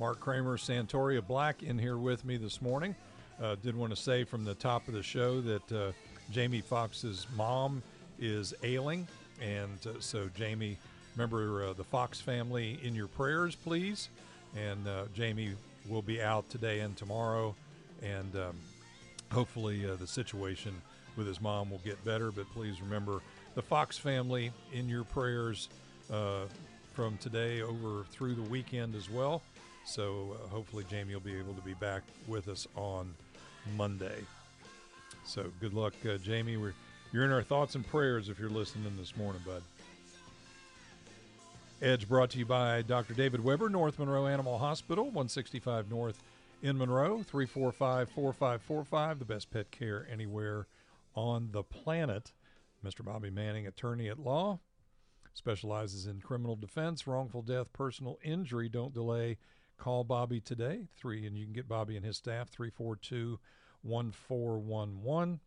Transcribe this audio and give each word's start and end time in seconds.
Mark 0.00 0.18
Kramer, 0.18 0.56
Santoria 0.56 1.20
Black, 1.24 1.62
in 1.62 1.78
here 1.78 1.98
with 1.98 2.24
me 2.24 2.38
this 2.38 2.62
morning. 2.62 2.96
Uh, 3.38 3.54
did 3.56 3.76
want 3.76 3.94
to 3.94 4.02
say 4.02 4.24
from 4.24 4.46
the 4.46 4.54
top 4.54 4.88
of 4.88 4.94
the 4.94 5.02
show 5.02 5.42
that 5.42 5.72
uh, 5.72 5.92
Jamie 6.30 6.62
Foxx's 6.62 7.26
mom 7.36 7.82
is 8.18 8.54
ailing, 8.62 9.06
and 9.42 9.78
uh, 9.86 9.90
so 10.00 10.30
Jamie, 10.34 10.78
remember 11.14 11.64
uh, 11.64 11.72
the 11.74 11.84
Fox 11.84 12.18
family 12.18 12.80
in 12.82 12.94
your 12.94 13.08
prayers, 13.08 13.54
please. 13.54 14.08
And 14.56 14.88
uh, 14.88 15.04
Jamie 15.12 15.52
will 15.86 16.00
be 16.00 16.22
out 16.22 16.48
today 16.48 16.80
and 16.80 16.96
tomorrow, 16.96 17.54
and 18.02 18.34
um, 18.36 18.56
hopefully 19.30 19.86
uh, 19.86 19.96
the 19.96 20.06
situation 20.06 20.80
with 21.18 21.26
his 21.26 21.42
mom 21.42 21.70
will 21.70 21.82
get 21.84 22.02
better. 22.06 22.32
But 22.32 22.50
please 22.54 22.80
remember 22.80 23.20
the 23.54 23.62
Fox 23.62 23.98
family 23.98 24.50
in 24.72 24.88
your 24.88 25.04
prayers 25.04 25.68
from 26.94 27.18
today 27.18 27.60
over 27.60 28.04
through 28.10 28.34
the 28.34 28.42
weekend 28.42 28.94
as 28.94 29.10
well. 29.10 29.42
So 29.84 30.36
uh, 30.36 30.48
hopefully 30.48 30.84
Jamie 30.88 31.14
will 31.14 31.20
be 31.20 31.36
able 31.36 31.54
to 31.54 31.62
be 31.62 31.74
back 31.74 32.02
with 32.26 32.48
us 32.48 32.66
on 32.76 33.14
Monday. 33.76 34.24
So 35.24 35.46
good 35.60 35.74
luck, 35.74 35.94
uh, 36.08 36.16
Jamie. 36.18 36.56
We're, 36.56 36.74
you're 37.12 37.24
in 37.24 37.32
our 37.32 37.42
thoughts 37.42 37.74
and 37.74 37.86
prayers 37.86 38.28
if 38.28 38.38
you're 38.38 38.50
listening 38.50 38.92
this 38.96 39.16
morning, 39.16 39.42
bud. 39.44 39.62
Edge 41.82 42.08
brought 42.08 42.30
to 42.30 42.38
you 42.38 42.44
by 42.44 42.82
Dr. 42.82 43.14
David 43.14 43.42
Weber, 43.42 43.70
North 43.70 43.98
Monroe 43.98 44.26
Animal 44.26 44.58
Hospital, 44.58 45.04
165 45.04 45.90
North 45.90 46.22
in 46.62 46.76
Monroe, 46.76 47.22
345 47.22 48.10
4545, 48.10 49.18
the 49.18 49.24
best 49.24 49.50
pet 49.50 49.70
care 49.70 50.06
anywhere 50.10 50.66
on 51.14 51.48
the 51.52 51.62
planet. 51.62 52.32
Mr. 52.84 53.04
Bobby 53.04 53.30
Manning, 53.30 53.66
attorney 53.66 54.08
at 54.08 54.18
law, 54.18 54.58
specializes 55.32 56.06
in 56.06 56.20
criminal 56.20 56.56
defense, 56.56 57.06
wrongful 57.06 57.42
death, 57.42 57.72
personal 57.72 58.18
injury. 58.22 58.68
Don't 58.68 58.92
delay. 58.92 59.38
Call 59.80 60.04
Bobby 60.04 60.40
today, 60.40 60.88
three, 60.94 61.26
and 61.26 61.36
you 61.36 61.46
can 61.46 61.54
get 61.54 61.66
Bobby 61.66 61.96
and 61.96 62.04
his 62.04 62.18
staff, 62.18 62.50
342 62.50 63.40
1411, 63.82 65.40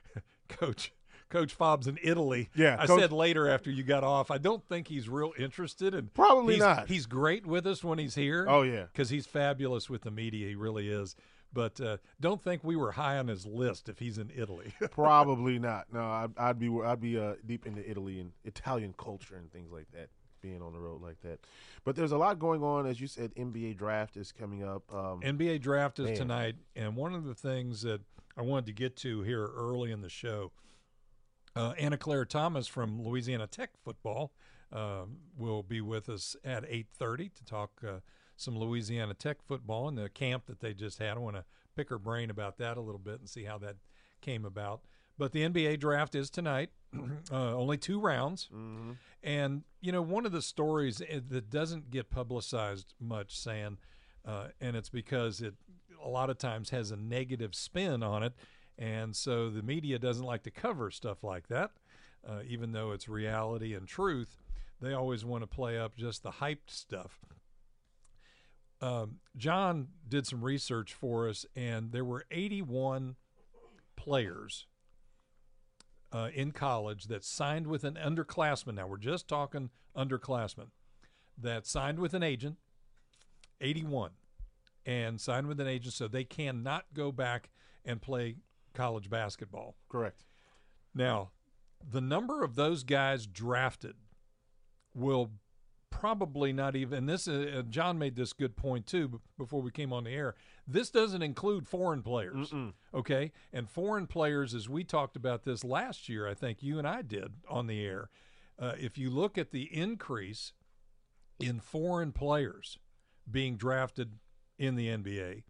Coach 0.48 0.92
Coach 1.32 1.54
Fob's 1.54 1.86
in 1.88 1.98
Italy, 2.02 2.50
Yeah, 2.54 2.76
I 2.78 2.86
Coach- 2.86 3.00
said 3.00 3.12
later 3.12 3.48
after 3.48 3.70
you 3.70 3.82
got 3.82 4.04
off, 4.04 4.30
I 4.30 4.38
don't 4.38 4.62
think 4.68 4.86
he's 4.88 5.08
real 5.08 5.32
interested, 5.38 5.94
and 5.94 6.12
Probably 6.14 6.54
he's, 6.54 6.62
not. 6.62 6.88
He's 6.88 7.06
great 7.06 7.46
with 7.46 7.66
us 7.66 7.82
when 7.82 7.98
he's 7.98 8.14
here. 8.14 8.46
Oh, 8.48 8.62
yeah. 8.62 8.84
because 8.84 9.10
he's 9.10 9.26
fabulous 9.26 9.88
with 9.90 10.02
the 10.02 10.10
media. 10.10 10.46
He 10.48 10.54
really 10.54 10.88
is. 10.88 11.16
But 11.54 11.80
uh, 11.82 11.98
don't 12.20 12.40
think 12.40 12.62
we 12.64 12.76
were 12.76 12.92
high 12.92 13.18
on 13.18 13.28
his 13.28 13.44
list 13.44 13.88
if 13.90 13.98
he's 13.98 14.16
in 14.16 14.30
Italy. 14.34 14.72
Probably 14.90 15.58
not. 15.58 15.92
No, 15.92 16.00
I'd, 16.02 16.30
I'd 16.38 16.58
be 16.58 16.70
I'd 16.82 17.00
be 17.00 17.18
uh, 17.18 17.34
deep 17.44 17.66
into 17.66 17.86
Italy 17.90 18.20
and 18.20 18.32
Italian 18.44 18.94
culture 18.96 19.36
and 19.36 19.52
things 19.52 19.70
like 19.70 19.90
that. 19.92 20.08
Being 20.40 20.60
on 20.62 20.72
the 20.72 20.80
road 20.80 21.00
like 21.02 21.20
that, 21.20 21.38
but 21.84 21.94
there's 21.94 22.10
a 22.10 22.16
lot 22.18 22.40
going 22.40 22.64
on. 22.64 22.84
As 22.84 23.00
you 23.00 23.06
said, 23.06 23.32
NBA 23.36 23.76
draft 23.76 24.16
is 24.16 24.32
coming 24.32 24.64
up. 24.64 24.82
Um, 24.92 25.20
NBA 25.20 25.60
draft 25.60 26.00
is 26.00 26.06
Man. 26.06 26.16
tonight, 26.16 26.56
and 26.74 26.96
one 26.96 27.14
of 27.14 27.24
the 27.24 27.34
things 27.34 27.82
that 27.82 28.00
I 28.36 28.42
wanted 28.42 28.66
to 28.66 28.72
get 28.72 28.96
to 28.96 29.22
here 29.22 29.46
early 29.54 29.92
in 29.92 30.00
the 30.00 30.08
show, 30.08 30.50
uh, 31.56 31.74
Anna 31.78 31.96
Claire 31.96 32.24
Thomas 32.24 32.66
from 32.66 33.02
Louisiana 33.02 33.46
Tech 33.46 33.70
football 33.84 34.32
um, 34.72 35.18
will 35.36 35.62
be 35.62 35.80
with 35.80 36.08
us 36.08 36.36
at 36.44 36.64
eight 36.68 36.86
thirty 36.96 37.28
to 37.28 37.44
talk 37.44 37.82
uh, 37.86 38.00
some 38.36 38.58
Louisiana 38.58 39.14
Tech 39.14 39.38
football 39.46 39.88
and 39.88 39.96
the 39.98 40.08
camp 40.08 40.46
that 40.46 40.60
they 40.60 40.74
just 40.74 40.98
had. 40.98 41.16
I 41.16 41.20
want 41.20 41.36
to 41.36 41.44
pick 41.76 41.88
her 41.90 41.98
brain 41.98 42.30
about 42.30 42.58
that 42.58 42.76
a 42.76 42.80
little 42.80 42.98
bit 42.98 43.20
and 43.20 43.28
see 43.28 43.44
how 43.44 43.58
that 43.58 43.76
came 44.20 44.44
about. 44.44 44.82
But 45.18 45.32
the 45.32 45.42
NBA 45.48 45.78
draft 45.78 46.14
is 46.14 46.30
tonight, 46.30 46.70
uh, 47.30 47.54
only 47.54 47.76
two 47.76 48.00
rounds. 48.00 48.48
mhm. 48.52 48.96
And 49.22 49.62
you 49.80 49.92
know, 49.92 50.02
one 50.02 50.26
of 50.26 50.32
the 50.32 50.42
stories 50.42 50.98
that 50.98 51.50
doesn't 51.50 51.90
get 51.90 52.10
publicized 52.10 52.94
much, 52.98 53.38
San, 53.38 53.78
uh, 54.24 54.48
and 54.60 54.76
it's 54.76 54.88
because 54.88 55.40
it 55.40 55.54
a 56.04 56.08
lot 56.08 56.30
of 56.30 56.38
times 56.38 56.70
has 56.70 56.90
a 56.90 56.96
negative 56.96 57.54
spin 57.54 58.02
on 58.02 58.22
it, 58.22 58.32
and 58.78 59.14
so 59.14 59.50
the 59.50 59.62
media 59.62 59.98
doesn't 59.98 60.24
like 60.24 60.42
to 60.44 60.50
cover 60.50 60.90
stuff 60.90 61.22
like 61.22 61.48
that, 61.48 61.70
uh, 62.28 62.40
even 62.46 62.72
though 62.72 62.92
it's 62.92 63.08
reality 63.08 63.74
and 63.74 63.86
truth. 63.86 64.38
They 64.80 64.94
always 64.94 65.24
want 65.24 65.42
to 65.42 65.46
play 65.46 65.78
up 65.78 65.96
just 65.96 66.22
the 66.22 66.32
hyped 66.32 66.68
stuff. 66.68 67.20
Um, 68.80 69.18
John 69.36 69.88
did 70.08 70.26
some 70.26 70.42
research 70.42 70.92
for 70.92 71.28
us, 71.28 71.46
and 71.54 71.92
there 71.92 72.04
were 72.04 72.24
81 72.32 73.14
players 73.94 74.66
uh, 76.10 76.30
in 76.34 76.50
college 76.50 77.04
that 77.04 77.24
signed 77.24 77.68
with 77.68 77.84
an 77.84 77.94
underclassman. 77.94 78.74
Now 78.74 78.88
we're 78.88 78.96
just 78.96 79.28
talking 79.28 79.70
underclassmen 79.96 80.68
that 81.38 81.66
signed 81.66 82.00
with 82.00 82.12
an 82.12 82.24
agent, 82.24 82.56
81, 83.60 84.10
and 84.84 85.20
signed 85.20 85.46
with 85.46 85.60
an 85.60 85.68
agent 85.68 85.94
so 85.94 86.08
they 86.08 86.24
cannot 86.24 86.86
go 86.92 87.12
back 87.12 87.50
and 87.84 88.02
play 88.02 88.36
college 88.72 89.10
basketball. 89.10 89.76
Correct. 89.88 90.24
Now, 90.94 91.30
the 91.90 92.00
number 92.00 92.42
of 92.42 92.54
those 92.54 92.84
guys 92.84 93.26
drafted 93.26 93.94
will 94.94 95.30
probably 95.90 96.52
not 96.52 96.74
even. 96.74 96.98
And 96.98 97.08
this, 97.08 97.28
uh, 97.28 97.62
John 97.68 97.98
made 97.98 98.16
this 98.16 98.32
good 98.32 98.56
point 98.56 98.86
too 98.86 99.20
before 99.38 99.62
we 99.62 99.70
came 99.70 99.92
on 99.92 100.04
the 100.04 100.10
air. 100.10 100.34
This 100.66 100.90
doesn't 100.90 101.22
include 101.22 101.68
foreign 101.68 102.02
players, 102.02 102.50
Mm-mm. 102.50 102.72
okay? 102.94 103.32
And 103.52 103.68
foreign 103.68 104.06
players, 104.06 104.54
as 104.54 104.68
we 104.68 104.84
talked 104.84 105.16
about 105.16 105.44
this 105.44 105.64
last 105.64 106.08
year, 106.08 106.26
I 106.26 106.34
think 106.34 106.62
you 106.62 106.78
and 106.78 106.86
I 106.86 107.02
did 107.02 107.34
on 107.48 107.66
the 107.66 107.84
air. 107.84 108.10
Uh, 108.58 108.72
if 108.78 108.96
you 108.96 109.10
look 109.10 109.38
at 109.38 109.50
the 109.50 109.64
increase 109.74 110.52
in 111.40 111.60
foreign 111.60 112.12
players 112.12 112.78
being 113.30 113.56
drafted 113.56 114.18
in 114.58 114.76
the 114.76 114.88
NBA, 114.88 115.42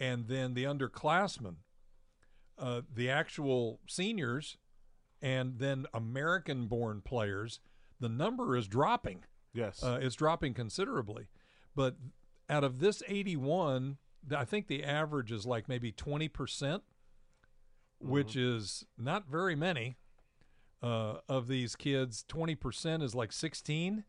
and 0.00 0.28
then 0.28 0.54
the 0.54 0.64
underclassmen, 0.64 1.56
uh, 2.58 2.82
the 2.94 3.08
actual 3.10 3.80
seniors, 3.86 4.56
and 5.22 5.58
then 5.58 5.86
American-born 5.94 7.02
players, 7.02 7.60
the 8.00 8.08
number 8.08 8.56
is 8.56 8.68
dropping. 8.68 9.24
Yes. 9.52 9.82
Uh, 9.82 9.98
it's 10.00 10.14
dropping 10.14 10.54
considerably. 10.54 11.28
But 11.74 11.96
out 12.48 12.64
of 12.64 12.80
this 12.80 13.02
81, 13.08 13.98
I 14.36 14.44
think 14.44 14.66
the 14.66 14.84
average 14.84 15.32
is 15.32 15.46
like 15.46 15.68
maybe 15.68 15.92
20%, 15.92 16.32
percent 16.32 16.82
which 18.00 18.36
is 18.36 18.84
not 18.96 19.28
very 19.28 19.56
many 19.56 19.96
uh, 20.82 21.16
of 21.28 21.48
these 21.48 21.74
kids. 21.76 22.24
20% 22.28 23.02
is 23.02 23.14
like 23.14 23.32
16. 23.32 24.04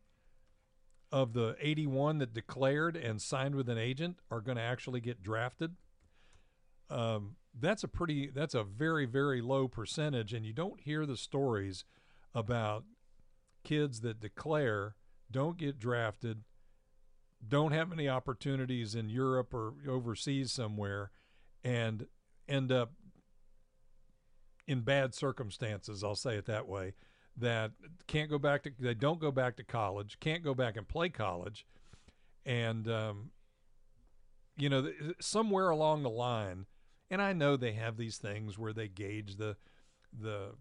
of 1.12 1.32
the 1.32 1.56
81 1.60 2.18
that 2.18 2.32
declared 2.32 2.96
and 2.96 3.20
signed 3.20 3.54
with 3.56 3.68
an 3.68 3.78
agent 3.78 4.18
are 4.30 4.40
going 4.40 4.56
to 4.56 4.62
actually 4.62 5.00
get 5.00 5.22
drafted. 5.22 5.74
Um, 6.88 7.36
that's 7.58 7.82
a 7.82 7.88
pretty 7.88 8.30
that's 8.30 8.54
a 8.54 8.62
very 8.62 9.06
very 9.06 9.40
low 9.40 9.68
percentage 9.68 10.32
and 10.32 10.46
you 10.46 10.52
don't 10.52 10.80
hear 10.80 11.04
the 11.04 11.16
stories 11.16 11.84
about 12.34 12.84
kids 13.64 14.00
that 14.00 14.20
declare 14.20 14.94
don't 15.30 15.58
get 15.58 15.78
drafted 15.78 16.42
don't 17.46 17.72
have 17.72 17.92
any 17.92 18.08
opportunities 18.08 18.94
in 18.94 19.08
Europe 19.08 19.54
or 19.54 19.72
overseas 19.88 20.52
somewhere 20.52 21.10
and 21.64 22.06
end 22.48 22.70
up 22.70 22.92
in 24.66 24.80
bad 24.80 25.14
circumstances 25.14 26.04
I'll 26.04 26.14
say 26.14 26.36
it 26.36 26.46
that 26.46 26.68
way 26.68 26.94
that 27.36 27.72
can't 28.06 28.30
go 28.30 28.38
back 28.38 28.62
to 28.64 28.70
they 28.78 28.94
don't 28.94 29.20
go 29.20 29.30
back 29.30 29.56
to 29.56 29.64
college 29.64 30.18
can't 30.20 30.44
go 30.44 30.54
back 30.54 30.76
and 30.76 30.86
play 30.86 31.08
college 31.08 31.66
and 32.46 32.88
um, 32.88 33.30
you 34.56 34.68
know 34.68 34.90
somewhere 35.20 35.70
along 35.70 36.02
the 36.02 36.10
line 36.10 36.66
and 37.10 37.20
I 37.20 37.32
know 37.32 37.56
they 37.56 37.72
have 37.72 37.96
these 37.96 38.18
things 38.18 38.58
where 38.58 38.72
they 38.72 38.88
gauge 38.88 39.36
the 39.36 39.56
the 40.18 40.54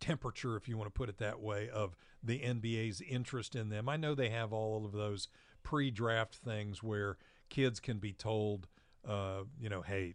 temperature, 0.00 0.56
if 0.56 0.68
you 0.68 0.76
want 0.76 0.92
to 0.92 0.98
put 0.98 1.08
it 1.08 1.18
that 1.18 1.40
way, 1.40 1.68
of 1.70 1.94
the 2.22 2.40
NBA's 2.40 3.00
interest 3.00 3.54
in 3.54 3.68
them. 3.68 3.88
I 3.88 3.96
know 3.96 4.14
they 4.14 4.30
have 4.30 4.52
all 4.52 4.84
of 4.84 4.92
those 4.92 5.28
pre-draft 5.62 6.34
things 6.36 6.82
where 6.82 7.16
kids 7.48 7.78
can 7.78 7.98
be 7.98 8.12
told, 8.12 8.66
uh, 9.08 9.42
you 9.60 9.68
know, 9.68 9.82
hey, 9.82 10.14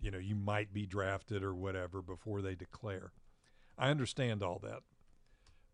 you 0.00 0.10
know, 0.10 0.18
you 0.18 0.34
might 0.34 0.72
be 0.72 0.86
drafted 0.86 1.42
or 1.42 1.54
whatever 1.54 2.00
before 2.00 2.40
they 2.40 2.54
declare. 2.54 3.12
I 3.76 3.90
understand 3.90 4.42
all 4.42 4.58
that, 4.62 4.80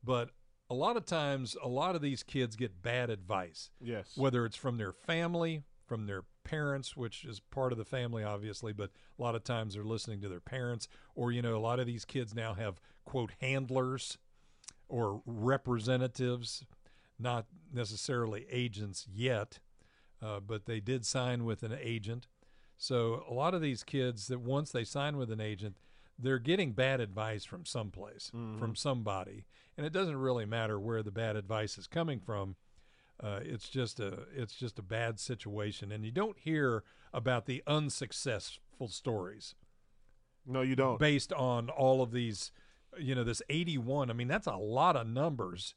but 0.03 0.31
a 0.69 0.75
lot 0.75 0.97
of 0.97 1.07
times, 1.07 1.57
a 1.63 1.69
lot 1.69 1.95
of 1.95 2.03
these 2.03 2.23
kids 2.25 2.57
get 2.57 2.83
bad 2.83 3.11
advice. 3.11 3.71
Yes. 3.81 4.17
Whether 4.17 4.45
it's 4.45 4.57
from 4.57 4.79
their 4.79 4.93
family, 4.93 5.63
from 5.87 6.07
their 6.07 6.25
parents, 6.45 6.97
which 6.97 7.25
is 7.25 7.41
part 7.41 7.73
of 7.73 7.79
the 7.79 7.85
family, 7.85 8.23
obviously, 8.23 8.73
but 8.73 8.91
a 9.19 9.23
lot 9.23 9.35
of 9.35 9.45
times 9.45 9.75
they're 9.75 9.85
listening 9.85 10.21
to 10.21 10.29
their 10.29 10.41
parents. 10.41 10.89
Or, 11.15 11.33
you 11.33 11.43
know, 11.43 11.57
a 11.57 11.59
lot 11.59 11.81
of 11.81 11.87
these 11.87 12.05
kids 12.05 12.35
now 12.35 12.55
have, 12.55 12.81
quote, 13.05 13.33
handlers 13.41 14.19
or 14.89 15.23
representatives, 15.27 16.65
not 17.19 17.47
necessarily 17.73 18.47
agents 18.51 19.07
yet, 19.13 19.59
uh, 20.23 20.41
but 20.41 20.67
they 20.67 20.81
did 20.81 21.05
sign 21.05 21.45
with 21.45 21.63
an 21.63 21.77
agent. 21.81 22.27
So 22.77 23.25
a 23.29 23.33
lot 23.33 23.55
of 23.55 23.63
these 23.63 23.83
kids 23.83 24.29
that 24.29 24.41
once 24.41 24.71
they 24.71 24.85
sign 24.85 25.17
with 25.17 25.31
an 25.31 25.41
agent, 25.41 25.77
they're 26.19 26.39
getting 26.39 26.73
bad 26.73 27.01
advice 27.01 27.45
from 27.45 27.65
someplace, 27.65 28.31
mm-hmm. 28.35 28.59
from 28.59 28.75
somebody. 28.75 29.45
And 29.77 29.87
it 29.87 29.93
doesn't 29.93 30.17
really 30.17 30.47
matter 30.47 30.79
where 30.79 31.03
the 31.03 31.11
bad 31.11 31.37
advice 31.37 31.77
is 31.79 31.87
coming 31.87 32.21
from 32.21 32.57
uh, 33.23 33.41
it's 33.43 33.69
just 33.69 33.99
a 34.01 34.27
it's 34.35 34.55
just 34.55 34.79
a 34.79 34.83
bad 34.83 35.19
situation, 35.19 35.91
and 35.91 36.05
you 36.05 36.11
don't 36.11 36.39
hear 36.39 36.85
about 37.13 37.47
the 37.47 37.63
unsuccessful 37.67 38.89
stories. 38.89 39.55
No, 40.47 40.61
you 40.63 40.77
don't. 40.77 40.99
Based 40.99 41.33
on 41.33 41.71
all 41.71 42.03
of 42.03 42.13
these, 42.13 42.53
you 42.99 43.15
know, 43.15 43.25
this 43.25 43.43
81. 43.49 44.11
I 44.11 44.13
mean, 44.13 44.29
that's 44.29 44.47
a 44.47 44.57
lot 44.57 44.97
of 44.97 45.07
numbers 45.07 45.75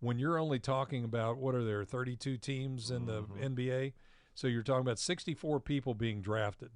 when 0.00 0.18
you're 0.18 0.38
only 0.38 0.58
talking 0.58 1.04
about 1.04 1.36
what 1.38 1.54
are 1.54 1.64
there 1.64 1.84
32 1.84 2.36
teams 2.38 2.90
in 2.90 3.06
the 3.06 3.22
mm-hmm. 3.22 3.54
NBA. 3.54 3.92
So 4.34 4.46
you're 4.48 4.62
talking 4.62 4.80
about 4.80 4.98
64 4.98 5.60
people 5.60 5.94
being 5.94 6.20
drafted. 6.20 6.70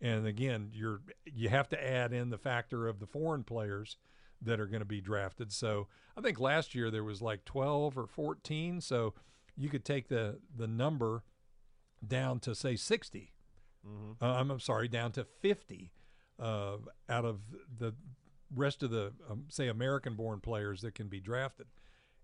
And 0.00 0.26
again, 0.26 0.70
you're 0.72 1.00
you 1.24 1.48
have 1.48 1.68
to 1.70 1.84
add 1.84 2.12
in 2.12 2.30
the 2.30 2.38
factor 2.38 2.86
of 2.86 3.00
the 3.00 3.06
foreign 3.06 3.42
players 3.42 3.96
that 4.42 4.60
are 4.60 4.66
going 4.66 4.80
to 4.80 4.86
be 4.86 5.00
drafted. 5.00 5.52
So 5.52 5.88
I 6.16 6.20
think 6.20 6.40
last 6.40 6.74
year 6.74 6.90
there 6.90 7.04
was 7.04 7.22
like 7.22 7.44
12 7.44 7.98
or 7.98 8.06
14. 8.06 8.80
So 8.80 9.14
you 9.56 9.68
could 9.68 9.84
take 9.84 10.08
the 10.08 10.38
the 10.54 10.66
number 10.66 11.22
down 12.06 12.40
to 12.40 12.54
say 12.54 12.76
60. 12.76 13.32
Mm-hmm. 13.86 14.24
Uh, 14.24 14.34
I'm, 14.34 14.50
I'm, 14.50 14.60
sorry, 14.60 14.88
down 14.88 15.12
to 15.12 15.24
50 15.24 15.92
uh, 16.38 16.76
out 17.08 17.24
of 17.24 17.40
the 17.78 17.94
rest 18.54 18.82
of 18.82 18.90
the 18.90 19.12
um, 19.30 19.44
say 19.48 19.68
American-born 19.68 20.40
players 20.40 20.80
that 20.82 20.94
can 20.94 21.08
be 21.08 21.20
drafted. 21.20 21.66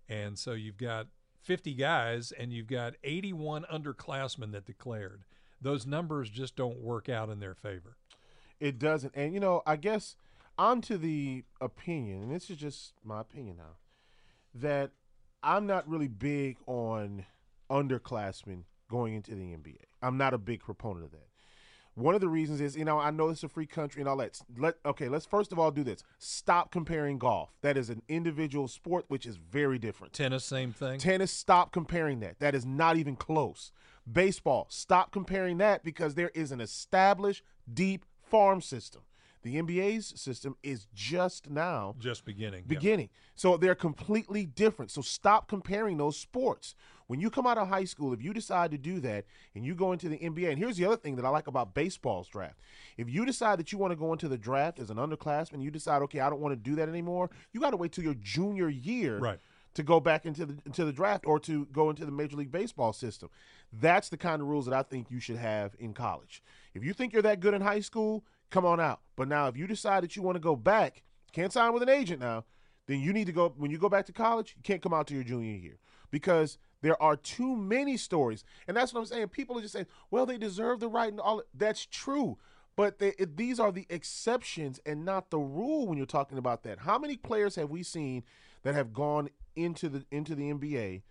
And 0.09 0.37
so 0.37 0.53
you've 0.53 0.77
got 0.77 1.07
50 1.41 1.73
guys 1.73 2.31
and 2.31 2.51
you've 2.51 2.67
got 2.67 2.95
81 3.03 3.65
underclassmen 3.71 4.51
that 4.51 4.65
declared. 4.65 5.23
Those 5.61 5.85
numbers 5.85 6.29
just 6.29 6.55
don't 6.55 6.79
work 6.79 7.09
out 7.09 7.29
in 7.29 7.39
their 7.39 7.55
favor. 7.55 7.97
It 8.59 8.77
doesn't. 8.79 9.13
And 9.15 9.33
you 9.33 9.39
know, 9.39 9.61
I 9.65 9.75
guess 9.75 10.15
onto 10.61 10.95
the 10.95 11.43
opinion, 11.59 12.21
and 12.21 12.31
this 12.31 12.51
is 12.51 12.57
just 12.57 12.93
my 13.03 13.19
opinion 13.19 13.57
now, 13.57 13.77
that 14.53 14.91
I'm 15.41 15.65
not 15.65 15.89
really 15.89 16.07
big 16.07 16.57
on 16.67 17.25
underclassmen 17.71 18.65
going 18.87 19.15
into 19.15 19.31
the 19.31 19.55
NBA. 19.55 19.79
I'm 20.03 20.17
not 20.17 20.35
a 20.35 20.37
big 20.37 20.61
proponent 20.61 21.05
of 21.05 21.11
that. 21.13 21.27
One 21.95 22.13
of 22.13 22.21
the 22.21 22.29
reasons 22.29 22.61
is, 22.61 22.77
you 22.77 22.85
know, 22.85 22.99
I 22.99 23.09
know 23.09 23.29
it's 23.29 23.43
a 23.43 23.49
free 23.49 23.65
country 23.65 24.01
and 24.01 24.07
all 24.07 24.17
that. 24.17 24.39
Let 24.55 24.75
okay, 24.85 25.09
let's 25.09 25.25
first 25.25 25.51
of 25.51 25.57
all 25.57 25.71
do 25.71 25.83
this. 25.83 26.03
Stop 26.19 26.71
comparing 26.71 27.17
golf. 27.17 27.49
That 27.63 27.75
is 27.75 27.89
an 27.89 28.03
individual 28.07 28.67
sport, 28.67 29.05
which 29.07 29.25
is 29.25 29.37
very 29.37 29.79
different. 29.79 30.13
Tennis, 30.13 30.45
same 30.45 30.71
thing. 30.73 30.99
Tennis, 30.99 31.31
stop 31.31 31.71
comparing 31.73 32.19
that. 32.19 32.39
That 32.39 32.55
is 32.55 32.65
not 32.65 32.97
even 32.97 33.15
close. 33.15 33.71
Baseball, 34.09 34.67
stop 34.69 35.11
comparing 35.11 35.57
that 35.57 35.83
because 35.83 36.13
there 36.13 36.31
is 36.35 36.51
an 36.51 36.61
established, 36.61 37.43
deep 37.73 38.05
farm 38.21 38.61
system. 38.61 39.01
The 39.43 39.55
NBA's 39.55 40.19
system 40.19 40.55
is 40.61 40.87
just 40.93 41.49
now 41.49 41.95
just 41.99 42.25
beginning. 42.25 42.63
Beginning. 42.67 43.09
Yeah. 43.11 43.31
So 43.35 43.57
they're 43.57 43.75
completely 43.75 44.45
different. 44.45 44.91
So 44.91 45.01
stop 45.01 45.47
comparing 45.47 45.97
those 45.97 46.17
sports. 46.17 46.75
When 47.07 47.19
you 47.19 47.29
come 47.29 47.45
out 47.45 47.57
of 47.57 47.67
high 47.67 47.83
school, 47.83 48.13
if 48.13 48.23
you 48.23 48.33
decide 48.33 48.71
to 48.71 48.77
do 48.77 48.99
that 49.01 49.25
and 49.53 49.65
you 49.65 49.75
go 49.75 49.91
into 49.91 50.07
the 50.07 50.17
NBA, 50.17 50.51
and 50.51 50.57
here's 50.57 50.77
the 50.77 50.85
other 50.85 50.95
thing 50.95 51.17
that 51.17 51.25
I 51.25 51.29
like 51.29 51.47
about 51.47 51.73
baseball's 51.73 52.29
draft. 52.29 52.59
If 52.97 53.09
you 53.09 53.25
decide 53.25 53.59
that 53.59 53.71
you 53.71 53.77
want 53.77 53.91
to 53.91 53.97
go 53.97 54.13
into 54.13 54.29
the 54.29 54.37
draft 54.37 54.79
as 54.79 54.89
an 54.89 54.97
underclassman, 54.97 55.61
you 55.61 55.71
decide, 55.71 56.01
okay, 56.03 56.21
I 56.21 56.29
don't 56.29 56.39
want 56.39 56.53
to 56.53 56.69
do 56.69 56.75
that 56.75 56.87
anymore, 56.87 57.29
you 57.51 57.59
got 57.59 57.71
to 57.71 57.77
wait 57.77 57.91
till 57.91 58.03
your 58.03 58.15
junior 58.15 58.69
year. 58.69 59.17
Right 59.17 59.39
to 59.73 59.83
go 59.83 59.99
back 59.99 60.25
into 60.25 60.45
the 60.45 60.57
into 60.65 60.83
the 60.83 60.91
draft 60.91 61.25
or 61.25 61.39
to 61.39 61.65
go 61.67 61.89
into 61.89 62.05
the 62.05 62.11
Major 62.11 62.35
League 62.35 62.51
Baseball 62.51 62.93
system. 62.93 63.29
That's 63.71 64.09
the 64.09 64.17
kind 64.17 64.41
of 64.41 64.47
rules 64.47 64.65
that 64.65 64.73
I 64.73 64.83
think 64.83 65.09
you 65.09 65.19
should 65.19 65.37
have 65.37 65.75
in 65.79 65.93
college. 65.93 66.43
If 66.73 66.83
you 66.83 66.93
think 66.93 67.13
you're 67.13 67.21
that 67.21 67.39
good 67.39 67.53
in 67.53 67.61
high 67.61 67.79
school, 67.79 68.25
come 68.51 68.65
on 68.65 68.79
out. 68.79 69.01
But 69.15 69.27
now, 69.27 69.47
if 69.47 69.57
you 69.57 69.65
decide 69.65 70.03
that 70.03 70.15
you 70.15 70.21
want 70.21 70.35
to 70.35 70.39
go 70.39 70.55
back, 70.55 71.03
can't 71.31 71.51
sign 71.51 71.73
with 71.73 71.81
an 71.81 71.89
agent 71.89 72.19
now, 72.19 72.45
then 72.87 72.99
you 72.99 73.13
need 73.13 73.25
to 73.27 73.31
go. 73.31 73.53
When 73.57 73.71
you 73.71 73.77
go 73.77 73.89
back 73.89 74.05
to 74.07 74.11
college, 74.11 74.53
you 74.55 74.63
can't 74.63 74.81
come 74.81 74.93
out 74.93 75.07
to 75.07 75.15
your 75.15 75.23
junior 75.23 75.55
year 75.55 75.79
because 76.11 76.57
there 76.81 77.01
are 77.01 77.15
too 77.15 77.55
many 77.55 77.97
stories, 77.97 78.43
and 78.67 78.75
that's 78.75 78.93
what 78.93 78.99
I'm 78.99 79.05
saying. 79.05 79.29
People 79.29 79.57
are 79.57 79.61
just 79.61 79.73
saying, 79.73 79.87
"Well, 80.11 80.25
they 80.25 80.37
deserve 80.37 80.79
the 80.79 80.89
right," 80.89 81.09
and 81.09 81.19
all. 81.19 81.43
That's 81.53 81.85
true, 81.85 82.37
but 82.75 82.99
they, 82.99 83.13
these 83.17 83.59
are 83.59 83.71
the 83.71 83.85
exceptions 83.89 84.79
and 84.85 85.05
not 85.05 85.29
the 85.29 85.39
rule 85.39 85.87
when 85.87 85.97
you're 85.97 86.05
talking 86.05 86.37
about 86.37 86.63
that. 86.63 86.79
How 86.79 86.97
many 86.97 87.17
players 87.17 87.55
have 87.55 87.69
we 87.69 87.83
seen 87.83 88.23
that 88.63 88.75
have 88.75 88.93
gone 88.93 89.29
into 89.55 89.89
the 89.89 90.05
into 90.11 90.35
the 90.35 90.51
NBA 90.51 91.03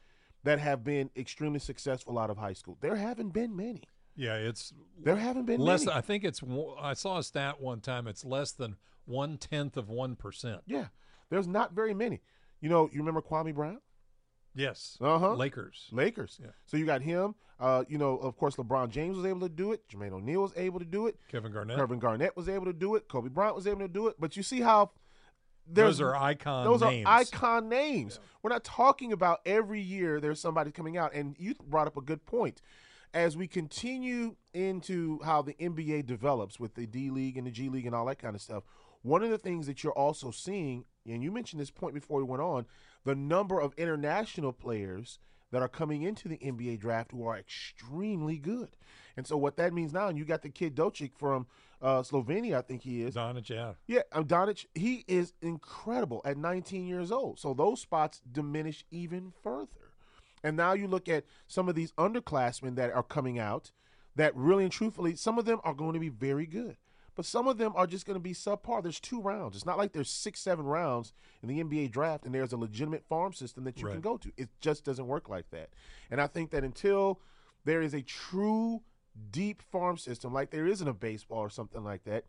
that 0.42 0.58
have 0.58 0.84
been 0.84 1.10
extremely 1.16 1.60
successful 1.60 2.18
out 2.18 2.30
of 2.30 2.36
high 2.36 2.54
school? 2.54 2.76
There 2.80 2.96
haven't 2.96 3.30
been 3.30 3.56
many. 3.56 3.84
Yeah, 4.16 4.34
it's 4.34 4.72
there 5.02 5.16
haven't 5.16 5.46
been 5.46 5.60
less. 5.60 5.84
Many. 5.84 5.96
I 5.96 6.00
think 6.00 6.24
it's. 6.24 6.42
I 6.80 6.94
saw 6.94 7.18
a 7.18 7.22
stat 7.22 7.60
one 7.60 7.80
time. 7.80 8.06
It's 8.06 8.24
less 8.24 8.52
than 8.52 8.76
one 9.06 9.38
tenth 9.38 9.76
of 9.76 9.88
one 9.88 10.16
percent. 10.16 10.60
Yeah, 10.66 10.86
there's 11.30 11.46
not 11.46 11.72
very 11.72 11.94
many. 11.94 12.20
You 12.60 12.68
know, 12.68 12.90
you 12.92 12.98
remember 12.98 13.22
Kwame 13.22 13.54
Brown? 13.54 13.80
Yes. 14.54 14.98
Uh 15.00 15.18
huh. 15.18 15.34
Lakers. 15.34 15.88
Lakers. 15.92 16.38
Yeah. 16.42 16.50
So 16.66 16.76
you 16.76 16.86
got 16.86 17.02
him. 17.02 17.34
Uh, 17.58 17.84
you 17.88 17.98
know, 17.98 18.16
of 18.16 18.36
course, 18.36 18.56
LeBron 18.56 18.88
James 18.88 19.16
was 19.16 19.26
able 19.26 19.40
to 19.40 19.48
do 19.48 19.72
it. 19.72 19.82
Jermaine 19.88 20.12
O'Neal 20.12 20.42
was 20.42 20.52
able 20.56 20.78
to 20.78 20.84
do 20.84 21.06
it. 21.06 21.18
Kevin 21.30 21.52
Garnett. 21.52 21.76
Kevin 21.76 21.98
Garnett 21.98 22.36
was 22.36 22.48
able 22.48 22.64
to 22.64 22.72
do 22.72 22.94
it. 22.94 23.06
Kobe 23.06 23.28
Bryant 23.28 23.54
was 23.54 23.66
able 23.66 23.80
to 23.80 23.88
do 23.88 24.08
it. 24.08 24.16
But 24.18 24.36
you 24.36 24.42
see 24.42 24.60
how 24.60 24.92
those 25.70 26.00
are 26.00 26.16
icon. 26.16 26.64
Those 26.64 26.80
names. 26.80 27.06
are 27.06 27.18
icon 27.18 27.68
names. 27.68 28.18
Yeah. 28.20 28.28
We're 28.42 28.50
not 28.50 28.64
talking 28.64 29.12
about 29.12 29.40
every 29.44 29.80
year 29.80 30.20
there's 30.20 30.40
somebody 30.40 30.70
coming 30.70 30.96
out. 30.96 31.14
And 31.14 31.36
you 31.38 31.54
brought 31.68 31.86
up 31.86 31.96
a 31.96 32.02
good 32.02 32.24
point 32.24 32.62
as 33.12 33.36
we 33.36 33.46
continue 33.46 34.36
into 34.54 35.20
how 35.24 35.42
the 35.42 35.54
NBA 35.54 36.06
develops 36.06 36.60
with 36.60 36.74
the 36.74 36.86
D 36.86 37.10
League 37.10 37.36
and 37.36 37.46
the 37.46 37.50
G 37.50 37.68
League 37.68 37.86
and 37.86 37.94
all 37.94 38.06
that 38.06 38.18
kind 38.18 38.34
of 38.34 38.40
stuff, 38.40 38.64
one 39.02 39.22
of 39.22 39.30
the 39.30 39.38
things 39.38 39.66
that 39.66 39.82
you're 39.82 39.92
also 39.92 40.30
seeing, 40.30 40.84
and 41.06 41.22
you 41.22 41.30
mentioned 41.32 41.60
this 41.60 41.70
point 41.70 41.94
before 41.94 42.18
we 42.18 42.24
went 42.24 42.42
on, 42.42 42.66
the 43.04 43.14
number 43.14 43.60
of 43.60 43.72
international 43.76 44.52
players 44.52 45.18
that 45.50 45.62
are 45.62 45.68
coming 45.68 46.02
into 46.02 46.28
the 46.28 46.38
NBA 46.38 46.78
draft 46.78 47.12
who 47.12 47.26
are 47.26 47.36
extremely 47.36 48.36
good. 48.36 48.76
And 49.16 49.26
so 49.26 49.36
what 49.36 49.56
that 49.56 49.72
means 49.72 49.92
now, 49.92 50.08
and 50.08 50.16
you 50.16 50.24
got 50.24 50.42
the 50.42 50.48
kid 50.48 50.76
Doncic 50.76 51.12
from 51.16 51.46
uh, 51.82 52.02
Slovenia, 52.02 52.58
I 52.58 52.62
think 52.62 52.82
he 52.82 53.02
is. 53.02 53.14
Doncic, 53.14 53.48
yeah. 53.48 53.72
Yeah, 53.86 54.02
um, 54.12 54.26
Doncic, 54.26 54.66
he 54.74 55.04
is 55.08 55.32
incredible 55.42 56.22
at 56.24 56.36
19 56.36 56.86
years 56.86 57.10
old. 57.10 57.38
So 57.38 57.52
those 57.54 57.80
spots 57.80 58.20
diminish 58.30 58.84
even 58.90 59.32
further. 59.42 59.68
And 60.42 60.56
now 60.56 60.72
you 60.72 60.86
look 60.88 61.08
at 61.08 61.24
some 61.46 61.68
of 61.68 61.74
these 61.74 61.92
underclassmen 61.92 62.76
that 62.76 62.92
are 62.92 63.02
coming 63.02 63.38
out 63.38 63.72
that 64.16 64.34
really 64.36 64.64
and 64.64 64.72
truthfully, 64.72 65.14
some 65.14 65.38
of 65.38 65.44
them 65.44 65.60
are 65.64 65.74
going 65.74 65.94
to 65.94 66.00
be 66.00 66.08
very 66.08 66.46
good. 66.46 66.76
but 67.16 67.26
some 67.26 67.46
of 67.48 67.58
them 67.58 67.72
are 67.76 67.86
just 67.86 68.06
going 68.06 68.14
to 68.16 68.20
be 68.22 68.32
subpar. 68.32 68.82
There's 68.82 69.00
two 69.00 69.20
rounds. 69.20 69.54
It's 69.56 69.66
not 69.66 69.76
like 69.76 69.92
there's 69.92 70.08
six, 70.08 70.40
seven 70.40 70.64
rounds 70.64 71.12
in 71.42 71.48
the 71.50 71.62
NBA 71.62 71.90
draft 71.90 72.24
and 72.24 72.34
there's 72.34 72.52
a 72.52 72.56
legitimate 72.56 73.04
farm 73.04 73.32
system 73.34 73.64
that 73.64 73.78
you 73.78 73.86
Right. 73.86 73.92
can 73.92 74.00
go 74.00 74.16
to. 74.16 74.32
It 74.38 74.48
just 74.62 74.84
doesn't 74.84 75.06
work 75.06 75.28
like 75.28 75.50
that. 75.50 75.68
And 76.10 76.20
I 76.20 76.26
think 76.28 76.50
that 76.52 76.64
until 76.64 77.20
there 77.64 77.82
is 77.82 77.92
a 77.92 78.00
true 78.00 78.82
deep 79.30 79.60
farm 79.60 79.98
system 79.98 80.32
like 80.32 80.50
there 80.50 80.66
is 80.66 80.80
in 80.80 80.88
a 80.88 80.94
baseball 80.94 81.40
or 81.40 81.50
something 81.50 81.84
like 81.84 82.04
that, 82.04 82.24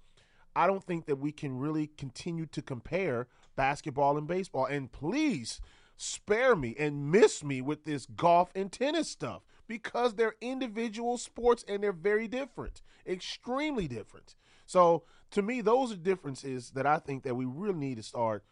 I 0.55 0.67
don't 0.67 0.83
think 0.83 1.05
that 1.05 1.15
we 1.19 1.31
can 1.31 1.57
really 1.57 1.87
continue 1.87 2.45
to 2.47 2.61
compare 2.61 3.27
basketball 3.55 4.17
and 4.17 4.27
baseball. 4.27 4.65
And 4.65 4.91
please 4.91 5.61
spare 6.01 6.55
me 6.55 6.75
and 6.79 7.11
miss 7.11 7.43
me 7.43 7.61
with 7.61 7.83
this 7.85 8.07
golf 8.07 8.49
and 8.55 8.71
tennis 8.71 9.07
stuff 9.07 9.43
because 9.67 10.15
they're 10.15 10.35
individual 10.41 11.17
sports 11.17 11.63
and 11.67 11.83
they're 11.83 11.91
very 11.91 12.27
different, 12.27 12.81
extremely 13.05 13.87
different. 13.87 14.35
So 14.65 15.03
to 15.29 15.43
me, 15.43 15.61
those 15.61 15.93
are 15.93 15.97
differences 15.97 16.71
that 16.71 16.87
I 16.87 16.97
think 16.97 17.23
that 17.23 17.35
we 17.35 17.45
really 17.45 17.77
need 17.77 17.97
to 17.97 18.03
start 18.03 18.43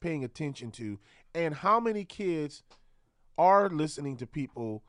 paying 0.00 0.24
attention 0.24 0.72
to. 0.72 0.98
And 1.32 1.54
how 1.54 1.78
many 1.78 2.04
kids 2.04 2.64
are 3.38 3.70
listening 3.70 4.16
to 4.16 4.26
people 4.26 4.82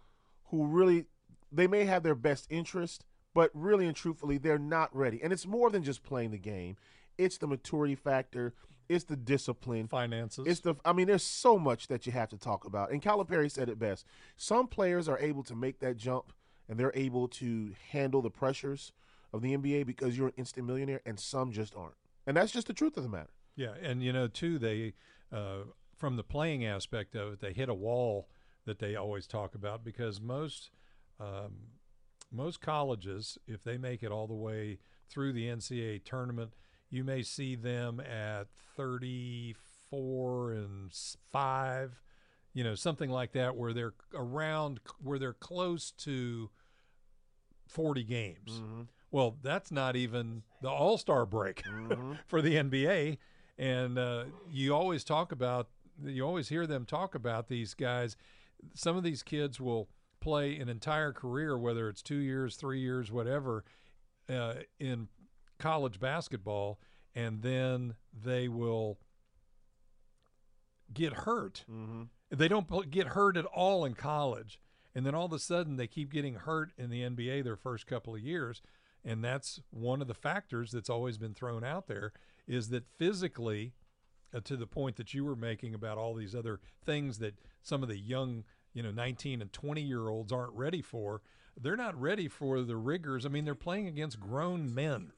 who 0.45 0.65
really 0.65 1.05
they 1.51 1.67
may 1.67 1.85
have 1.85 2.03
their 2.03 2.15
best 2.15 2.47
interest, 2.49 3.05
but 3.33 3.51
really 3.53 3.85
and 3.85 3.95
truthfully, 3.95 4.37
they're 4.37 4.57
not 4.57 4.93
ready. 4.95 5.21
And 5.21 5.31
it's 5.31 5.45
more 5.45 5.69
than 5.69 5.83
just 5.83 6.03
playing 6.03 6.31
the 6.31 6.37
game. 6.37 6.77
It's 7.17 7.37
the 7.37 7.47
maturity 7.47 7.95
factor. 7.95 8.53
It's 8.89 9.03
the 9.05 9.15
discipline. 9.15 9.87
Finances. 9.87 10.45
It's 10.47 10.59
the. 10.61 10.75
I 10.85 10.93
mean, 10.93 11.07
there's 11.07 11.23
so 11.23 11.57
much 11.57 11.87
that 11.87 12.05
you 12.05 12.11
have 12.13 12.29
to 12.29 12.37
talk 12.37 12.65
about. 12.65 12.91
And 12.91 13.01
Calipari 13.01 13.51
said 13.51 13.69
it 13.69 13.79
best. 13.79 14.05
Some 14.35 14.67
players 14.67 15.07
are 15.09 15.19
able 15.19 15.43
to 15.43 15.55
make 15.55 15.79
that 15.79 15.97
jump, 15.97 16.33
and 16.69 16.79
they're 16.79 16.93
able 16.95 17.27
to 17.29 17.73
handle 17.91 18.21
the 18.21 18.29
pressures 18.29 18.91
of 19.33 19.41
the 19.41 19.55
NBA 19.55 19.85
because 19.85 20.17
you're 20.17 20.27
an 20.27 20.33
instant 20.37 20.65
millionaire, 20.65 21.01
and 21.05 21.19
some 21.19 21.51
just 21.51 21.75
aren't. 21.75 21.95
And 22.25 22.37
that's 22.37 22.51
just 22.51 22.67
the 22.67 22.73
truth 22.73 22.97
of 22.97 23.03
the 23.03 23.09
matter. 23.09 23.31
Yeah, 23.55 23.73
and 23.81 24.03
you 24.03 24.13
know 24.13 24.27
too, 24.27 24.59
they 24.59 24.93
uh, 25.31 25.63
from 25.97 26.15
the 26.15 26.23
playing 26.23 26.65
aspect 26.65 27.15
of 27.15 27.33
it, 27.33 27.39
they 27.41 27.53
hit 27.53 27.69
a 27.69 27.73
wall 27.73 28.29
that 28.65 28.79
they 28.79 28.95
always 28.95 29.27
talk 29.27 29.55
about 29.55 29.83
because 29.83 30.21
most 30.21 30.69
um, 31.19 31.53
most 32.31 32.61
colleges, 32.61 33.37
if 33.47 33.63
they 33.63 33.77
make 33.77 34.03
it 34.03 34.11
all 34.11 34.27
the 34.27 34.33
way 34.33 34.79
through 35.09 35.33
the 35.33 35.45
NCAA 35.45 36.03
tournament, 36.03 36.53
you 36.89 37.03
may 37.03 37.21
see 37.21 37.55
them 37.55 37.99
at 37.99 38.47
thirty 38.75 39.55
four 39.89 40.51
and 40.51 40.91
five, 41.31 42.01
you 42.53 42.63
know, 42.63 42.75
something 42.75 43.09
like 43.09 43.33
that, 43.33 43.55
where 43.55 43.73
they're 43.73 43.93
around, 44.13 44.79
where 45.01 45.19
they're 45.19 45.33
close 45.33 45.91
to 45.91 46.49
forty 47.67 48.03
games. 48.03 48.61
Well, 49.11 49.37
that's 49.41 49.71
not 49.71 49.95
even 49.95 50.43
the 50.61 50.69
All 50.69 50.97
Star 50.97 51.25
break 51.25 51.63
for 52.27 52.41
the 52.41 52.55
NBA. 52.55 53.17
And 53.57 53.97
uh, 53.97 54.25
you 54.51 54.75
always 54.75 55.03
talk 55.03 55.31
about, 55.31 55.69
you 56.03 56.23
always 56.23 56.49
hear 56.49 56.67
them 56.67 56.85
talk 56.85 57.15
about 57.15 57.47
these 57.47 57.73
guys. 57.73 58.15
Some 58.75 58.97
of 58.97 59.03
these 59.03 59.23
kids 59.23 59.59
will 59.59 59.87
play 60.19 60.57
an 60.59 60.69
entire 60.69 61.11
career, 61.11 61.57
whether 61.57 61.89
it's 61.89 62.01
two 62.01 62.17
years, 62.17 62.55
three 62.55 62.79
years, 62.79 63.11
whatever, 63.11 63.63
uh, 64.29 64.55
in 64.79 65.07
college 65.57 65.99
basketball, 65.99 66.79
and 67.15 67.41
then 67.41 67.95
they 68.13 68.47
will 68.47 68.97
get 70.93 71.13
hurt. 71.13 71.65
They 72.29 72.47
don't 72.47 72.89
get 72.91 73.07
hurt 73.07 73.37
at 73.37 73.45
all 73.45 73.85
in 73.85 73.93
college. 73.93 74.59
And 74.95 75.05
then 75.05 75.13
all 75.13 75.25
of 75.25 75.33
a 75.33 75.39
sudden 75.39 75.77
they 75.77 75.87
keep 75.87 76.11
getting 76.11 76.35
hurt 76.35 76.71
in 76.77 76.89
the 76.89 77.01
NBA 77.01 77.43
their 77.43 77.55
first 77.55 77.85
couple 77.87 78.15
of 78.15 78.21
years. 78.21 78.61
And 79.05 79.23
that's 79.23 79.61
one 79.69 80.01
of 80.01 80.07
the 80.07 80.13
factors 80.13 80.71
that's 80.71 80.89
always 80.89 81.17
been 81.17 81.33
thrown 81.33 81.63
out 81.63 81.87
there 81.87 82.13
is 82.47 82.69
that 82.69 82.85
physically, 82.97 83.73
uh, 84.33 84.39
to 84.41 84.57
the 84.57 84.67
point 84.67 84.95
that 84.97 85.13
you 85.13 85.23
were 85.23 85.35
making 85.35 85.73
about 85.73 85.97
all 85.97 86.13
these 86.13 86.35
other 86.35 86.59
things 86.85 87.19
that 87.19 87.35
some 87.61 87.83
of 87.83 87.89
the 87.89 87.97
young, 87.97 88.43
you 88.73 88.81
know, 88.81 88.91
19 88.91 89.41
and 89.41 89.53
20 89.53 89.81
year 89.81 90.09
olds 90.09 90.31
aren't 90.31 90.53
ready 90.53 90.81
for, 90.81 91.21
they're 91.59 91.77
not 91.77 91.99
ready 91.99 92.27
for 92.27 92.61
the 92.61 92.75
rigors. 92.75 93.25
I 93.25 93.29
mean, 93.29 93.45
they're 93.45 93.55
playing 93.55 93.87
against 93.87 94.19
grown 94.19 94.73
men. 94.73 95.11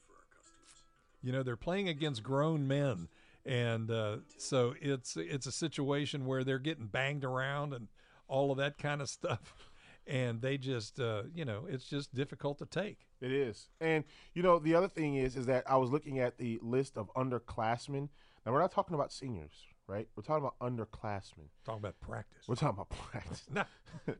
You 1.22 1.32
know, 1.32 1.42
they're 1.42 1.56
playing 1.56 1.88
against 1.88 2.22
grown 2.22 2.66
men, 2.66 3.08
and 3.44 3.90
uh, 3.90 4.18
so 4.36 4.74
it's 4.80 5.16
it's 5.16 5.46
a 5.46 5.52
situation 5.52 6.26
where 6.26 6.44
they're 6.44 6.58
getting 6.58 6.86
banged 6.86 7.24
around 7.24 7.74
and 7.74 7.88
all 8.28 8.50
of 8.50 8.58
that 8.58 8.78
kind 8.78 9.02
of 9.02 9.08
stuff, 9.08 9.70
and 10.06 10.40
they 10.40 10.56
just 10.56 10.98
uh, 11.00 11.24
you 11.34 11.44
know 11.44 11.66
it's 11.68 11.84
just 11.84 12.14
difficult 12.14 12.58
to 12.58 12.66
take. 12.66 13.06
It 13.20 13.32
is. 13.32 13.68
And 13.80 14.04
you 14.34 14.42
know, 14.42 14.58
the 14.58 14.74
other 14.74 14.88
thing 14.88 15.16
is 15.16 15.36
is 15.36 15.46
that 15.46 15.64
I 15.70 15.76
was 15.76 15.90
looking 15.90 16.18
at 16.18 16.38
the 16.38 16.58
list 16.62 16.96
of 16.96 17.12
underclassmen. 17.14 18.08
Now 18.46 18.52
we're 18.52 18.60
not 18.60 18.72
talking 18.72 18.94
about 18.94 19.12
seniors, 19.12 19.52
right? 19.86 20.08
We're 20.16 20.22
talking 20.22 20.44
about 20.44 20.58
underclassmen. 20.60 21.48
Talking 21.66 21.80
about 21.80 22.00
practice. 22.00 22.48
We're 22.48 22.54
talking 22.54 22.80
about 22.80 22.88
practice. 23.10 23.44
Nah. 23.52 23.64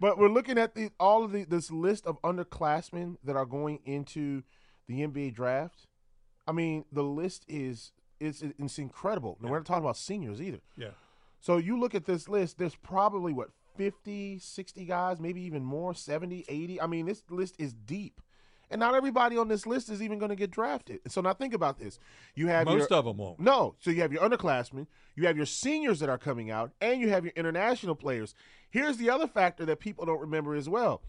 but 0.00 0.18
we're 0.18 0.30
looking 0.30 0.56
at 0.56 0.74
the 0.74 0.90
all 0.98 1.24
of 1.24 1.32
the 1.32 1.44
this 1.44 1.70
list 1.70 2.06
of 2.06 2.20
underclassmen 2.22 3.16
that 3.24 3.36
are 3.36 3.44
going 3.44 3.80
into 3.84 4.42
the 4.88 5.00
NBA 5.06 5.34
draft. 5.34 5.86
I 6.46 6.52
mean, 6.52 6.84
the 6.92 7.02
list 7.02 7.44
is 7.48 7.92
it's 8.20 8.42
it's 8.42 8.78
incredible. 8.78 9.36
And 9.40 9.50
we're 9.50 9.58
not 9.58 9.66
talking 9.66 9.84
about 9.84 9.96
seniors 9.96 10.40
either. 10.40 10.60
Yeah. 10.76 10.90
So 11.40 11.58
you 11.58 11.78
look 11.78 11.94
at 11.94 12.06
this 12.06 12.28
list, 12.28 12.58
there's 12.58 12.74
probably 12.76 13.32
what 13.32 13.50
50, 13.76 14.38
60 14.38 14.84
guys, 14.86 15.20
maybe 15.20 15.42
even 15.42 15.62
more, 15.64 15.94
70, 15.94 16.44
80. 16.48 16.80
I 16.80 16.86
mean, 16.86 17.06
this 17.06 17.22
list 17.28 17.56
is 17.58 17.74
deep. 17.74 18.20
And 18.68 18.80
not 18.80 18.94
everybody 18.96 19.36
on 19.36 19.46
this 19.46 19.64
list 19.64 19.88
is 19.90 20.02
even 20.02 20.18
going 20.18 20.30
to 20.30 20.36
get 20.36 20.50
drafted. 20.50 21.00
So 21.06 21.20
now 21.20 21.34
think 21.34 21.54
about 21.54 21.78
this. 21.78 22.00
You 22.34 22.48
have 22.48 22.66
Most 22.66 22.90
your, 22.90 22.98
of 22.98 23.04
them 23.04 23.16
won't. 23.18 23.38
no. 23.38 23.76
So 23.78 23.90
you 23.90 24.00
have 24.00 24.12
your 24.12 24.22
underclassmen, 24.22 24.88
you 25.14 25.26
have 25.26 25.36
your 25.36 25.46
seniors 25.46 26.00
that 26.00 26.08
are 26.08 26.18
coming 26.18 26.50
out, 26.50 26.72
and 26.80 27.00
you 27.00 27.08
have 27.10 27.24
your 27.24 27.32
international 27.36 27.94
players. 27.94 28.34
Here's 28.68 28.96
the 28.96 29.08
other 29.08 29.28
factor 29.28 29.64
that 29.66 29.78
people 29.78 30.04
don't 30.04 30.20
remember 30.20 30.56
as 30.56 30.68
well. 30.68 31.02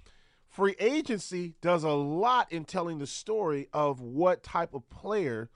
Free 0.49 0.75
agency 0.79 1.53
does 1.61 1.83
a 1.83 1.91
lot 1.91 2.51
in 2.51 2.65
telling 2.65 2.97
the 2.97 3.07
story 3.07 3.67
of 3.73 4.01
what 4.01 4.43
type 4.43 4.73
of 4.73 4.89
player 4.89 5.49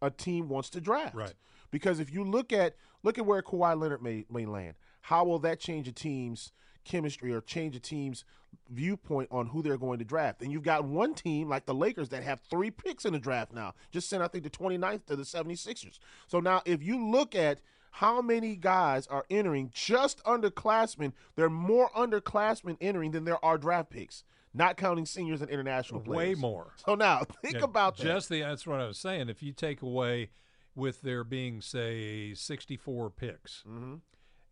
a 0.00 0.10
team 0.10 0.48
wants 0.48 0.70
to 0.70 0.80
draft. 0.80 1.14
Right. 1.14 1.34
Because 1.70 2.00
if 2.00 2.12
you 2.12 2.24
look 2.24 2.52
at 2.52 2.74
look 3.02 3.18
at 3.18 3.26
where 3.26 3.42
Kawhi 3.42 3.78
Leonard 3.78 4.02
may, 4.02 4.24
may 4.30 4.46
land, 4.46 4.74
how 5.02 5.24
will 5.24 5.38
that 5.40 5.60
change 5.60 5.88
a 5.88 5.92
team's 5.92 6.52
chemistry 6.84 7.32
or 7.32 7.40
change 7.40 7.76
a 7.76 7.80
team's 7.80 8.24
viewpoint 8.70 9.28
on 9.30 9.46
who 9.48 9.62
they're 9.62 9.76
going 9.76 9.98
to 9.98 10.04
draft? 10.04 10.42
And 10.42 10.50
you've 10.50 10.62
got 10.62 10.84
one 10.84 11.14
team 11.14 11.48
like 11.48 11.66
the 11.66 11.74
Lakers 11.74 12.08
that 12.10 12.22
have 12.22 12.40
three 12.40 12.70
picks 12.70 13.04
in 13.04 13.12
the 13.12 13.18
draft 13.18 13.52
now, 13.52 13.74
just 13.90 14.08
sent 14.08 14.22
I 14.22 14.28
think 14.28 14.44
the 14.44 14.50
29th 14.50 15.06
to 15.06 15.16
the 15.16 15.22
76ers. 15.22 15.98
So 16.28 16.40
now 16.40 16.62
if 16.64 16.82
you 16.82 17.04
look 17.10 17.34
at 17.34 17.60
how 17.92 18.20
many 18.20 18.56
guys 18.56 19.06
are 19.06 19.24
entering 19.30 19.70
just 19.72 20.22
underclassmen, 20.24 21.12
there 21.34 21.46
are 21.46 21.50
more 21.50 21.88
underclassmen 21.96 22.76
entering 22.80 23.12
than 23.12 23.24
there 23.24 23.42
are 23.44 23.56
draft 23.56 23.90
picks, 23.90 24.22
not 24.56 24.76
counting 24.76 25.06
seniors 25.06 25.40
and 25.42 25.50
international 25.50 26.00
players. 26.00 26.36
Way 26.36 26.40
more. 26.40 26.72
So 26.84 26.94
now 26.94 27.22
think 27.42 27.56
Yeah, 27.56 27.64
about 27.64 27.96
that. 27.96 28.02
just 28.02 28.28
the 28.28 28.40
that's 28.40 28.66
what 28.66 28.80
I 28.80 28.86
was 28.86 28.98
saying. 28.98 29.28
If 29.28 29.42
you 29.42 29.52
take 29.52 29.82
away 29.82 30.30
with 30.74 31.02
there 31.02 31.24
being 31.24 31.60
say 31.60 32.34
64 32.34 33.10
picks, 33.10 33.62
Mm-hmm. 33.68 33.94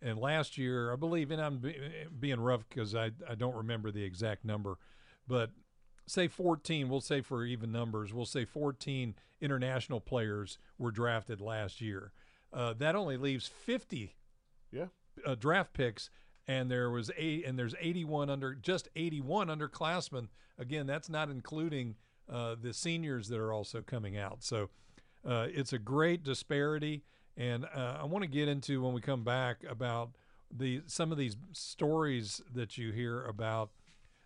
and 0.03 0.19
last 0.19 0.57
year 0.59 0.93
I 0.93 0.97
believe, 0.97 1.31
and 1.31 1.41
I'm 1.41 1.63
being 2.21 2.41
rough 2.41 2.69
because 2.69 2.95
I 2.95 3.11
I 3.29 3.35
don't 3.35 3.57
remember 3.57 3.91
the 3.91 4.05
exact 4.05 4.45
number, 4.45 4.79
but 5.27 5.51
say 6.07 6.29
14. 6.29 6.89
We'll 6.89 7.01
say 7.01 7.21
for 7.23 7.45
even 7.45 7.73
numbers, 7.73 8.13
we'll 8.13 8.27
say 8.27 8.45
14 8.45 9.15
international 9.41 10.01
players 10.01 10.59
were 10.79 10.91
drafted 10.91 11.41
last 11.41 11.81
year. 11.81 12.13
Uh, 12.53 12.73
that 12.75 12.95
only 12.95 13.17
leaves 13.17 13.47
50 13.49 14.15
yeah. 14.71 14.87
uh, 15.27 15.35
draft 15.35 15.73
picks, 15.73 16.09
and 16.47 16.71
there 16.71 16.91
was 16.91 17.11
eight, 17.17 17.45
and 17.47 17.59
there's 17.59 17.75
81 17.81 18.31
under 18.31 18.55
just 18.55 18.89
81 18.97 19.49
underclassmen. 19.49 20.29
Again, 20.59 20.87
that's 20.87 21.09
not 21.09 21.31
including 21.31 21.97
uh, 22.31 22.57
the 22.61 22.73
seniors 22.73 23.29
that 23.29 23.39
are 23.39 23.53
also 23.53 23.83
coming 23.83 24.17
out. 24.17 24.43
So 24.43 24.71
uh, 25.27 25.49
it's 25.51 25.73
a 25.73 25.79
great 25.79 26.23
disparity, 26.23 27.03
and 27.37 27.65
uh, 27.75 27.99
I 28.01 28.05
want 28.05 28.23
to 28.23 28.29
get 28.29 28.49
into 28.49 28.83
when 28.83 28.95
we 28.95 29.01
come 29.01 29.25
back 29.25 29.59
about 29.69 30.11
the 30.57 30.83
some 30.87 31.11
of 31.11 31.19
these 31.19 31.37
stories 31.53 32.41
that 32.55 32.79
you 32.79 32.93
hear 32.93 33.25
about 33.25 33.71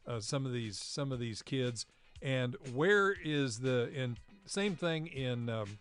uh, 0.07 0.21
some 0.21 0.45
of 0.45 0.53
these 0.53 0.79
some 0.79 1.13
of 1.13 1.19
these 1.19 1.43
kids, 1.43 1.87
and 2.21 2.57
where 2.75 3.13
is 3.13 3.61
the 3.61 3.91
and 3.97 4.19
same 4.47 4.75
thing 4.75 5.07
in 5.07 5.49
um, 5.49 5.79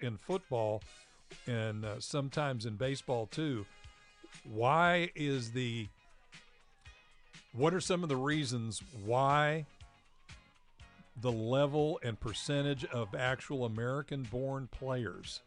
in 0.00 0.16
football 0.16 0.82
and 1.46 1.84
uh, 1.84 1.98
sometimes 1.98 2.66
in 2.66 2.76
baseball 2.76 3.26
too. 3.26 3.64
Why 4.44 5.10
is 5.14 5.52
the 5.52 5.88
what 7.54 7.74
are 7.74 7.80
some 7.80 8.02
of 8.02 8.08
the 8.08 8.16
reasons 8.16 8.82
why 9.04 9.66
the 11.20 11.32
level 11.32 12.00
and 12.02 12.18
percentage 12.18 12.84
of 12.86 13.14
actual 13.14 13.66
American 13.66 14.22
born 14.22 14.68
players 14.70 15.42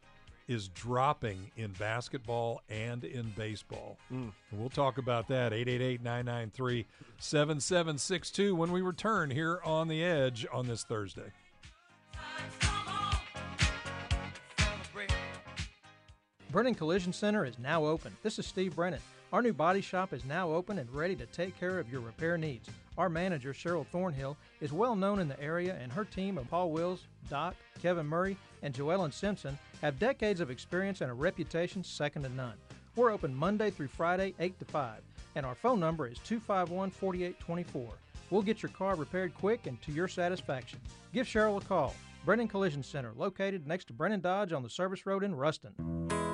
is 0.48 0.68
dropping 0.68 1.52
in 1.58 1.72
basketball 1.72 2.62
and 2.70 3.04
in 3.04 3.34
baseball? 3.36 3.98
Hmm. 4.10 4.30
And 4.52 4.60
we'll 4.60 4.70
talk 4.70 5.00
about 5.00 5.28
that 5.30 5.52
888 5.52 6.04
993 6.04 6.86
7762 7.18 8.56
when 8.56 8.72
we 8.72 8.82
return 8.82 9.32
here 9.32 9.60
on 9.64 9.88
The 9.88 10.04
Edge 10.04 10.46
on 10.54 10.68
this 10.68 10.84
Thursday. 10.84 11.32
Brennan 16.56 16.74
Collision 16.74 17.12
Center 17.12 17.44
is 17.44 17.60
now 17.60 17.84
open. 17.86 18.16
This 18.24 18.40
is 18.40 18.48
Steve 18.48 18.78
Brennan. 18.78 19.02
Our 19.34 19.42
new 19.42 19.52
body 19.52 19.82
shop 19.82 20.14
is 20.14 20.24
now 20.24 20.50
open 20.50 20.80
and 20.80 20.90
ready 20.96 21.14
to 21.18 21.26
take 21.26 21.60
care 21.60 21.80
of 21.80 21.92
your 21.92 22.00
repair 22.00 22.38
needs. 22.38 22.70
Our 22.98 23.10
manager, 23.10 23.52
Cheryl 23.52 23.86
Thornhill, 23.88 24.38
is 24.62 24.72
well 24.72 24.96
known 24.96 25.20
in 25.20 25.28
the 25.28 25.38
area, 25.42 25.78
and 25.82 25.92
her 25.92 26.06
team 26.06 26.38
of 26.38 26.50
Paul 26.50 26.72
Wills, 26.72 27.08
Doc, 27.30 27.56
Kevin 27.82 28.06
Murray, 28.06 28.38
and 28.64 28.74
Joellen 28.74 29.12
Simpson 29.12 29.60
have 29.82 30.00
decades 30.00 30.40
of 30.40 30.50
experience 30.50 31.02
and 31.02 31.12
a 31.12 31.14
reputation 31.14 31.84
second 31.84 32.24
to 32.24 32.30
none. 32.30 32.56
We're 32.96 33.12
open 33.12 33.36
Monday 33.36 33.70
through 33.70 33.90
Friday, 33.90 34.34
8 34.40 34.58
to 34.60 34.64
5, 34.64 35.02
and 35.36 35.46
our 35.46 35.56
phone 35.56 35.82
number 35.82 36.08
is 36.08 36.20
251 36.20 36.90
4824. 36.90 37.90
We'll 38.30 38.42
get 38.42 38.64
your 38.64 38.72
car 38.72 38.96
repaired 38.96 39.34
quick 39.36 39.68
and 39.68 39.82
to 39.82 39.92
your 39.92 40.08
satisfaction. 40.08 40.80
Give 41.14 41.28
Cheryl 41.28 41.62
a 41.62 41.66
call. 41.66 41.94
Brennan 42.24 42.48
Collision 42.48 42.82
Center, 42.82 43.12
located 43.18 43.68
next 43.68 43.88
to 43.88 43.94
Brennan 43.94 44.22
Dodge 44.22 44.54
on 44.54 44.64
the 44.64 44.70
service 44.70 45.06
road 45.06 45.26
in 45.26 45.36
Ruston. 45.36 46.15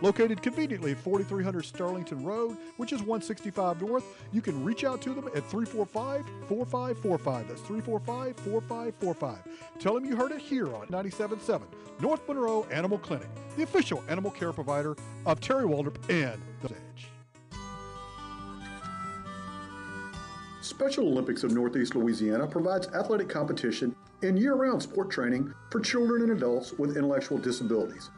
Located 0.00 0.42
conveniently 0.42 0.92
at 0.92 0.98
4300 0.98 1.64
Sterlington 1.64 2.24
Road, 2.24 2.56
which 2.76 2.92
is 2.92 3.00
165 3.00 3.80
North, 3.80 4.04
you 4.32 4.42
can 4.42 4.62
reach 4.64 4.84
out 4.84 5.00
to 5.02 5.14
them 5.14 5.28
at 5.28 5.44
345 5.48 6.24
4545. 6.48 7.48
That's 7.48 7.60
345 7.62 8.36
4545. 8.36 9.38
Tell 9.78 9.94
them 9.94 10.04
you 10.04 10.16
heard 10.16 10.32
it 10.32 10.40
here 10.40 10.74
on 10.74 10.86
97.7 10.88 11.62
North 12.00 12.26
Monroe 12.28 12.66
Animal 12.70 12.98
Clinic, 12.98 13.28
the 13.56 13.62
official 13.62 14.02
animal 14.08 14.30
care 14.30 14.52
provider 14.52 14.96
of 15.26 15.40
Terry 15.40 15.64
Waldrop 15.64 15.96
and 16.10 16.42
The 16.62 16.70
Edge. 16.70 17.08
Special 20.60 21.06
Olympics 21.06 21.44
of 21.44 21.52
Northeast 21.52 21.94
Louisiana 21.94 22.46
provides 22.46 22.88
athletic 22.88 23.28
competition 23.28 23.94
and 24.22 24.38
year 24.38 24.54
round 24.54 24.82
sport 24.82 25.10
training 25.10 25.52
for 25.70 25.78
children 25.78 26.22
and 26.22 26.32
adults 26.32 26.72
with 26.72 26.96
intellectual 26.96 27.38
disabilities. 27.38 28.10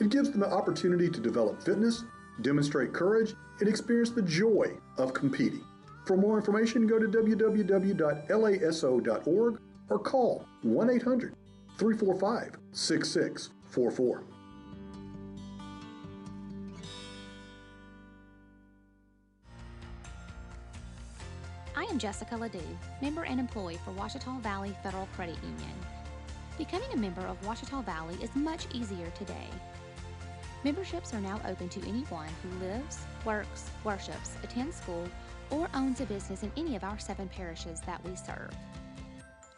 It 0.00 0.10
gives 0.10 0.30
them 0.30 0.40
the 0.40 0.52
opportunity 0.52 1.08
to 1.08 1.20
develop 1.20 1.62
fitness, 1.62 2.04
demonstrate 2.40 2.92
courage, 2.92 3.34
and 3.60 3.68
experience 3.68 4.10
the 4.10 4.22
joy 4.22 4.76
of 4.98 5.12
competing. 5.14 5.64
For 6.04 6.16
more 6.16 6.36
information, 6.36 6.86
go 6.86 6.98
to 6.98 7.06
www.laso.org 7.06 8.00
or 9.88 9.98
call 9.98 10.46
1 10.62 10.90
800 10.90 11.34
345 11.78 12.56
6644. 12.72 14.24
I 21.74 21.84
am 21.84 21.98
Jessica 21.98 22.36
Ledoux, 22.36 22.60
member 23.00 23.24
and 23.24 23.40
employee 23.40 23.78
for 23.84 23.92
Ouachita 23.92 24.30
Valley 24.42 24.76
Federal 24.82 25.06
Credit 25.14 25.36
Union. 25.42 25.74
Becoming 26.58 26.92
a 26.92 26.96
member 26.96 27.22
of 27.22 27.38
Ouachita 27.44 27.82
Valley 27.84 28.16
is 28.22 28.34
much 28.36 28.66
easier 28.72 29.10
today. 29.18 29.48
Memberships 30.64 31.12
are 31.12 31.20
now 31.20 31.40
open 31.48 31.68
to 31.70 31.88
anyone 31.88 32.28
who 32.40 32.64
lives, 32.64 32.98
works, 33.24 33.68
worships, 33.82 34.36
attends 34.44 34.76
school, 34.76 35.08
or 35.50 35.68
owns 35.74 36.00
a 36.00 36.06
business 36.06 36.44
in 36.44 36.52
any 36.56 36.76
of 36.76 36.84
our 36.84 36.98
seven 37.00 37.28
parishes 37.28 37.80
that 37.80 38.02
we 38.04 38.14
serve. 38.14 38.54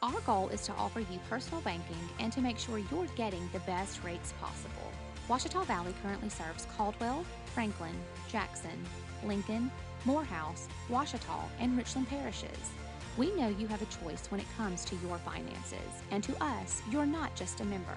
Our 0.02 0.18
goal 0.22 0.48
is 0.48 0.62
to 0.62 0.72
offer 0.72 1.00
you 1.00 1.20
personal 1.28 1.60
banking 1.60 2.08
and 2.20 2.32
to 2.32 2.40
make 2.40 2.58
sure 2.58 2.78
you're 2.78 3.06
getting 3.16 3.48
the 3.52 3.58
best 3.60 4.02
rates 4.02 4.32
possible. 4.40 4.90
Ouachita 5.28 5.64
Valley 5.66 5.94
currently 6.02 6.30
serves 6.30 6.66
Caldwell, 6.76 7.24
Franklin, 7.54 7.94
Jackson, 8.30 8.84
Lincoln, 9.24 9.70
Morehouse, 10.06 10.68
Ouachita, 10.88 11.38
and 11.60 11.76
Richland 11.76 12.08
parishes. 12.08 12.70
We 13.18 13.30
know 13.34 13.48
you 13.48 13.66
have 13.68 13.82
a 13.82 14.04
choice 14.04 14.26
when 14.30 14.40
it 14.40 14.46
comes 14.56 14.84
to 14.86 14.96
your 14.96 15.18
finances, 15.18 16.02
and 16.10 16.24
to 16.24 16.42
us, 16.42 16.82
you're 16.90 17.06
not 17.06 17.34
just 17.36 17.60
a 17.60 17.64
member. 17.64 17.96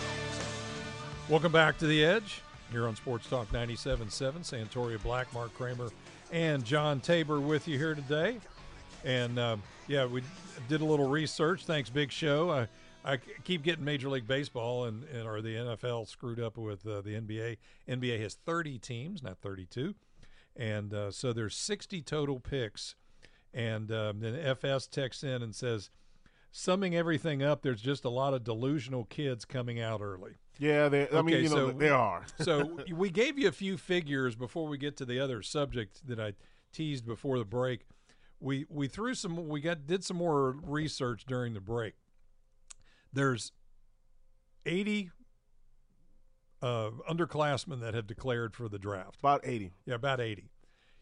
Welcome 1.28 1.52
back 1.52 1.76
to 1.78 1.86
The 1.86 2.02
Edge 2.02 2.40
here 2.70 2.88
on 2.88 2.96
Sports 2.96 3.28
Talk 3.28 3.50
97.7. 3.50 4.08
Santoria 4.38 5.02
Black, 5.02 5.30
Mark 5.34 5.52
Kramer, 5.52 5.90
and 6.30 6.64
John 6.64 7.00
Tabor 7.00 7.38
with 7.38 7.68
you 7.68 7.76
here 7.76 7.94
today. 7.94 8.38
And 9.04 9.38
uh, 9.38 9.58
yeah, 9.88 10.06
we 10.06 10.22
did 10.70 10.80
a 10.80 10.86
little 10.86 11.10
research. 11.10 11.66
Thanks, 11.66 11.90
Big 11.90 12.10
Show. 12.10 12.66
I 13.04 13.18
keep 13.44 13.62
getting 13.62 13.84
Major 13.84 14.08
League 14.08 14.26
Baseball 14.26 14.84
and, 14.84 15.04
and 15.04 15.26
or 15.26 15.42
the 15.42 15.54
NFL 15.54 16.08
screwed 16.08 16.40
up 16.40 16.56
with 16.56 16.86
uh, 16.86 17.00
the 17.00 17.10
NBA. 17.10 17.56
NBA 17.88 18.20
has 18.20 18.34
30 18.34 18.78
teams, 18.78 19.22
not 19.22 19.38
32, 19.38 19.94
and 20.56 20.94
uh, 20.94 21.10
so 21.10 21.32
there's 21.32 21.56
60 21.56 22.02
total 22.02 22.40
picks. 22.40 22.94
And 23.54 23.92
um, 23.92 24.20
then 24.20 24.34
FS 24.34 24.86
texts 24.86 25.22
in 25.22 25.42
and 25.42 25.54
says, 25.54 25.90
summing 26.52 26.94
everything 26.94 27.42
up, 27.42 27.62
there's 27.62 27.82
just 27.82 28.04
a 28.04 28.08
lot 28.08 28.34
of 28.34 28.44
delusional 28.44 29.04
kids 29.04 29.44
coming 29.44 29.80
out 29.80 30.00
early. 30.00 30.36
Yeah, 30.58 30.88
they, 30.88 31.08
I 31.08 31.22
mean, 31.22 31.34
Okay, 31.34 31.42
you 31.42 31.48
know, 31.48 31.70
so- 31.70 31.72
they 31.72 31.88
are. 31.88 32.24
so 32.40 32.78
we 32.94 33.10
gave 33.10 33.38
you 33.38 33.48
a 33.48 33.52
few 33.52 33.76
figures 33.76 34.36
before 34.36 34.68
we 34.68 34.78
get 34.78 34.96
to 34.98 35.04
the 35.04 35.18
other 35.18 35.42
subject 35.42 36.06
that 36.06 36.20
I 36.20 36.34
teased 36.72 37.06
before 37.06 37.38
the 37.38 37.44
break. 37.44 37.86
We 38.40 38.66
we 38.68 38.88
threw 38.88 39.14
some 39.14 39.48
we 39.48 39.60
got 39.60 39.86
did 39.86 40.02
some 40.02 40.16
more 40.16 40.56
research 40.64 41.24
during 41.26 41.54
the 41.54 41.60
break. 41.60 41.94
There's 43.12 43.52
80 44.66 45.10
uh, 46.62 46.90
underclassmen 47.10 47.80
that 47.80 47.94
have 47.94 48.06
declared 48.06 48.54
for 48.54 48.68
the 48.68 48.78
draft. 48.78 49.18
About 49.18 49.40
80. 49.44 49.72
Yeah, 49.84 49.94
about 49.94 50.20
80. 50.20 50.48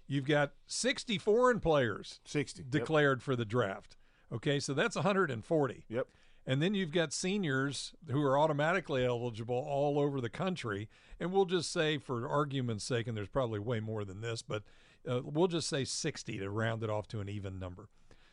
You've 0.06 0.26
got 0.26 0.52
60 0.66 1.18
foreign 1.18 1.60
players 1.60 2.20
60. 2.24 2.62
Yep. 2.62 2.70
declared 2.70 3.22
for 3.22 3.36
the 3.36 3.44
draft. 3.44 3.96
Okay, 4.32 4.58
so 4.58 4.74
that's 4.74 4.96
140. 4.96 5.84
Yep. 5.88 6.06
And 6.46 6.62
then 6.62 6.74
you've 6.74 6.90
got 6.90 7.12
seniors 7.12 7.92
who 8.10 8.22
are 8.22 8.38
automatically 8.38 9.04
eligible 9.04 9.64
all 9.68 9.98
over 9.98 10.20
the 10.20 10.30
country. 10.30 10.88
And 11.20 11.32
we'll 11.32 11.44
just 11.44 11.72
say, 11.72 11.98
for 11.98 12.28
argument's 12.28 12.84
sake, 12.84 13.06
and 13.06 13.16
there's 13.16 13.28
probably 13.28 13.58
way 13.60 13.78
more 13.78 14.04
than 14.04 14.20
this, 14.20 14.42
but 14.42 14.62
uh, 15.08 15.20
we'll 15.22 15.48
just 15.48 15.68
say 15.68 15.84
60 15.84 16.38
to 16.38 16.50
round 16.50 16.82
it 16.82 16.90
off 16.90 17.06
to 17.08 17.20
an 17.20 17.28
even 17.28 17.58
number. 17.58 17.88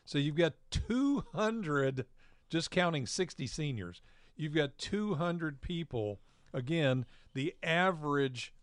So 0.06 0.18
you've 0.18 0.36
got 0.36 0.54
200 0.72 2.06
just 2.50 2.72
counting 2.72 3.06
60 3.06 3.48
seniors, 3.48 4.02
you've 4.36 4.56
got 4.56 4.78
200 4.78 5.62
people. 5.62 6.20
Again, 6.54 7.06
the 7.34 7.56
average 7.62 8.54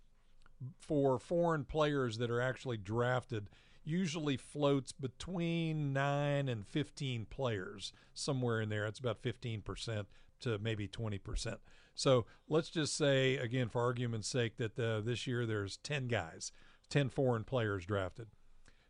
for 0.78 1.18
foreign 1.18 1.64
players 1.64 2.18
that 2.18 2.30
are 2.30 2.40
actually 2.40 2.76
drafted 2.76 3.50
usually 3.84 4.36
floats 4.36 4.92
between 4.92 5.92
9 5.92 6.48
and 6.48 6.66
15 6.66 7.26
players, 7.26 7.92
somewhere 8.14 8.60
in 8.60 8.70
there. 8.70 8.86
It's 8.86 8.98
about 8.98 9.22
15% 9.22 10.06
to 10.40 10.58
maybe 10.58 10.88
20%. 10.88 11.56
So 11.94 12.26
let's 12.48 12.70
just 12.70 12.96
say, 12.96 13.36
again, 13.36 13.68
for 13.68 13.82
argument's 13.82 14.28
sake, 14.28 14.56
that 14.56 14.78
uh, 14.78 15.00
this 15.00 15.26
year 15.26 15.46
there's 15.46 15.76
10 15.78 16.08
guys, 16.08 16.50
10 16.88 17.10
foreign 17.10 17.44
players 17.44 17.84
drafted. 17.84 18.28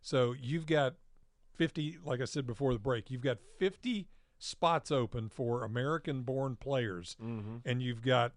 So 0.01 0.35
you've 0.41 0.67
got 0.67 0.95
50, 1.55 1.99
like 2.05 2.21
I 2.21 2.25
said 2.25 2.47
before 2.47 2.73
the 2.73 2.79
break, 2.79 3.11
you've 3.11 3.21
got 3.21 3.39
50 3.59 4.09
spots 4.45 4.91
open 4.91 5.29
for 5.29 5.65
American 5.65 6.23
born 6.23 6.57
players, 6.57 7.17
Mm-hmm. 7.23 7.57
and 7.65 7.83
you've 7.83 8.03
got 8.03 8.33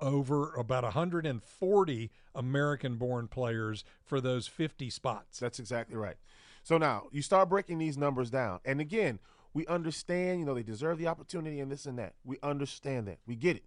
over 0.00 0.54
about 0.54 0.84
140 0.84 2.10
American 2.34 2.96
born 2.96 3.26
players 3.28 3.84
for 4.04 4.20
those 4.20 4.46
50 4.46 4.90
spots. 4.90 5.40
That's 5.40 5.58
exactly 5.58 5.96
right. 5.96 6.16
So 6.62 6.78
now 6.78 7.08
you 7.10 7.20
start 7.22 7.48
breaking 7.48 7.78
these 7.78 7.98
numbers 7.98 8.30
down. 8.30 8.60
And 8.64 8.80
again, 8.80 9.18
we 9.54 9.66
understand, 9.66 10.38
you 10.40 10.46
know, 10.46 10.54
they 10.54 10.62
deserve 10.62 10.98
the 10.98 11.08
opportunity 11.08 11.58
and 11.58 11.70
this 11.72 11.84
and 11.86 11.98
that. 11.98 12.14
We 12.24 12.38
understand 12.42 13.08
that. 13.08 13.18
We 13.26 13.34
get 13.34 13.56
it. 13.56 13.64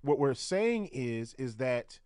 What 0.00 0.18
we're 0.18 0.34
saying 0.34 0.88
is 0.92 1.34
is 1.34 1.56
that 1.56 1.98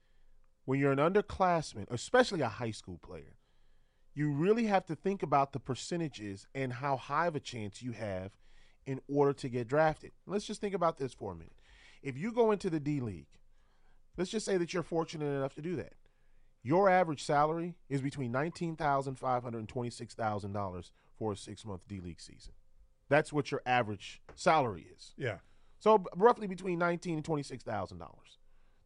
when 0.64 0.80
you're 0.80 0.92
an 0.92 0.98
underclassman, 0.98 1.86
especially 1.90 2.40
a 2.40 2.48
high 2.48 2.70
school 2.72 2.98
player, 2.98 3.36
you 4.18 4.32
really 4.32 4.64
have 4.66 4.84
to 4.86 4.96
think 4.96 5.22
about 5.22 5.52
the 5.52 5.60
percentages 5.60 6.48
and 6.52 6.72
how 6.72 6.96
high 6.96 7.28
of 7.28 7.36
a 7.36 7.40
chance 7.40 7.82
you 7.82 7.92
have 7.92 8.32
in 8.84 9.00
order 9.06 9.32
to 9.32 9.48
get 9.48 9.68
drafted. 9.68 10.10
Let's 10.26 10.44
just 10.44 10.60
think 10.60 10.74
about 10.74 10.98
this 10.98 11.14
for 11.14 11.30
a 11.30 11.36
minute. 11.36 11.52
If 12.02 12.18
you 12.18 12.32
go 12.32 12.50
into 12.50 12.68
the 12.68 12.80
D 12.80 12.98
League, 12.98 13.28
let's 14.16 14.30
just 14.30 14.44
say 14.44 14.56
that 14.56 14.74
you're 14.74 14.82
fortunate 14.82 15.26
enough 15.26 15.54
to 15.54 15.62
do 15.62 15.76
that. 15.76 15.92
Your 16.64 16.90
average 16.90 17.22
salary 17.22 17.76
is 17.88 18.00
between 18.00 18.32
nineteen 18.32 18.74
thousand 18.74 19.20
five 19.20 19.44
hundred 19.44 19.60
and 19.60 19.68
twenty-six 19.68 20.14
thousand 20.14 20.52
dollars 20.52 20.90
for 21.16 21.32
a 21.32 21.36
six-month 21.36 21.82
D 21.86 22.00
League 22.00 22.20
season. 22.20 22.54
That's 23.08 23.32
what 23.32 23.52
your 23.52 23.62
average 23.64 24.20
salary 24.34 24.88
is. 24.96 25.14
Yeah. 25.16 25.38
So 25.78 26.04
roughly 26.16 26.48
between 26.48 26.80
nineteen 26.80 27.14
and 27.14 27.24
twenty-six 27.24 27.62
thousand 27.62 27.98
dollars. 27.98 28.38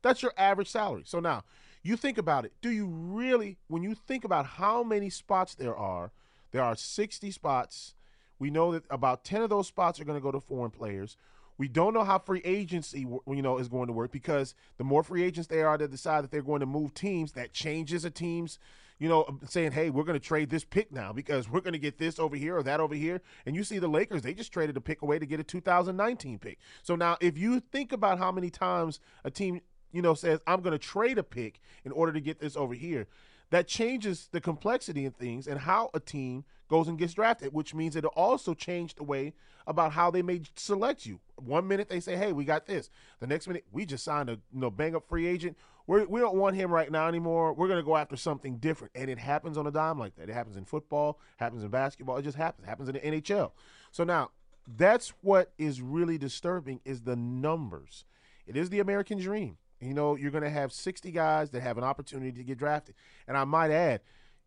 That's 0.03 0.23
your 0.23 0.35
average 0.37 0.69
salary. 0.69 1.05
So 1.07 1.21
now 1.21 1.45
you 1.83 1.97
think 1.97 2.19
about 2.19 2.45
it. 2.45 2.53
Do 2.61 2.71
you 2.71 2.87
really, 2.87 3.59
when 3.69 3.83
you 3.83 3.95
think 3.95 4.25
about 4.25 4.47
how 4.47 4.83
many 4.83 5.11
spots 5.11 5.55
there 5.55 5.77
are, 5.77 6.13
there 6.53 6.63
are 6.63 6.77
sixty 6.77 7.31
spots. 7.31 7.95
We 8.39 8.51
know 8.51 8.73
that 8.73 8.85
about 8.91 9.25
ten 9.25 9.43
of 9.43 9.51
those 9.51 9.67
spots 9.67 10.01
are 10.01 10.05
going 10.05 10.19
to 10.19 10.23
go 10.23 10.33
to 10.33 10.41
foreign 10.41 10.71
players. 10.71 11.17
We 11.59 11.69
don't 11.69 11.95
know 11.95 12.05
how 12.05 12.19
free 12.19 12.41
agency, 12.45 13.01
you 13.01 13.43
know, 13.43 13.59
is 13.59 13.69
going 13.69 13.87
to 13.87 13.93
work 13.93 14.11
because 14.11 14.55
the 14.79 14.85
more 14.85 15.03
free 15.03 15.23
agents 15.23 15.49
they 15.49 15.63
are 15.63 15.77
that 15.79 15.91
decide 15.91 16.25
that 16.25 16.31
they're 16.31 16.43
going 16.43 16.61
to 16.61 16.67
move 16.67 16.95
teams, 16.95 17.33
that 17.33 17.53
changes 17.53 18.05
a 18.05 18.11
team's, 18.11 18.59
you 18.99 19.09
know, 19.09 19.25
um, 19.29 19.41
saying, 19.49 19.73
hey, 19.73 19.91
we're 19.91 20.05
going 20.05 20.19
to 20.19 20.27
trade 20.27 20.49
this 20.49 20.65
pick 20.65 20.93
now 20.93 21.13
because 21.13 21.49
we're 21.49 21.61
going 21.61 21.73
to 21.73 21.79
get 21.79 21.99
this 21.99 22.19
over 22.19 22.37
here 22.37 22.57
or 22.57 22.63
that 22.63 22.81
over 22.81 22.95
here. 22.95 23.21
And 23.47 23.55
you 23.55 23.65
see 23.65 23.79
the 23.79 23.89
Lakers, 23.89 24.23
they 24.23 24.35
just 24.35 24.53
traded 24.53 24.77
a 24.77 24.81
pick 24.81 25.03
away 25.03 25.19
to 25.19 25.27
get 25.27 25.41
a 25.41 25.45
2019 25.45 26.39
pick. 26.39 26.59
So 26.83 26.97
now, 26.97 27.17
if 27.21 27.37
you 27.37 27.61
think 27.61 27.93
about 27.93 28.19
how 28.19 28.33
many 28.33 28.49
times 28.49 28.99
a 29.25 29.31
team, 29.31 29.61
you 29.93 30.03
know, 30.03 30.15
says, 30.15 30.41
I'm 30.47 30.61
going 30.63 30.73
to 30.73 30.79
trade 30.79 31.19
a 31.19 31.23
pick 31.23 31.61
in 31.85 31.93
order 31.93 32.13
to 32.13 32.21
get 32.21 32.41
this 32.41 32.57
over 32.57 32.75
here, 32.75 33.07
that 33.51 33.69
changes 33.69 34.29
the 34.33 34.41
complexity 34.41 35.05
of 35.05 35.15
things 35.15 35.47
and 35.47 35.61
how 35.61 35.91
a 35.93 36.01
team 36.01 36.45
goes 36.69 36.89
and 36.89 36.99
gets 36.99 37.13
drafted, 37.13 37.53
which 37.53 37.75
means 37.75 37.95
it'll 37.95 38.11
also 38.11 38.55
change 38.55 38.95
the 38.95 39.05
way 39.05 39.35
about 39.67 39.93
how 39.93 40.11
they 40.11 40.23
may 40.23 40.41
select 40.57 41.05
you. 41.05 41.21
One 41.37 41.69
minute 41.69 41.89
they 41.89 42.01
say, 42.01 42.17
"Hey, 42.17 42.33
we 42.33 42.45
got 42.45 42.67
this." 42.67 42.89
The 43.21 43.27
next 43.27 43.47
minute, 43.47 43.65
we 43.71 43.85
just 43.85 44.05
signed 44.05 44.31
a 44.31 44.33
you 44.33 44.61
know 44.61 44.71
bang 44.71 44.97
up 44.97 45.07
free 45.07 45.27
agent. 45.27 45.57
We're, 45.87 46.07
we 46.07 46.21
don't 46.21 46.37
want 46.37 46.57
him 46.57 46.71
right 46.71 46.91
now 46.91 47.09
anymore. 47.09 47.53
We're 47.53 47.67
going 47.67 47.81
to 47.81 47.85
go 47.85 47.97
after 47.97 48.17
something 48.17 48.57
different, 48.57 48.93
and 48.95 49.11
it 49.11 49.19
happens 49.19 49.59
on 49.59 49.67
a 49.67 49.71
dime 49.71 49.99
like 49.99 50.15
that. 50.17 50.31
It 50.31 50.33
happens 50.33 50.57
in 50.57 50.65
football, 50.65 51.19
happens 51.37 51.63
in 51.63 51.69
basketball. 51.69 52.17
It 52.17 52.23
just 52.23 52.39
happens. 52.39 52.67
It 52.67 52.69
happens 52.71 52.89
in 52.89 52.95
the 52.95 53.01
NHL. 53.01 53.53
So 53.91 54.05
now 54.05 54.31
that's 54.67 55.11
what 55.21 55.53
is 55.59 55.83
really 55.83 56.19
disturbing 56.19 56.81
is 56.85 57.03
the 57.03 57.17
numbers. 57.17 58.05
It 58.47 58.57
is 58.57 58.71
the 58.71 58.81
American 58.81 59.19
dream. 59.19 59.59
You 59.83 59.95
know, 59.95 60.17
you're 60.17 60.31
going 60.31 60.45
to 60.45 60.51
have 60.51 60.73
60 60.73 61.11
guys 61.11 61.51
that 61.51 61.63
have 61.63 61.79
an 61.79 61.85
opportunity 61.85 62.33
to 62.33 62.45
get 62.45 62.59
drafted. 62.59 62.95
And 63.27 63.37
I 63.37 63.45
might 63.45 63.71
add, 63.71 64.01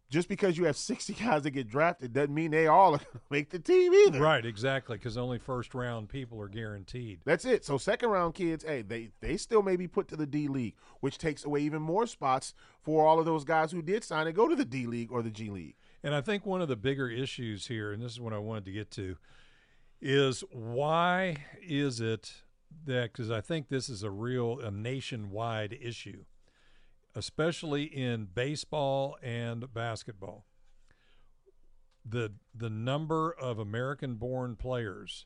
just 0.10 0.30
because 0.30 0.58
you 0.58 0.65
have 0.65 0.78
60 0.78 1.13
guys 1.21 1.41
that 1.43 1.52
get 1.52 1.67
drafted 1.67 2.13
doesn't 2.13 2.34
mean 2.34 2.52
they 2.52 2.67
all 2.67 2.95
are 2.95 2.98
going 2.98 3.12
to 3.13 3.21
make 3.30 3.50
the 3.50 3.60
team 3.60 3.93
either. 3.93 4.19
Right, 4.19 4.45
exactly, 4.45 4.98
because 4.98 5.17
only 5.17 5.39
first 5.39 5.74
round 5.74 6.10
people 6.10 6.39
are 6.41 6.48
guaranteed. 6.48 7.19
That's 7.26 7.45
it. 7.45 7.65
So 7.65 7.78
second 7.78 8.10
round 8.10 8.36
kids, 8.36 8.63
hey, 8.63 8.82
they 8.82 9.10
they 9.19 9.38
still 9.38 9.63
may 9.63 9.76
be 9.76 9.88
put 9.88 10.08
to 10.10 10.15
the 10.15 10.28
D 10.28 10.48
League, 10.48 10.76
which 11.00 11.17
takes 11.17 11.43
away 11.43 11.62
even 11.62 11.82
more 11.82 12.06
spots 12.06 12.54
for 12.82 13.06
all 13.06 13.19
of 13.19 13.26
those 13.26 13.43
guys 13.43 13.71
who 13.71 13.82
did 13.82 14.04
sign 14.04 14.28
and 14.28 14.36
go 14.36 14.48
to 14.48 14.56
the 14.56 14.65
D 14.65 14.86
League 14.86 15.12
or 15.12 15.21
the 15.21 15.32
G 15.32 15.50
League. 15.50 15.76
And 16.04 16.13
I 16.13 16.21
think 16.21 16.45
one 16.45 16.62
of 16.62 16.67
the 16.67 16.76
bigger 16.76 17.10
issues 17.10 17.67
here, 17.67 17.91
and 17.91 18.02
this 18.02 18.12
is 18.12 18.19
what 18.19 18.34
I 18.34 18.38
wanted 18.38 18.65
to 18.65 18.71
get 18.71 18.91
to, 18.91 19.17
is 20.02 20.43
why 20.52 21.38
is 21.63 22.00
it 22.00 22.43
that 22.86 23.12
because 23.12 23.32
I 23.32 23.41
think 23.41 23.69
this 23.69 23.89
is 23.89 24.04
a 24.04 24.12
real 24.12 24.60
a 24.60 24.71
nationwide 24.71 25.78
issue, 25.82 26.25
especially 27.15 27.84
in 27.84 28.25
baseball 28.34 29.17
and 29.21 29.73
basketball. 29.73 30.45
The 32.08 32.34
the 32.54 32.69
number 32.69 33.32
of 33.32 33.60
American 33.60 34.15
born 34.15 34.56
players 34.56 35.25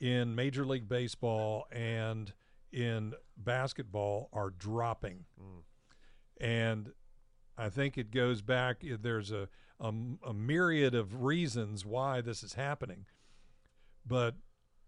in 0.00 0.34
Major 0.34 0.66
League 0.66 0.88
Baseball 0.88 1.66
and 1.70 2.32
in 2.72 3.14
basketball 3.36 4.28
are 4.32 4.50
dropping. 4.50 5.24
And 6.40 6.92
I 7.56 7.68
think 7.68 7.96
it 7.96 8.10
goes 8.10 8.42
back. 8.42 8.82
There's 8.82 9.30
a, 9.30 9.48
a 9.80 9.92
a 10.26 10.34
myriad 10.34 10.94
of 10.94 11.22
reasons 11.22 11.86
why 11.86 12.20
this 12.20 12.42
is 12.42 12.54
happening, 12.54 13.06
but 14.04 14.34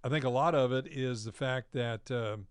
I 0.04 0.10
think 0.10 0.26
a 0.26 0.30
lot 0.30 0.54
of 0.54 0.70
it 0.70 0.86
is 0.86 1.24
the 1.24 1.32
fact 1.32 1.72
that 1.72 2.10
um, 2.10 2.46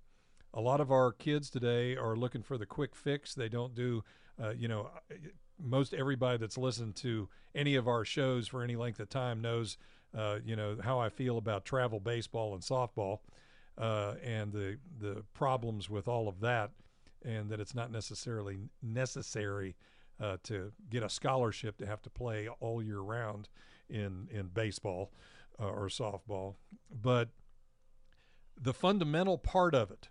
a 0.56 0.60
lot 0.60 0.82
of 0.82 0.92
our 0.92 1.12
kids 1.12 1.52
today 1.52 1.96
are 1.96 2.16
looking 2.16 2.42
for 2.42 2.58
the 2.58 2.66
quick 2.66 2.96
fix. 2.96 3.36
They 3.36 3.48
don't 3.48 3.76
do, 3.76 4.04
uh, 4.44 4.54
you 4.58 4.68
know, 4.68 4.90
most 5.64 5.94
everybody 5.94 6.40
that's 6.40 6.58
listened 6.58 6.96
to 6.98 7.30
any 7.54 7.76
of 7.76 7.88
our 7.88 8.04
shows 8.06 8.48
for 8.48 8.64
any 8.64 8.76
length 8.76 9.00
of 9.00 9.10
time 9.10 9.40
knows, 9.40 9.78
uh, 10.18 10.40
you 10.44 10.56
know, 10.56 10.78
how 10.84 10.98
I 10.98 11.10
feel 11.10 11.38
about 11.38 11.64
travel 11.64 12.00
baseball 12.00 12.56
and 12.56 12.64
softball, 12.64 13.20
uh, 13.78 14.16
and 14.24 14.52
the 14.52 14.80
the 15.00 15.24
problems 15.36 15.92
with 15.92 16.08
all 16.08 16.28
of 16.28 16.40
that, 16.40 16.72
and 17.24 17.52
that 17.52 17.60
it's 17.60 17.76
not 17.76 17.92
necessarily 17.92 18.58
necessary 18.82 19.76
uh, 20.20 20.38
to 20.46 20.72
get 20.90 21.04
a 21.04 21.10
scholarship 21.10 21.78
to 21.78 21.86
have 21.86 22.02
to 22.02 22.10
play 22.10 22.48
all 22.60 22.82
year 22.82 23.02
round 23.02 23.48
in 23.92 24.28
in 24.32 24.48
baseball 24.48 25.12
uh, 25.60 25.68
or 25.68 25.88
softball, 25.88 26.56
but 26.90 27.30
the 28.64 28.74
fundamental 28.74 29.38
part 29.38 29.76
of 29.76 29.92
it, 29.92 30.10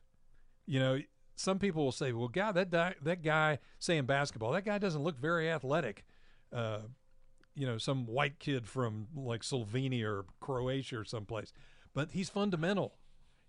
you 0.67 0.79
know, 0.79 1.01
some 1.35 1.59
people 1.59 1.85
will 1.85 1.93
say, 1.93 2.13
"Well, 2.13 2.29
God, 2.29 2.53
that 2.53 2.71
di- 2.71 2.95
that 3.03 3.23
guy 3.23 3.59
saying 3.79 4.05
basketball, 4.05 4.53
that 4.53 4.65
guy 4.65 4.79
doesn't 4.79 5.03
look 5.03 5.19
very 5.19 5.51
athletic." 5.51 6.05
Uh, 6.53 6.83
you 7.55 7.67
know, 7.67 7.79
some 7.79 8.07
white 8.07 8.39
kid 8.39 8.67
from 8.67 9.09
like 9.15 9.43
Slovenia 9.43 10.05
or 10.05 10.25
Croatia 10.41 10.99
or 10.99 11.05
someplace, 11.05 11.53
but 11.95 12.13
he's 12.13 12.29
fundamental. 12.29 12.95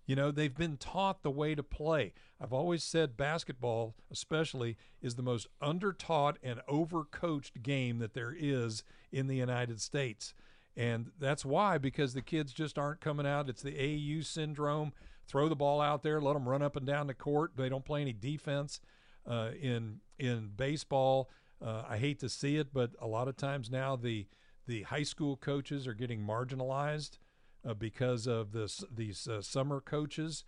You 0.06 0.16
know, 0.16 0.30
they've 0.30 0.54
been 0.54 0.76
taught 0.76 1.22
the 1.22 1.30
way 1.30 1.54
to 1.54 1.62
play. 1.62 2.12
I've 2.38 2.52
always 2.52 2.82
said 2.82 3.16
basketball, 3.16 3.94
especially, 4.10 4.76
is 5.00 5.14
the 5.14 5.22
most 5.22 5.46
undertaught 5.62 6.36
and 6.42 6.60
overcoached 6.68 7.62
game 7.62 7.98
that 8.00 8.12
there 8.12 8.34
is 8.36 8.84
in 9.10 9.28
the 9.28 9.36
United 9.36 9.80
States. 9.80 10.34
And 10.76 11.10
that's 11.20 11.44
why, 11.44 11.78
because 11.78 12.14
the 12.14 12.22
kids 12.22 12.52
just 12.52 12.78
aren't 12.78 13.00
coming 13.00 13.26
out. 13.26 13.48
It's 13.48 13.62
the 13.62 13.78
AU 13.78 14.22
syndrome. 14.22 14.92
Throw 15.26 15.48
the 15.48 15.56
ball 15.56 15.80
out 15.80 16.02
there, 16.02 16.20
let 16.20 16.34
them 16.34 16.48
run 16.48 16.62
up 16.62 16.76
and 16.76 16.86
down 16.86 17.06
the 17.06 17.14
court. 17.14 17.52
They 17.56 17.68
don't 17.68 17.84
play 17.84 18.00
any 18.00 18.12
defense. 18.12 18.80
Uh, 19.26 19.50
in 19.58 20.00
in 20.18 20.50
baseball, 20.54 21.30
uh, 21.64 21.84
I 21.88 21.96
hate 21.96 22.20
to 22.20 22.28
see 22.28 22.56
it, 22.56 22.74
but 22.74 22.90
a 23.00 23.06
lot 23.06 23.26
of 23.26 23.36
times 23.36 23.70
now 23.70 23.96
the 23.96 24.26
the 24.66 24.82
high 24.82 25.02
school 25.02 25.36
coaches 25.36 25.86
are 25.86 25.94
getting 25.94 26.20
marginalized 26.20 27.18
uh, 27.66 27.72
because 27.72 28.26
of 28.26 28.52
this 28.52 28.84
these 28.94 29.26
uh, 29.26 29.40
summer 29.40 29.80
coaches, 29.80 30.44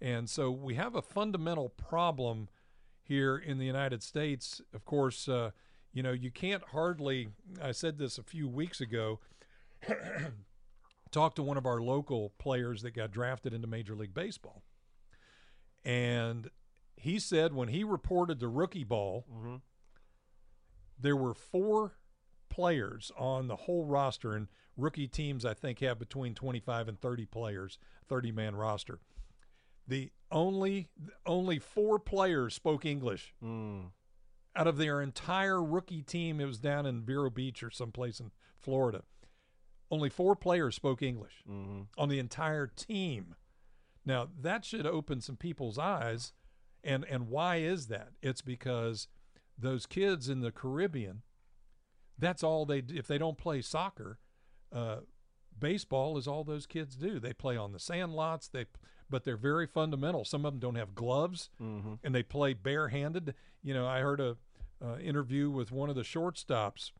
and 0.00 0.30
so 0.30 0.50
we 0.50 0.76
have 0.76 0.94
a 0.94 1.02
fundamental 1.02 1.68
problem 1.68 2.48
here 3.02 3.36
in 3.36 3.58
the 3.58 3.66
United 3.66 4.02
States. 4.02 4.62
Of 4.72 4.86
course, 4.86 5.28
uh, 5.28 5.50
you 5.92 6.02
know 6.02 6.12
you 6.12 6.30
can't 6.30 6.62
hardly. 6.72 7.28
I 7.62 7.72
said 7.72 7.98
this 7.98 8.16
a 8.16 8.22
few 8.22 8.48
weeks 8.48 8.80
ago. 8.80 9.20
talked 11.10 11.36
to 11.36 11.42
one 11.42 11.56
of 11.56 11.66
our 11.66 11.80
local 11.80 12.32
players 12.38 12.82
that 12.82 12.92
got 12.92 13.10
drafted 13.10 13.52
into 13.52 13.66
Major 13.66 13.94
League 13.94 14.14
Baseball. 14.14 14.62
And 15.84 16.50
he 16.96 17.18
said 17.18 17.52
when 17.54 17.68
he 17.68 17.84
reported 17.84 18.40
the 18.40 18.48
rookie 18.48 18.84
ball, 18.84 19.24
there 20.98 21.16
were 21.16 21.34
four 21.34 21.92
players 22.48 23.12
on 23.16 23.48
the 23.48 23.56
whole 23.56 23.84
roster. 23.84 24.32
And 24.34 24.48
rookie 24.76 25.06
teams 25.08 25.44
I 25.44 25.54
think 25.54 25.80
have 25.80 25.98
between 25.98 26.34
25 26.34 26.88
and 26.88 27.00
30 27.00 27.26
players, 27.26 27.78
30 28.08 28.32
man 28.32 28.56
roster. 28.56 28.98
The 29.86 30.10
only 30.32 30.88
only 31.24 31.60
four 31.60 32.00
players 32.00 32.54
spoke 32.54 32.84
English 32.84 33.32
Mm. 33.42 33.92
out 34.56 34.66
of 34.66 34.78
their 34.78 35.00
entire 35.00 35.62
rookie 35.62 36.02
team. 36.02 36.40
It 36.40 36.46
was 36.46 36.58
down 36.58 36.86
in 36.86 37.04
Vero 37.04 37.30
Beach 37.30 37.62
or 37.62 37.70
someplace 37.70 38.18
in 38.18 38.32
Florida. 38.60 39.04
Only 39.90 40.08
four 40.10 40.34
players 40.36 40.74
spoke 40.74 41.02
English 41.02 41.42
Mm-hmm. 41.48 41.82
on 41.96 42.08
the 42.08 42.18
entire 42.18 42.66
team. 42.66 43.34
Now 44.04 44.28
that 44.40 44.64
should 44.64 44.86
open 44.86 45.20
some 45.20 45.36
people's 45.36 45.78
eyes, 45.78 46.32
and 46.84 47.04
and 47.04 47.28
why 47.28 47.56
is 47.56 47.86
that? 47.88 48.10
It's 48.22 48.42
because 48.42 49.08
those 49.58 49.86
kids 49.86 50.28
in 50.28 50.40
the 50.40 50.52
Caribbean, 50.52 51.22
that's 52.18 52.42
all 52.42 52.66
they 52.66 52.80
do. 52.80 52.94
If 52.96 53.06
they 53.06 53.18
don't 53.18 53.38
play 53.38 53.62
soccer, 53.62 54.18
uh, 54.72 54.98
baseball 55.58 56.18
is 56.18 56.26
all 56.28 56.44
those 56.44 56.66
kids 56.66 56.96
do. 56.96 57.18
They 57.18 57.32
play 57.32 57.56
on 57.56 57.72
the 57.72 57.78
sand 57.80 58.14
lots. 58.14 58.48
They 58.48 58.66
but 59.08 59.22
they're 59.24 59.36
very 59.36 59.66
fundamental. 59.68 60.24
Some 60.24 60.44
of 60.44 60.52
them 60.52 60.60
don't 60.60 60.74
have 60.74 60.94
gloves, 60.94 61.48
Mm-hmm. 61.62 61.94
and 62.04 62.14
they 62.14 62.22
play 62.24 62.54
barehanded. 62.54 63.34
You 63.62 63.74
know, 63.74 63.86
I 63.86 64.00
heard 64.00 64.20
a 64.20 64.36
uh, 64.84 64.98
interview 64.98 65.48
with 65.50 65.70
one 65.72 65.88
of 65.88 65.96
the 65.96 66.02
shortstops 66.02 66.90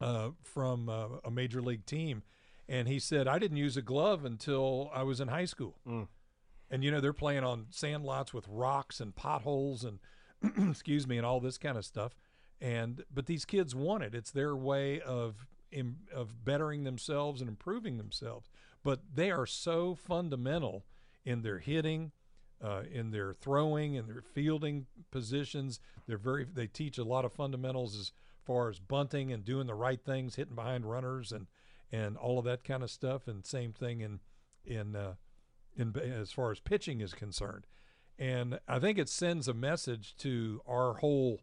uh, 0.00 0.30
from 0.42 0.88
uh, 0.88 1.08
a 1.24 1.30
major 1.30 1.60
league 1.60 1.86
team, 1.86 2.22
and 2.68 2.88
he 2.88 2.98
said, 2.98 3.28
"I 3.28 3.38
didn't 3.38 3.58
use 3.58 3.76
a 3.76 3.82
glove 3.82 4.24
until 4.24 4.90
I 4.94 5.02
was 5.02 5.20
in 5.20 5.28
high 5.28 5.44
school." 5.44 5.76
Mm. 5.86 6.08
And 6.70 6.84
you 6.84 6.90
know, 6.90 7.00
they're 7.00 7.12
playing 7.12 7.44
on 7.44 7.66
sand 7.70 8.04
lots 8.04 8.32
with 8.32 8.46
rocks 8.48 9.00
and 9.00 9.14
potholes 9.14 9.84
and 9.84 9.98
excuse 10.70 11.06
me, 11.06 11.16
and 11.16 11.26
all 11.26 11.40
this 11.40 11.58
kind 11.58 11.76
of 11.76 11.84
stuff. 11.84 12.14
And 12.60 13.04
but 13.12 13.26
these 13.26 13.44
kids 13.44 13.74
want 13.74 14.04
it. 14.04 14.14
It's 14.14 14.30
their 14.30 14.54
way 14.54 15.00
of 15.00 15.46
im, 15.72 15.98
of 16.14 16.44
bettering 16.44 16.84
themselves 16.84 17.40
and 17.40 17.48
improving 17.48 17.96
themselves. 17.96 18.48
But 18.82 19.00
they 19.14 19.30
are 19.30 19.46
so 19.46 19.94
fundamental 19.94 20.84
in 21.24 21.42
their 21.42 21.58
hitting, 21.58 22.12
uh, 22.62 22.82
in 22.90 23.10
their 23.10 23.34
throwing, 23.34 23.96
and 23.96 24.08
their 24.08 24.22
fielding 24.22 24.86
positions. 25.10 25.80
They're 26.06 26.18
very. 26.18 26.44
They 26.44 26.66
teach 26.66 26.98
a 26.98 27.04
lot 27.04 27.24
of 27.24 27.32
fundamentals 27.32 27.98
as 27.98 28.12
far 28.50 28.68
as 28.68 28.80
bunting 28.80 29.32
and 29.32 29.44
doing 29.44 29.68
the 29.68 29.74
right 29.76 30.02
things, 30.04 30.34
hitting 30.34 30.56
behind 30.56 30.84
runners, 30.90 31.30
and 31.30 31.46
and 31.92 32.16
all 32.16 32.36
of 32.40 32.44
that 32.44 32.64
kind 32.64 32.82
of 32.82 32.90
stuff. 32.90 33.28
And 33.28 33.46
same 33.46 33.72
thing 33.72 34.00
in 34.00 34.18
in 34.64 34.96
uh, 34.96 35.14
in 35.76 35.94
as 35.96 36.32
far 36.32 36.50
as 36.50 36.58
pitching 36.58 37.00
is 37.00 37.14
concerned. 37.14 37.68
And 38.18 38.58
I 38.66 38.80
think 38.80 38.98
it 38.98 39.08
sends 39.08 39.46
a 39.46 39.54
message 39.54 40.16
to 40.16 40.60
our 40.66 40.94
whole 40.94 41.38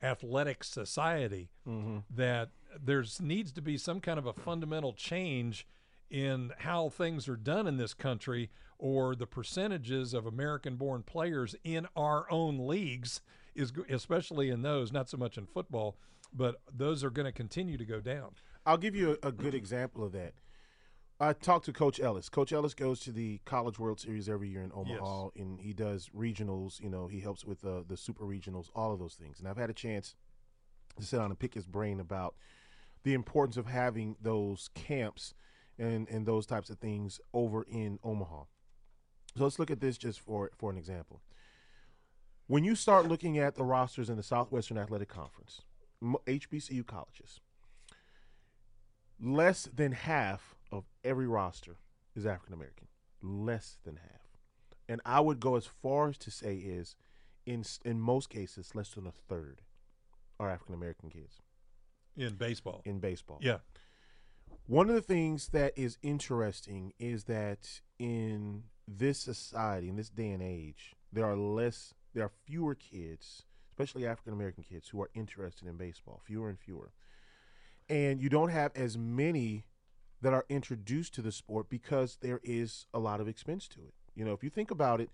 athletic 0.00 0.62
society 0.62 1.50
Mm-hmm. 1.68 1.98
that 2.14 2.50
there's 2.80 3.20
needs 3.20 3.50
to 3.52 3.60
be 3.62 3.76
some 3.76 4.00
kind 4.00 4.18
of 4.18 4.26
a 4.26 4.32
fundamental 4.32 4.92
change 4.92 5.66
in 6.08 6.52
how 6.58 6.88
things 6.88 7.28
are 7.28 7.36
done 7.36 7.66
in 7.66 7.78
this 7.78 7.94
country 7.94 8.50
or 8.78 9.16
the 9.16 9.26
percentages 9.26 10.14
of 10.14 10.24
American 10.26 10.76
born 10.76 11.02
players 11.02 11.56
in 11.64 11.88
our 11.96 12.30
own 12.30 12.68
leagues 12.68 13.22
is 13.56 13.72
especially 13.90 14.50
in 14.50 14.62
those 14.62 14.92
not 14.92 15.08
so 15.08 15.16
much 15.16 15.36
in 15.36 15.46
football 15.46 15.96
but 16.34 16.56
those 16.72 17.04
are 17.04 17.10
going 17.10 17.26
to 17.26 17.32
continue 17.32 17.78
to 17.78 17.84
go 17.84 18.00
down. 18.00 18.32
I'll 18.66 18.78
give 18.78 18.96
you 18.96 19.18
a, 19.22 19.28
a 19.28 19.32
good 19.32 19.54
example 19.54 20.04
of 20.04 20.12
that. 20.12 20.34
I 21.20 21.32
talked 21.32 21.66
to 21.66 21.72
Coach 21.72 22.00
Ellis. 22.00 22.28
Coach 22.28 22.52
Ellis 22.52 22.74
goes 22.74 22.98
to 23.00 23.12
the 23.12 23.40
College 23.44 23.78
World 23.78 24.00
Series 24.00 24.28
every 24.28 24.48
year 24.48 24.62
in 24.62 24.72
Omaha, 24.74 25.28
and 25.36 25.60
he 25.60 25.72
does 25.72 26.10
regionals. 26.14 26.80
You 26.80 26.90
know, 26.90 27.06
he 27.06 27.20
helps 27.20 27.44
with 27.44 27.64
uh, 27.64 27.82
the 27.86 27.96
super 27.96 28.24
regionals, 28.24 28.68
all 28.74 28.92
of 28.92 28.98
those 28.98 29.14
things. 29.14 29.38
And 29.38 29.46
I've 29.46 29.56
had 29.56 29.70
a 29.70 29.74
chance 29.74 30.16
to 30.98 31.04
sit 31.04 31.18
down 31.18 31.30
and 31.30 31.38
pick 31.38 31.54
his 31.54 31.66
brain 31.66 32.00
about 32.00 32.34
the 33.04 33.14
importance 33.14 33.56
of 33.56 33.66
having 33.66 34.16
those 34.20 34.70
camps 34.74 35.34
and 35.78 36.08
and 36.08 36.26
those 36.26 36.46
types 36.46 36.70
of 36.70 36.78
things 36.78 37.20
over 37.32 37.64
in 37.70 37.98
Omaha. 38.02 38.44
So 39.36 39.44
let's 39.44 39.58
look 39.58 39.70
at 39.70 39.80
this 39.80 39.96
just 39.96 40.20
for 40.20 40.50
for 40.56 40.70
an 40.70 40.78
example. 40.78 41.22
When 42.46 42.64
you 42.64 42.74
start 42.74 43.08
looking 43.08 43.38
at 43.38 43.54
the 43.54 43.64
rosters 43.64 44.10
in 44.10 44.16
the 44.16 44.22
Southwestern 44.22 44.78
Athletic 44.78 45.08
Conference, 45.08 45.62
HBCU 46.02 46.86
colleges, 46.86 47.40
less 49.20 49.68
than 49.74 49.92
half 49.92 50.54
of 50.70 50.84
every 51.04 51.26
roster 51.26 51.76
is 52.14 52.26
African 52.26 52.54
American. 52.54 52.88
Less 53.22 53.78
than 53.84 53.96
half. 53.96 54.10
And 54.88 55.00
I 55.06 55.20
would 55.20 55.40
go 55.40 55.56
as 55.56 55.66
far 55.66 56.08
as 56.08 56.18
to 56.18 56.30
say 56.30 56.56
is 56.56 56.94
in 57.46 57.64
in 57.84 58.00
most 58.00 58.28
cases 58.28 58.74
less 58.74 58.90
than 58.90 59.06
a 59.06 59.12
third 59.12 59.62
are 60.38 60.50
African 60.50 60.74
American 60.74 61.10
kids 61.10 61.40
In 62.16 62.34
baseball. 62.34 62.82
in 62.84 62.98
baseball. 62.98 63.38
Yeah. 63.40 63.58
One 64.66 64.88
of 64.88 64.94
the 64.94 65.00
things 65.02 65.48
that 65.48 65.72
is 65.76 65.98
interesting 66.02 66.92
is 66.98 67.24
that 67.24 67.80
in 67.98 68.64
this 68.88 69.18
society, 69.20 69.88
in 69.88 69.96
this 69.96 70.08
day 70.10 70.30
and 70.30 70.42
age, 70.42 70.94
there 71.12 71.24
are 71.26 71.36
less, 71.36 71.94
there 72.14 72.24
are 72.24 72.32
fewer 72.46 72.74
kids, 72.74 73.44
especially 73.74 74.06
African 74.06 74.32
American 74.32 74.62
kids, 74.62 74.88
who 74.88 75.02
are 75.02 75.10
interested 75.14 75.66
in 75.66 75.76
baseball. 75.76 76.20
Fewer 76.24 76.48
and 76.48 76.58
fewer, 76.58 76.92
and 77.88 78.20
you 78.20 78.28
don't 78.28 78.50
have 78.50 78.72
as 78.76 78.96
many 78.96 79.64
that 80.22 80.32
are 80.32 80.46
introduced 80.48 81.14
to 81.14 81.22
the 81.22 81.32
sport 81.32 81.68
because 81.68 82.18
there 82.20 82.40
is 82.42 82.86
a 82.94 82.98
lot 82.98 83.20
of 83.20 83.28
expense 83.28 83.68
to 83.68 83.80
it. 83.80 83.94
You 84.14 84.24
know, 84.24 84.32
if 84.32 84.44
you 84.44 84.50
think 84.50 84.70
about 84.70 85.00
it, 85.00 85.10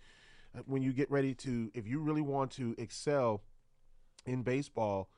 uh, 0.57 0.61
when 0.67 0.83
you 0.83 0.93
get 0.93 1.11
ready 1.11 1.35
to, 1.35 1.71
if 1.75 1.89
you 1.89 2.01
really 2.01 2.21
want 2.21 2.51
to 2.53 2.75
excel 2.79 3.43
in 4.27 4.43
baseball, 4.43 5.09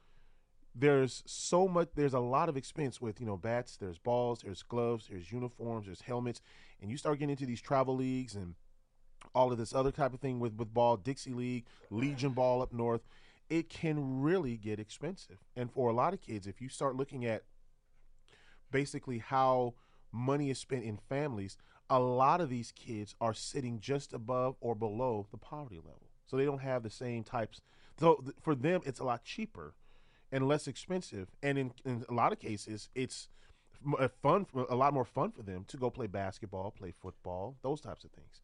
there's 0.74 1.22
so 1.26 1.68
much 1.68 1.88
there's 1.94 2.14
a 2.14 2.20
lot 2.20 2.48
of 2.48 2.56
expense 2.56 3.00
with 3.00 3.20
you 3.20 3.26
know 3.26 3.36
bats 3.36 3.76
there's 3.76 3.98
balls 3.98 4.40
there's 4.42 4.62
gloves 4.62 5.08
there's 5.10 5.30
uniforms 5.30 5.84
there's 5.84 6.00
helmets 6.00 6.40
and 6.80 6.90
you 6.90 6.96
start 6.96 7.18
getting 7.18 7.28
into 7.28 7.44
these 7.44 7.60
travel 7.60 7.94
leagues 7.94 8.34
and 8.34 8.54
all 9.34 9.52
of 9.52 9.58
this 9.58 9.74
other 9.74 9.90
type 9.92 10.14
of 10.14 10.20
thing 10.20 10.40
with 10.40 10.54
with 10.54 10.72
ball 10.72 10.96
dixie 10.96 11.34
league 11.34 11.66
legion 11.90 12.30
ball 12.30 12.62
up 12.62 12.72
north 12.72 13.02
it 13.52 13.68
can 13.68 14.20
really 14.20 14.56
get 14.56 14.78
expensive 14.78 15.38
and 15.56 15.70
for 15.70 15.88
a 15.88 15.92
lot 15.92 16.14
of 16.14 16.20
kids 16.20 16.46
if 16.46 16.60
you 16.60 16.68
start 16.68 16.96
looking 16.96 17.24
at 17.26 17.42
basically 18.70 19.18
how 19.18 19.74
money 20.10 20.50
is 20.50 20.58
spent 20.58 20.84
in 20.84 20.96
families 20.96 21.56
a 21.90 22.00
lot 22.00 22.40
of 22.40 22.48
these 22.48 22.72
kids 22.72 23.14
are 23.20 23.34
sitting 23.34 23.78
just 23.78 24.12
above 24.12 24.56
or 24.60 24.74
below 24.74 25.26
the 25.30 25.36
poverty 25.36 25.76
level 25.76 26.08
so 26.26 26.36
they 26.36 26.44
don't 26.44 26.62
have 26.62 26.82
the 26.82 26.90
same 26.90 27.22
types 27.22 27.60
so 27.98 28.16
th- 28.16 28.36
for 28.40 28.54
them 28.54 28.80
it's 28.84 29.00
a 29.00 29.04
lot 29.04 29.22
cheaper 29.24 29.74
and 30.32 30.48
less 30.48 30.66
expensive. 30.66 31.28
And 31.42 31.58
in, 31.58 31.72
in 31.84 32.04
a 32.08 32.14
lot 32.14 32.32
of 32.32 32.40
cases, 32.40 32.88
it's 32.94 33.28
fun, 34.22 34.46
a 34.68 34.74
lot 34.74 34.94
more 34.94 35.04
fun 35.04 35.30
for 35.30 35.42
them 35.42 35.64
to 35.68 35.76
go 35.76 35.90
play 35.90 36.06
basketball, 36.06 36.70
play 36.70 36.90
football, 36.90 37.56
those 37.62 37.80
types 37.80 38.04
of 38.04 38.10
things. 38.10 38.40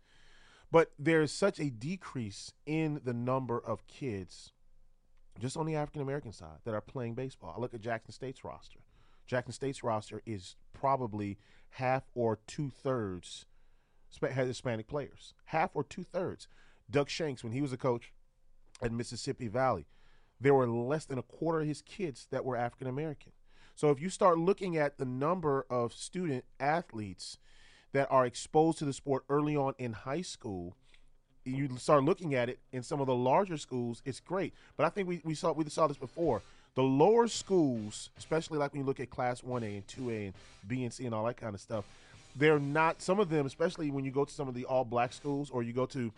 But 0.71 0.93
there's 0.99 1.33
such 1.33 1.59
a 1.59 1.71
decrease 1.71 2.53
in 2.67 3.01
the 3.03 3.15
number 3.15 3.59
of 3.59 3.87
kids, 3.87 4.53
just 5.39 5.57
on 5.57 5.67
the 5.67 5.77
African 5.77 6.03
American 6.03 6.33
side, 6.33 6.59
that 6.65 6.75
are 6.75 6.81
playing 6.81 7.15
baseball. 7.15 7.55
I 7.57 7.61
look 7.61 7.75
at 7.75 7.81
Jackson 7.81 8.13
State's 8.13 8.45
roster. 8.45 8.81
Jackson 9.27 9.53
State's 9.53 9.83
roster 9.83 10.23
is 10.27 10.57
probably 10.73 11.39
half 11.71 12.05
or 12.15 12.39
two 12.47 12.71
thirds 12.71 13.47
has 14.23 14.49
Hispanic 14.49 14.89
players. 14.89 15.35
Half 15.47 15.71
or 15.75 15.85
two 15.85 16.03
thirds. 16.03 16.49
Doug 16.91 17.09
Shanks, 17.11 17.45
when 17.45 17.53
he 17.53 17.61
was 17.61 17.73
a 17.73 17.77
coach 17.77 18.13
at 18.83 18.93
Mississippi 18.93 19.49
Valley, 19.49 19.87
there 20.41 20.55
were 20.55 20.69
less 20.69 21.05
than 21.05 21.19
a 21.19 21.23
quarter 21.23 21.61
of 21.61 21.67
his 21.67 21.83
kids 21.83 22.27
that 22.31 22.45
were 22.45 22.57
African 22.57 22.87
American. 22.87 23.33
So 23.75 23.91
if 23.91 24.01
you 24.01 24.09
start 24.09 24.39
looking 24.39 24.77
at 24.77 24.99
the 24.99 25.05
number 25.05 25.67
of 25.71 25.93
student 25.93 26.45
athletes 26.59 27.39
that 27.93 28.09
are 28.11 28.27
exposed 28.27 28.79
to 28.79 28.85
the 28.85 28.93
sport 28.93 29.25
early 29.29 29.57
on 29.57 29.75
in 29.79 29.93
high 29.93 30.23
school, 30.23 30.77
you 31.49 31.69
start 31.79 32.05
looking 32.05 32.35
at 32.35 32.49
it 32.49 32.59
in 32.73 32.83
some 32.83 33.01
of 33.01 33.07
the 33.07 33.15
larger 33.15 33.57
schools, 33.57 34.03
it's 34.05 34.21
great. 34.21 34.53
But 34.77 34.87
I 34.87 34.89
think 34.91 35.09
we, 35.09 35.21
we 35.25 35.35
saw 35.35 35.53
we 35.53 35.69
saw 35.69 35.87
this 35.87 35.97
before. 35.97 36.43
The 36.75 36.83
lower 36.83 37.27
schools, 37.27 38.11
especially 38.19 38.59
like 38.59 38.73
when 38.73 38.83
you 38.83 38.87
look 38.87 39.01
at 39.01 39.11
class 39.11 39.41
1A 39.41 39.63
and 39.65 39.87
2A 39.87 40.25
and 40.27 40.35
B 40.69 40.85
and 40.85 40.93
C 40.93 41.07
and 41.07 41.15
all 41.15 41.25
that 41.25 41.37
kind 41.37 41.55
of 41.55 41.61
stuff, 41.61 41.85
they're 42.37 42.61
not 42.61 43.03
some 43.03 43.19
of 43.19 43.31
them, 43.31 43.47
especially 43.47 43.91
when 43.91 44.05
you 44.05 44.11
go 44.11 44.25
to 44.25 44.33
some 44.33 44.47
of 44.47 44.55
the 44.55 44.65
all 44.65 44.85
black 44.85 45.13
schools 45.13 45.51
or 45.51 45.63
you 45.63 45.73
go 45.73 45.87
to 45.87 46.13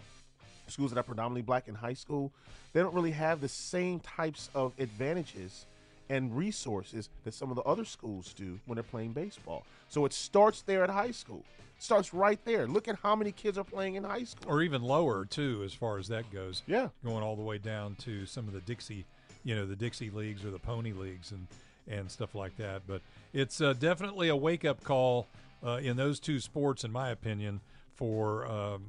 schools 0.66 0.90
that 0.92 1.00
are 1.00 1.04
predominantly 1.04 1.42
black 1.42 1.68
in 1.68 1.74
high 1.74 1.94
school, 1.94 2.32
they 2.72 2.80
don't 2.80 2.94
really 2.94 3.10
have 3.10 3.40
the 3.40 3.48
same 3.48 4.00
types 4.00 4.50
of 4.54 4.72
advantages 4.78 5.66
and 6.08 6.36
resources 6.36 7.08
that 7.24 7.32
some 7.34 7.50
of 7.50 7.56
the 7.56 7.62
other 7.62 7.84
schools 7.84 8.34
do 8.34 8.58
when 8.66 8.76
they're 8.76 8.82
playing 8.82 9.12
baseball. 9.12 9.64
So 9.88 10.04
it 10.04 10.12
starts 10.12 10.62
there 10.62 10.82
at 10.84 10.90
high 10.90 11.12
school. 11.12 11.44
Starts 11.80 12.12
right 12.12 12.38
there. 12.44 12.66
Look 12.66 12.88
at 12.88 12.96
how 13.02 13.16
many 13.16 13.32
kids 13.32 13.56
are 13.56 13.64
playing 13.64 13.94
in 13.94 14.04
high 14.04 14.24
school. 14.24 14.52
or 14.52 14.62
even 14.62 14.82
lower 14.82 15.24
too, 15.24 15.62
as 15.64 15.72
far 15.72 15.98
as 15.98 16.08
that 16.08 16.30
goes. 16.30 16.62
Yeah. 16.66 16.88
going 17.02 17.22
all 17.24 17.36
the 17.36 17.42
way 17.42 17.56
down 17.56 17.94
to 18.00 18.26
some 18.26 18.46
of 18.46 18.52
the 18.52 18.60
Dixie, 18.60 19.06
you 19.44 19.56
know, 19.56 19.64
the 19.64 19.74
Dixie 19.74 20.10
leagues 20.10 20.44
or 20.44 20.50
the 20.50 20.58
Pony 20.58 20.92
leagues 20.92 21.32
and 21.32 21.46
and 21.88 22.10
stuff 22.10 22.34
like 22.34 22.54
that. 22.58 22.82
But 22.86 23.00
it's 23.32 23.62
uh, 23.62 23.72
definitely 23.72 24.28
a 24.28 24.36
wake 24.36 24.66
up 24.66 24.84
call 24.84 25.26
uh, 25.64 25.80
in 25.82 25.96
those 25.96 26.20
two 26.20 26.38
sports, 26.38 26.84
in 26.84 26.92
my 26.92 27.08
opinion, 27.08 27.62
for 27.94 28.46
um, 28.46 28.82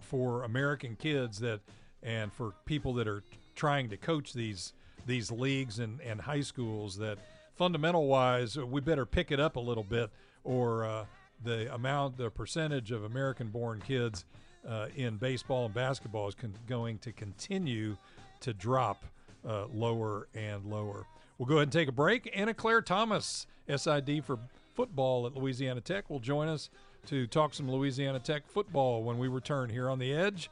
for 0.00 0.44
American 0.44 0.96
kids 0.96 1.40
that 1.40 1.60
and 2.02 2.30
for 2.32 2.52
people 2.66 2.92
that 2.94 3.08
are 3.08 3.22
trying 3.54 3.88
to 3.88 3.96
coach 3.96 4.34
these 4.34 4.74
these 5.06 5.30
leagues 5.30 5.78
and, 5.78 6.00
and 6.02 6.20
high 6.20 6.42
schools 6.42 6.98
that 6.98 7.16
fundamental 7.54 8.06
wise 8.06 8.56
we 8.58 8.80
better 8.80 9.06
pick 9.06 9.30
it 9.30 9.38
up 9.40 9.56
a 9.56 9.60
little 9.60 9.84
bit 9.84 10.10
or 10.44 10.84
uh, 10.84 11.04
the 11.44 11.72
amount, 11.74 12.16
the 12.16 12.30
percentage 12.30 12.90
of 12.90 13.04
American-born 13.04 13.82
kids 13.86 14.24
uh, 14.68 14.88
in 14.96 15.16
baseball 15.16 15.66
and 15.66 15.74
basketball 15.74 16.28
is 16.28 16.34
con- 16.34 16.54
going 16.66 16.98
to 16.98 17.12
continue 17.12 17.96
to 18.40 18.52
drop 18.52 19.04
uh, 19.46 19.66
lower 19.72 20.28
and 20.34 20.64
lower. 20.64 21.06
We'll 21.38 21.46
go 21.46 21.56
ahead 21.56 21.64
and 21.64 21.72
take 21.72 21.88
a 21.88 21.92
break. 21.92 22.30
Anna 22.34 22.54
Claire 22.54 22.82
Thomas, 22.82 23.46
SID 23.68 24.24
for 24.24 24.38
football 24.74 25.26
at 25.26 25.36
Louisiana 25.36 25.80
Tech, 25.80 26.08
will 26.08 26.20
join 26.20 26.48
us 26.48 26.70
to 27.06 27.26
talk 27.26 27.54
some 27.54 27.70
Louisiana 27.70 28.18
Tech 28.18 28.46
football 28.48 29.02
when 29.02 29.18
we 29.18 29.28
return 29.28 29.68
here 29.68 29.90
on 29.90 29.98
the 29.98 30.12
Edge. 30.12 30.50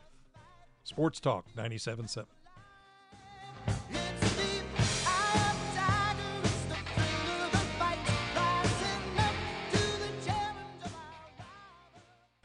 Sports 0.84 1.20
Talk 1.20 1.46
97.7. 1.56 2.26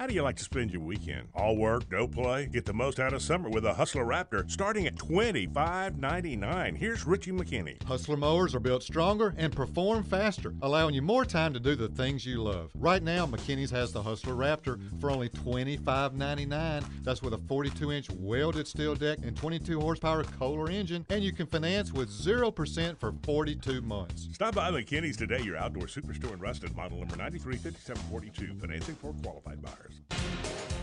How 0.08 0.12
do 0.12 0.16
you 0.16 0.24
like 0.24 0.38
to 0.38 0.44
spend 0.46 0.72
your 0.72 0.84
weekend? 0.84 1.28
All 1.36 1.58
work, 1.58 1.92
no 1.92 2.08
play? 2.08 2.46
Get 2.46 2.64
the 2.64 2.72
most 2.72 2.98
out 2.98 3.12
of 3.12 3.22
summer 3.22 3.50
with 3.50 3.66
a 3.66 3.74
Hustler 3.74 4.06
Raptor 4.06 4.50
starting 4.50 4.88
at 4.88 4.96
$25.99. 4.96 6.78
Here's 6.78 7.06
Richie 7.06 7.34
McKinney. 7.34 7.84
Hustler 7.84 8.16
mowers 8.16 8.56
are 8.56 8.62
built 8.62 8.84
stronger 8.84 9.36
and 9.38 9.54
perform 9.54 10.06
faster, 10.06 10.54
allowing 10.62 10.96
you 10.96 11.02
more 11.02 11.26
time 11.26 11.52
to 11.52 11.60
do 11.60 11.76
the 11.76 11.90
things 11.90 12.26
you 12.26 12.42
love. 12.42 12.72
Right 12.76 13.04
now, 13.04 13.26
McKinney's 13.26 13.70
has 13.72 13.92
the 13.92 14.02
Hustler 14.02 14.36
Raptor 14.36 14.80
for 15.02 15.12
only 15.12 15.28
$25.99. 15.28 16.86
That's 17.04 17.22
with 17.22 17.34
a 17.34 17.40
42 17.40 17.92
inch 17.92 18.10
welded 18.12 18.66
steel 18.66 18.96
deck 18.96 19.20
and 19.24 19.36
22 19.36 19.78
horsepower 19.78 20.24
Kohler 20.24 20.72
engine, 20.72 21.06
and 21.10 21.22
you 21.22 21.34
can 21.34 21.48
finance 21.48 21.92
with 21.92 22.10
0% 22.10 22.98
for 22.98 23.14
42 23.24 23.82
months. 23.82 24.30
Stop 24.32 24.56
by 24.56 24.72
McKinney's 24.72 25.18
today, 25.18 25.42
your 25.42 25.58
outdoor 25.58 25.88
superstore 25.88 26.32
in 26.32 26.40
Ruston, 26.40 26.74
model 26.78 27.00
number 27.00 27.18
935742. 27.18 28.58
Financing 28.62 28.96
for 28.96 29.12
qualified 29.22 29.62
buyers. 29.62 29.97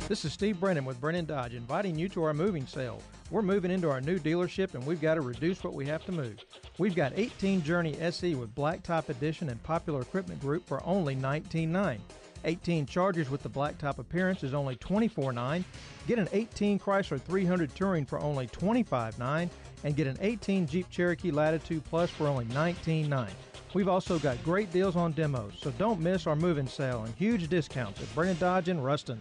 This 0.07 0.27
is 0.27 0.35
Steve 0.35 0.61
Brennan 0.61 0.85
with 0.85 1.01
Brennan 1.01 1.25
Dodge 1.25 1.55
inviting 1.55 1.99
you 1.99 2.11
to 2.11 2.25
our 2.25 2.35
moving 2.35 2.67
sale. 2.67 3.01
We're 3.31 3.41
moving 3.41 3.71
into 3.71 3.91
our 3.91 4.03
new 4.03 4.19
dealership 4.19 4.75
and 4.75 4.85
we've 4.85 5.01
got 5.01 5.15
to 5.15 5.23
reduce 5.23 5.65
what 5.65 5.73
we 5.73 5.87
have 5.87 6.05
to 6.05 6.13
move. 6.13 6.45
We've 6.79 6.95
got 6.95 7.13
18 7.17 7.63
Journey 7.63 7.99
SE 7.99 8.35
with 8.35 8.55
Blacktop 8.55 9.09
Edition 9.09 9.49
and 9.49 9.63
Popular 9.63 10.03
Equipment 10.03 10.41
Group 10.41 10.67
for 10.67 10.85
only 10.85 11.17
$19.9. 11.17 11.99
18 12.45 12.87
Chargers 12.87 13.31
with 13.31 13.43
the 13.43 13.49
blacktop 13.49 13.99
appearance 13.99 14.45
is 14.45 14.55
only 14.55 14.77
$24.9. 14.77 15.65
Get 16.07 16.19
an 16.19 16.29
18 16.33 16.79
Chrysler 16.79 17.21
300 17.21 17.75
Touring 17.75 18.05
for 18.05 18.21
only 18.21 18.47
$25.9 18.49 19.49
and 19.85 19.97
get 19.97 20.07
an 20.07 20.19
18 20.21 20.67
Jeep 20.67 20.91
Cherokee 20.91 21.31
Latitude 21.31 21.83
Plus 21.85 22.11
for 22.11 22.29
only 22.29 22.45
$19.9. 22.47 23.31
We've 23.75 23.89
also 23.89 24.21
got 24.21 24.43
great 24.45 24.73
deals 24.73 24.95
on 24.95 25.13
demos, 25.13 25.55
so 25.61 25.73
don't 25.73 25.99
miss 25.99 26.29
our 26.29 26.37
moving 26.37 26.69
sale 26.69 27.03
and 27.03 27.15
huge 27.17 27.49
discounts 27.49 28.01
at 28.01 28.15
Brennan 28.15 28.39
Dodge 28.39 28.69
in 28.69 28.81
Ruston. 28.81 29.21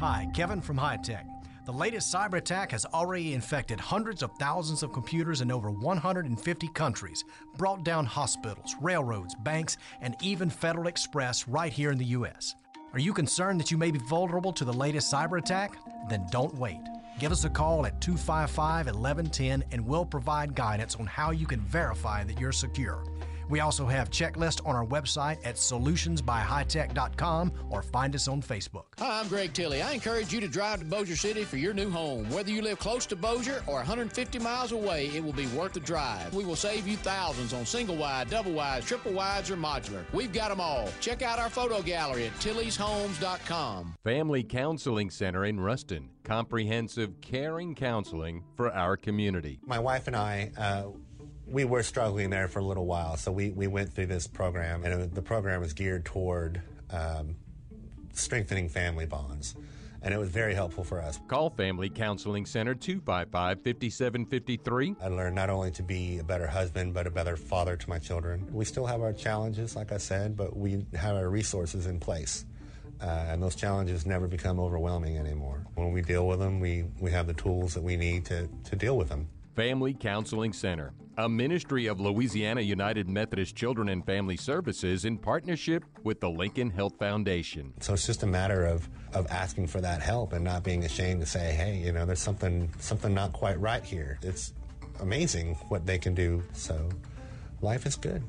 Hi, 0.00 0.26
Kevin 0.34 0.62
from 0.62 0.78
High 0.78 0.96
Tech. 0.96 1.26
The 1.66 1.72
latest 1.72 2.12
cyber 2.12 2.38
attack 2.38 2.70
has 2.70 2.86
already 2.86 3.34
infected 3.34 3.78
hundreds 3.78 4.22
of 4.22 4.30
thousands 4.38 4.82
of 4.82 4.94
computers 4.94 5.42
in 5.42 5.52
over 5.52 5.70
150 5.70 6.68
countries, 6.68 7.24
brought 7.58 7.84
down 7.84 8.06
hospitals, 8.06 8.74
railroads, 8.80 9.34
banks, 9.34 9.76
and 10.00 10.16
even 10.22 10.48
Federal 10.48 10.86
Express 10.86 11.46
right 11.46 11.70
here 11.70 11.90
in 11.90 11.98
the 11.98 12.06
U.S. 12.06 12.54
Are 12.94 12.98
you 12.98 13.12
concerned 13.12 13.60
that 13.60 13.70
you 13.70 13.76
may 13.76 13.90
be 13.90 13.98
vulnerable 13.98 14.54
to 14.54 14.64
the 14.64 14.72
latest 14.72 15.12
cyber 15.12 15.38
attack? 15.38 15.76
Then 16.08 16.26
don't 16.30 16.54
wait. 16.54 16.80
Give 17.18 17.32
us 17.32 17.44
a 17.44 17.50
call 17.50 17.84
at 17.84 18.00
255 18.00 18.86
1110 18.86 19.62
and 19.72 19.86
we'll 19.86 20.06
provide 20.06 20.54
guidance 20.54 20.94
on 20.96 21.04
how 21.04 21.32
you 21.32 21.46
can 21.46 21.60
verify 21.60 22.24
that 22.24 22.40
you're 22.40 22.50
secure. 22.50 23.04
We 23.48 23.60
also 23.60 23.86
have 23.86 24.10
checklists 24.10 24.64
on 24.66 24.76
our 24.76 24.84
website 24.84 25.38
at 25.44 25.56
solutionsbyhightech.com 25.56 27.52
or 27.70 27.82
find 27.82 28.14
us 28.14 28.28
on 28.28 28.42
Facebook. 28.42 28.84
Hi, 28.98 29.20
I'm 29.20 29.28
Greg 29.28 29.52
Tilley. 29.52 29.82
I 29.82 29.92
encourage 29.92 30.32
you 30.32 30.40
to 30.40 30.48
drive 30.48 30.80
to 30.80 30.84
Bossier 30.84 31.16
City 31.16 31.44
for 31.44 31.56
your 31.56 31.72
new 31.72 31.90
home. 31.90 32.28
Whether 32.30 32.50
you 32.50 32.62
live 32.62 32.78
close 32.78 33.06
to 33.06 33.16
Bossier 33.16 33.62
or 33.66 33.76
150 33.76 34.38
miles 34.38 34.72
away, 34.72 35.06
it 35.14 35.24
will 35.24 35.32
be 35.32 35.46
worth 35.48 35.72
the 35.72 35.80
drive. 35.80 36.34
We 36.34 36.44
will 36.44 36.56
save 36.56 36.86
you 36.86 36.96
thousands 36.96 37.52
on 37.52 37.64
single 37.64 37.96
wide, 37.96 38.30
double 38.30 38.52
wide, 38.52 38.84
triple 38.84 39.12
wides, 39.12 39.50
or 39.50 39.56
modular. 39.56 40.04
We've 40.12 40.32
got 40.32 40.50
them 40.50 40.60
all. 40.60 40.88
Check 41.00 41.22
out 41.22 41.38
our 41.38 41.50
photo 41.50 41.82
gallery 41.82 42.26
at 42.26 42.32
tillyshomes.com. 42.34 43.94
Family 44.04 44.42
Counseling 44.42 45.10
Center 45.10 45.44
in 45.44 45.60
Ruston. 45.60 46.10
Comprehensive, 46.24 47.20
caring 47.22 47.74
counseling 47.74 48.44
for 48.54 48.70
our 48.72 48.96
community. 48.96 49.58
My 49.64 49.78
wife 49.78 50.06
and 50.06 50.16
I, 50.16 50.50
uh, 50.58 50.88
we 51.50 51.64
were 51.64 51.82
struggling 51.82 52.30
there 52.30 52.48
for 52.48 52.58
a 52.58 52.64
little 52.64 52.86
while, 52.86 53.16
so 53.16 53.32
we, 53.32 53.50
we 53.50 53.66
went 53.66 53.92
through 53.92 54.06
this 54.06 54.26
program, 54.26 54.84
and 54.84 55.02
it, 55.02 55.14
the 55.14 55.22
program 55.22 55.60
was 55.60 55.72
geared 55.72 56.04
toward 56.04 56.60
um, 56.90 57.36
strengthening 58.12 58.68
family 58.68 59.06
bonds. 59.06 59.56
And 60.00 60.14
it 60.14 60.16
was 60.18 60.28
very 60.28 60.54
helpful 60.54 60.84
for 60.84 61.00
us. 61.00 61.18
Call 61.26 61.50
Family 61.50 61.88
Counseling 61.90 62.46
Center 62.46 62.72
255 62.72 63.64
5753. 63.64 64.94
I 65.02 65.08
learned 65.08 65.34
not 65.34 65.50
only 65.50 65.72
to 65.72 65.82
be 65.82 66.18
a 66.18 66.24
better 66.24 66.46
husband, 66.46 66.94
but 66.94 67.08
a 67.08 67.10
better 67.10 67.36
father 67.36 67.76
to 67.76 67.88
my 67.88 67.98
children. 67.98 68.46
We 68.52 68.64
still 68.64 68.86
have 68.86 69.02
our 69.02 69.12
challenges, 69.12 69.74
like 69.74 69.90
I 69.90 69.96
said, 69.96 70.36
but 70.36 70.56
we 70.56 70.86
have 70.94 71.16
our 71.16 71.28
resources 71.28 71.86
in 71.86 71.98
place. 71.98 72.46
Uh, 73.00 73.26
and 73.28 73.42
those 73.42 73.56
challenges 73.56 74.06
never 74.06 74.28
become 74.28 74.60
overwhelming 74.60 75.18
anymore. 75.18 75.66
When 75.74 75.92
we 75.92 76.02
deal 76.02 76.28
with 76.28 76.38
them, 76.38 76.60
we, 76.60 76.84
we 77.00 77.10
have 77.10 77.26
the 77.26 77.34
tools 77.34 77.74
that 77.74 77.82
we 77.82 77.96
need 77.96 78.24
to, 78.26 78.48
to 78.70 78.76
deal 78.76 78.96
with 78.96 79.08
them. 79.08 79.28
Family 79.58 79.92
Counseling 79.92 80.52
Center, 80.52 80.92
a 81.16 81.28
ministry 81.28 81.86
of 81.86 81.98
Louisiana 81.98 82.60
United 82.60 83.08
Methodist 83.08 83.56
Children 83.56 83.88
and 83.88 84.06
Family 84.06 84.36
Services 84.36 85.04
in 85.04 85.18
partnership 85.18 85.84
with 86.04 86.20
the 86.20 86.30
Lincoln 86.30 86.70
Health 86.70 86.96
Foundation. 86.96 87.74
So 87.80 87.94
it's 87.94 88.06
just 88.06 88.22
a 88.22 88.26
matter 88.26 88.64
of, 88.64 88.88
of 89.14 89.26
asking 89.26 89.66
for 89.66 89.80
that 89.80 90.00
help 90.00 90.32
and 90.32 90.44
not 90.44 90.62
being 90.62 90.84
ashamed 90.84 91.22
to 91.22 91.26
say, 91.26 91.50
hey, 91.54 91.76
you 91.76 91.90
know, 91.90 92.06
there's 92.06 92.20
something 92.20 92.72
something 92.78 93.12
not 93.12 93.32
quite 93.32 93.58
right 93.58 93.82
here. 93.82 94.20
It's 94.22 94.52
amazing 95.00 95.56
what 95.70 95.84
they 95.84 95.98
can 95.98 96.14
do. 96.14 96.40
So 96.52 96.88
life 97.60 97.84
is 97.84 97.96
good. 97.96 98.22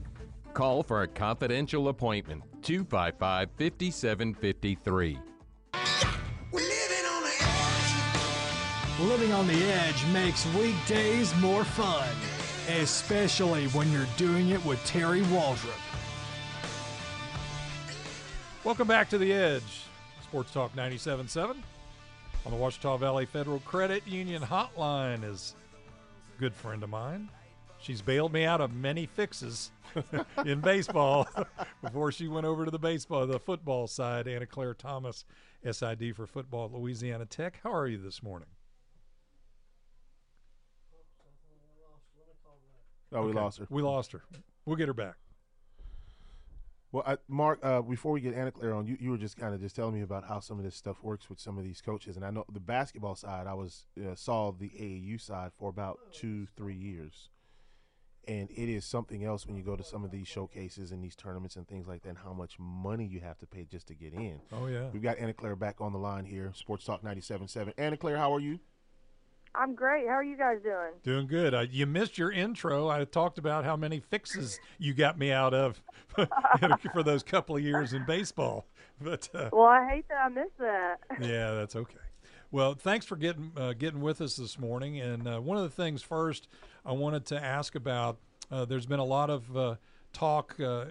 Call 0.55 0.81
for 0.81 1.03
a 1.03 1.07
confidential 1.07 1.89
appointment 1.89 2.41
255 2.63 3.49
5753. 3.55 5.19
Living 9.03 9.31
on 9.31 9.47
the 9.47 9.63
edge 9.71 10.05
makes 10.07 10.45
weekdays 10.55 11.33
more 11.37 11.63
fun, 11.63 12.09
especially 12.67 13.67
when 13.67 13.89
you're 13.93 14.05
doing 14.17 14.49
it 14.49 14.63
with 14.65 14.83
Terry 14.85 15.21
Waldrop. 15.21 15.79
Welcome 18.65 18.89
back 18.89 19.09
to 19.11 19.17
the 19.17 19.31
Edge, 19.31 19.83
Sports 20.21 20.51
Talk 20.51 20.75
97.7 20.75 21.55
on 22.45 22.51
the 22.51 22.57
Ouachita 22.57 22.99
Valley 22.99 23.25
Federal 23.25 23.59
Credit 23.59 24.05
Union 24.05 24.41
hotline 24.41 25.23
is 25.23 25.55
a 26.35 26.41
good 26.41 26.53
friend 26.53 26.83
of 26.83 26.89
mine. 26.89 27.29
She's 27.79 28.01
bailed 28.01 28.33
me 28.33 28.43
out 28.43 28.59
of 28.59 28.73
many 28.73 29.05
fixes 29.05 29.71
in 30.45 30.59
baseball 30.59 31.25
before 31.81 32.11
she 32.11 32.27
went 32.27 32.45
over 32.45 32.65
to 32.65 32.71
the 32.71 32.77
baseball, 32.77 33.25
the 33.25 33.39
football 33.39 33.87
side. 33.87 34.27
Anna 34.27 34.45
Claire 34.45 34.73
Thomas, 34.73 35.23
SID 35.63 36.13
for 36.17 36.27
football 36.27 36.65
at 36.65 36.73
Louisiana 36.73 37.25
Tech. 37.25 37.61
How 37.63 37.73
are 37.73 37.87
you 37.87 37.97
this 37.97 38.21
morning? 38.21 38.49
Oh, 43.11 43.23
we 43.23 43.29
Okay. 43.31 43.39
lost 43.39 43.59
her. 43.59 43.67
We 43.69 43.81
lost 43.81 44.11
her. 44.11 44.23
We'll 44.65 44.75
get 44.75 44.87
her 44.87 44.93
back. 44.93 45.15
Well, 46.91 47.03
I, 47.05 47.17
Mark, 47.27 47.59
uh, 47.61 47.81
before 47.83 48.11
we 48.11 48.21
get 48.21 48.33
Anna 48.33 48.51
Claire 48.51 48.73
on, 48.73 48.87
you, 48.87 48.97
you 48.99 49.11
were 49.11 49.17
just 49.17 49.37
kind 49.37 49.53
of 49.53 49.61
just 49.61 49.75
telling 49.75 49.93
me 49.93 50.01
about 50.01 50.25
how 50.27 50.39
some 50.39 50.57
of 50.57 50.63
this 50.65 50.75
stuff 50.75 51.03
works 51.03 51.29
with 51.29 51.39
some 51.39 51.57
of 51.59 51.63
these 51.63 51.81
coaches, 51.81 52.15
and 52.15 52.25
I 52.25 52.31
know 52.31 52.45
the 52.51 52.59
basketball 52.59 53.15
side. 53.15 53.45
I 53.45 53.53
was 53.53 53.85
uh, 53.99 54.15
saw 54.15 54.51
the 54.51 54.69
AAU 54.69 55.21
side 55.21 55.51
for 55.57 55.69
about 55.69 55.99
two, 56.11 56.47
three 56.57 56.73
years, 56.73 57.29
and 58.27 58.49
it 58.49 58.69
is 58.69 58.85
something 58.85 59.23
else 59.23 59.45
when 59.45 59.55
you 59.55 59.61
go 59.61 59.75
to 59.75 59.83
some 59.83 60.03
of 60.03 60.09
these 60.09 60.27
showcases 60.27 60.91
and 60.91 61.03
these 61.03 61.15
tournaments 61.15 61.57
and 61.57 61.67
things 61.67 61.87
like 61.87 62.01
that. 62.03 62.09
And 62.09 62.17
how 62.17 62.33
much 62.33 62.57
money 62.57 63.05
you 63.05 63.19
have 63.19 63.37
to 63.39 63.45
pay 63.45 63.65
just 63.65 63.87
to 63.89 63.93
get 63.93 64.13
in. 64.13 64.41
Oh 64.51 64.65
yeah. 64.65 64.87
We've 64.91 65.03
got 65.03 65.19
Anna 65.19 65.33
Claire 65.33 65.55
back 65.55 65.81
on 65.81 65.93
the 65.93 65.99
line 65.99 66.25
here, 66.25 66.51
Sports 66.55 66.85
Talk 66.85 67.03
97.7. 67.03 67.71
Anna 67.77 67.97
Claire, 67.97 68.17
how 68.17 68.33
are 68.33 68.39
you? 68.39 68.59
I'm 69.55 69.75
great. 69.75 70.07
How 70.07 70.13
are 70.13 70.23
you 70.23 70.37
guys 70.37 70.57
doing? 70.63 70.91
Doing 71.03 71.27
good. 71.27 71.53
Uh, 71.53 71.65
you 71.69 71.85
missed 71.85 72.17
your 72.17 72.31
intro. 72.31 72.87
I 72.87 73.03
talked 73.05 73.37
about 73.37 73.65
how 73.65 73.75
many 73.75 73.99
fixes 73.99 74.59
you 74.77 74.93
got 74.93 75.17
me 75.17 75.31
out 75.31 75.53
of 75.53 75.81
for 76.93 77.03
those 77.03 77.23
couple 77.23 77.55
of 77.55 77.63
years 77.63 77.93
in 77.93 78.05
baseball. 78.05 78.65
But 79.01 79.29
uh, 79.33 79.49
Well, 79.53 79.65
I 79.65 79.87
hate 79.89 80.09
that 80.09 80.25
I 80.25 80.27
missed 80.27 80.57
that. 80.57 80.97
yeah, 81.21 81.53
that's 81.53 81.73
okay. 81.73 81.99
Well, 82.51 82.73
thanks 82.73 83.05
for 83.05 83.15
getting 83.15 83.53
uh, 83.55 83.71
getting 83.71 84.01
with 84.01 84.19
us 84.19 84.35
this 84.35 84.59
morning. 84.59 84.99
And 84.99 85.25
uh, 85.25 85.39
one 85.39 85.55
of 85.55 85.63
the 85.63 85.69
things 85.69 86.01
first 86.01 86.49
I 86.85 86.91
wanted 86.91 87.25
to 87.27 87.41
ask 87.41 87.75
about. 87.75 88.17
Uh, 88.51 88.65
there's 88.65 88.85
been 88.85 88.99
a 88.99 89.05
lot 89.05 89.29
of 89.29 89.55
uh, 89.55 89.75
talk 90.11 90.59
uh, 90.59 90.87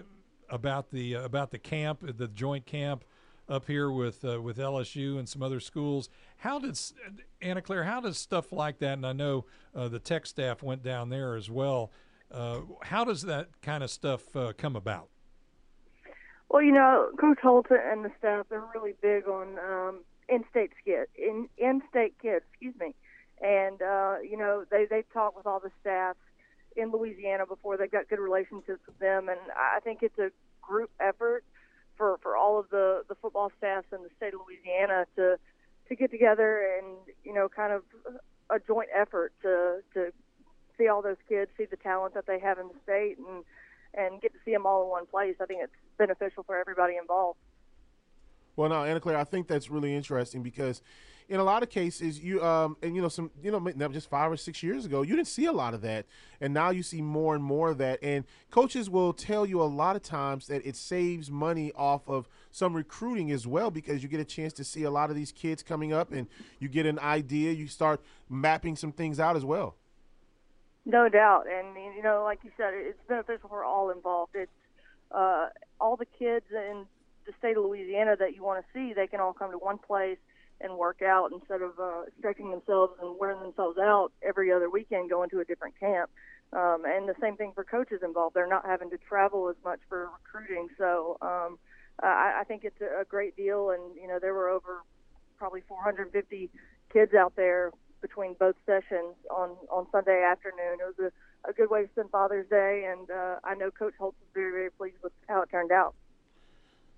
about 0.49 0.89
the 0.89 1.17
uh, 1.17 1.23
about 1.23 1.51
the 1.51 1.59
camp, 1.59 2.03
the 2.17 2.27
joint 2.29 2.65
camp 2.65 3.03
up 3.49 3.65
here 3.65 3.91
with 3.91 4.23
uh, 4.23 4.41
with 4.41 4.57
LSU 4.57 5.17
and 5.17 5.27
some 5.27 5.41
other 5.41 5.59
schools. 5.59 6.09
How 6.37 6.59
did 6.59 6.79
Anna 7.41 7.61
Claire? 7.61 7.83
How 7.83 7.99
does 7.99 8.17
stuff 8.17 8.51
like 8.51 8.79
that? 8.79 8.93
And 8.93 9.05
I 9.05 9.13
know 9.13 9.45
uh, 9.75 9.87
the 9.87 9.99
tech 9.99 10.25
staff 10.25 10.61
went 10.61 10.83
down 10.83 11.09
there 11.09 11.35
as 11.35 11.49
well. 11.49 11.91
Uh, 12.31 12.61
how 12.83 13.03
does 13.03 13.23
that 13.23 13.49
kind 13.61 13.83
of 13.83 13.89
stuff 13.89 14.35
uh, 14.35 14.53
come 14.55 14.75
about? 14.75 15.09
Well, 16.49 16.61
you 16.61 16.71
know, 16.71 17.09
Coach 17.19 17.39
Holton 17.41 17.77
and 17.83 18.05
the 18.05 18.11
staff 18.19 18.45
they're 18.49 18.63
really 18.73 18.93
big 19.01 19.27
on 19.27 19.57
um, 19.59 19.99
in-state 20.27 20.71
kids, 20.85 21.09
in 21.17 21.49
in-state 21.57 22.15
kids, 22.21 22.45
excuse 22.51 22.75
me, 22.79 22.95
and 23.41 23.81
uh, 23.81 24.17
you 24.21 24.37
know 24.37 24.65
they 24.69 24.85
they 24.85 25.03
talk 25.13 25.35
with 25.35 25.47
all 25.47 25.59
the 25.59 25.71
staff 25.81 26.15
in 26.75 26.91
Louisiana 26.91 27.45
before 27.45 27.77
they've 27.77 27.91
got 27.91 28.07
good 28.07 28.19
relationships 28.19 28.81
with 28.85 28.97
them, 28.99 29.27
and 29.27 29.39
I 29.55 29.79
think 29.81 29.99
it's 30.03 30.17
a 30.19 30.31
group 30.61 30.91
effort 30.99 31.43
for 31.99 32.17
for 32.23 32.35
all 32.35 32.57
of 32.57 32.69
the 32.71 33.03
the 33.07 33.15
football 33.15 33.51
staffs 33.59 33.85
in 33.91 34.01
the 34.01 34.09
state 34.17 34.33
of 34.33 34.39
Louisiana 34.47 35.05
to 35.17 35.37
to 35.89 35.95
get 35.95 36.09
together 36.09 36.79
and 36.79 36.97
you 37.23 37.33
know 37.33 37.47
kind 37.47 37.73
of 37.73 37.83
a 38.49 38.59
joint 38.59 38.89
effort 38.95 39.33
to 39.43 39.81
to 39.93 40.11
see 40.77 40.87
all 40.87 41.01
those 41.03 41.21
kids, 41.27 41.51
see 41.57 41.65
the 41.65 41.77
talent 41.77 42.15
that 42.15 42.25
they 42.25 42.39
have 42.39 42.57
in 42.57 42.69
the 42.69 42.79
state, 42.83 43.17
and 43.19 43.43
and 43.93 44.21
get 44.21 44.31
to 44.33 44.39
see 44.45 44.51
them 44.51 44.65
all 44.65 44.83
in 44.83 44.89
one 44.89 45.05
place. 45.05 45.35
I 45.41 45.45
think 45.45 45.59
it's 45.63 45.73
beneficial 45.97 46.43
for 46.43 46.57
everybody 46.57 46.95
involved. 46.95 47.37
Well, 48.59 48.67
no, 48.67 48.83
Anna 48.83 48.99
Claire, 48.99 49.15
I 49.15 49.23
think 49.23 49.47
that's 49.47 49.69
really 49.69 49.95
interesting 49.95 50.43
because 50.43 50.81
in 51.29 51.39
a 51.39 51.43
lot 51.45 51.63
of 51.63 51.69
cases, 51.69 52.19
you 52.19 52.43
um, 52.43 52.75
and 52.83 52.93
you 52.93 53.01
know 53.01 53.07
some 53.07 53.31
you 53.41 53.51
know 53.51 53.87
just 53.87 54.09
five 54.09 54.29
or 54.29 54.35
six 54.35 54.61
years 54.61 54.85
ago, 54.85 55.01
you 55.01 55.15
didn't 55.15 55.29
see 55.29 55.45
a 55.45 55.53
lot 55.53 55.73
of 55.73 55.79
that, 55.83 56.05
and 56.41 56.53
now 56.53 56.69
you 56.69 56.83
see 56.83 57.01
more 57.01 57.35
and 57.35 57.41
more 57.41 57.69
of 57.69 57.77
that. 57.77 57.99
And 58.03 58.25
coaches 58.51 58.89
will 58.89 59.13
tell 59.13 59.45
you 59.45 59.61
a 59.61 59.63
lot 59.63 59.95
of 59.95 60.03
times 60.03 60.47
that 60.47 60.65
it 60.65 60.75
saves 60.75 61.31
money 61.31 61.71
off 61.73 62.01
of 62.05 62.27
some 62.51 62.75
recruiting 62.75 63.31
as 63.31 63.47
well 63.47 63.71
because 63.71 64.03
you 64.03 64.09
get 64.09 64.19
a 64.19 64.25
chance 64.25 64.51
to 64.51 64.65
see 64.65 64.83
a 64.83 64.91
lot 64.91 65.09
of 65.09 65.15
these 65.15 65.31
kids 65.31 65.63
coming 65.63 65.93
up, 65.93 66.11
and 66.11 66.27
you 66.59 66.67
get 66.67 66.85
an 66.85 66.99
idea. 66.99 67.53
You 67.53 67.67
start 67.67 68.01
mapping 68.27 68.75
some 68.75 68.91
things 68.91 69.21
out 69.21 69.37
as 69.37 69.45
well. 69.45 69.77
No 70.83 71.07
doubt, 71.07 71.45
and 71.49 71.77
you 71.95 72.03
know, 72.03 72.23
like 72.25 72.39
you 72.43 72.51
said, 72.57 72.73
it's 72.73 72.99
beneficial 73.07 73.47
for 73.47 73.63
all 73.63 73.89
involved. 73.89 74.35
It's 74.35 74.51
uh, 75.13 75.47
all 75.79 75.95
the 75.95 76.07
kids 76.19 76.47
in 76.51 76.87
the 77.29 77.37
state 77.37 77.57
of 77.57 77.63
Louisiana 77.63 78.15
that 78.17 78.33
you 78.35 78.43
want 78.43 78.65
to 78.65 78.67
see. 78.73 78.93
They 78.93 79.07
can 79.07 79.19
all 79.19 79.33
come 79.33 79.51
to 79.51 79.57
one 79.57 79.77
place 79.77 80.17
and 80.61 80.77
work 80.77 81.01
out 81.01 81.31
instead 81.31 81.61
of 81.61 81.79
uh, 81.79 82.01
stretching 82.17 82.49
themselves 82.49 82.93
and 83.01 83.15
wearing 83.19 83.39
themselves 83.39 83.77
out 83.77 84.11
every 84.27 84.51
other 84.51 84.69
weekend 84.69 85.09
going 85.09 85.29
to 85.29 85.39
a 85.39 85.45
different 85.45 85.79
camp. 85.79 86.09
Um, 86.51 86.83
and 86.85 87.07
the 87.07 87.13
same 87.21 87.37
thing 87.37 87.51
for 87.53 87.63
coaches 87.63 88.01
involved. 88.03 88.35
They're 88.35 88.47
not 88.47 88.65
having 88.65 88.89
to 88.89 88.97
travel 88.97 89.49
as 89.49 89.55
much 89.63 89.79
for 89.87 90.09
recruiting. 90.23 90.67
So 90.77 91.17
um, 91.21 91.59
I, 92.01 92.39
I 92.41 92.43
think 92.47 92.63
it's 92.63 92.81
a, 92.81 93.05
great 93.05 93.37
deal. 93.37 93.69
And, 93.69 93.95
you 93.95 94.07
know, 94.07 94.17
there 94.19 94.33
were 94.33 94.49
over 94.49 94.81
probably 95.37 95.61
450 95.67 96.49
kids 96.91 97.13
out 97.13 97.35
there 97.35 97.71
between 98.01 98.33
both 98.33 98.55
sessions 98.65 99.15
on, 99.29 99.51
on 99.69 99.85
Sunday 99.91 100.23
afternoon. 100.23 100.79
It 100.81 100.97
was 100.97 101.11
a, 101.45 101.49
a 101.49 101.53
good 101.53 101.69
way 101.69 101.83
to 101.83 101.89
spend 101.91 102.09
Father's 102.09 102.49
Day. 102.49 102.89
And 102.91 103.09
uh, 103.11 103.35
I 103.43 103.53
know 103.53 103.69
Coach 103.69 103.93
Holtz 103.99 104.17
was 104.19 104.29
very, 104.33 104.51
very 104.51 104.71
pleased 104.71 104.97
with 105.03 105.13
how 105.27 105.43
it 105.43 105.49
turned 105.51 105.71
out. 105.71 105.93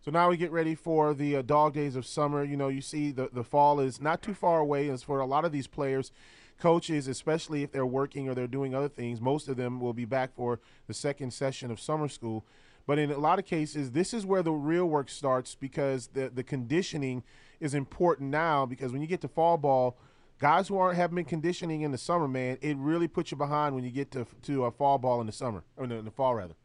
So 0.03 0.09
now 0.09 0.29
we 0.29 0.37
get 0.37 0.51
ready 0.51 0.73
for 0.73 1.13
the 1.13 1.35
uh, 1.35 1.41
dog 1.43 1.75
days 1.75 1.95
of 1.95 2.07
summer. 2.07 2.43
You 2.43 2.57
know, 2.57 2.69
you 2.69 2.81
see 2.81 3.11
the, 3.11 3.29
the 3.31 3.43
fall 3.43 3.79
is 3.79 4.01
not 4.01 4.23
too 4.23 4.33
far 4.33 4.59
away. 4.59 4.89
As 4.89 5.03
for 5.03 5.19
a 5.19 5.27
lot 5.27 5.45
of 5.45 5.51
these 5.51 5.67
players, 5.67 6.11
coaches, 6.59 7.07
especially 7.07 7.61
if 7.61 7.71
they're 7.71 7.85
working 7.85 8.27
or 8.27 8.33
they're 8.33 8.47
doing 8.47 8.73
other 8.73 8.89
things, 8.89 9.21
most 9.21 9.47
of 9.47 9.57
them 9.57 9.79
will 9.79 9.93
be 9.93 10.05
back 10.05 10.33
for 10.35 10.59
the 10.87 10.93
second 10.95 11.31
session 11.31 11.69
of 11.69 11.79
summer 11.79 12.07
school. 12.07 12.43
But 12.87 12.97
in 12.97 13.11
a 13.11 13.19
lot 13.19 13.37
of 13.37 13.45
cases, 13.45 13.91
this 13.91 14.11
is 14.11 14.25
where 14.25 14.41
the 14.41 14.51
real 14.51 14.87
work 14.87 15.07
starts 15.07 15.53
because 15.53 16.07
the, 16.07 16.31
the 16.33 16.43
conditioning 16.43 17.21
is 17.59 17.75
important 17.75 18.31
now 18.31 18.65
because 18.65 18.91
when 18.91 19.01
you 19.01 19.07
get 19.07 19.21
to 19.21 19.27
fall 19.27 19.59
ball, 19.59 19.99
guys 20.39 20.67
who 20.67 20.79
aren't 20.79 20.97
haven't 20.97 21.15
been 21.15 21.25
conditioning 21.25 21.81
in 21.81 21.91
the 21.91 21.97
summer, 21.99 22.27
man, 22.27 22.57
it 22.61 22.75
really 22.77 23.07
puts 23.07 23.29
you 23.29 23.37
behind 23.37 23.75
when 23.75 23.83
you 23.83 23.91
get 23.91 24.09
to 24.11 24.25
to 24.41 24.65
a 24.65 24.71
fall 24.71 24.97
ball 24.97 25.21
in 25.21 25.27
the 25.27 25.31
summer 25.31 25.63
or 25.77 25.83
in 25.83 25.91
the, 25.91 25.97
in 25.97 26.05
the 26.05 26.11
fall 26.11 26.33
rather. 26.33 26.55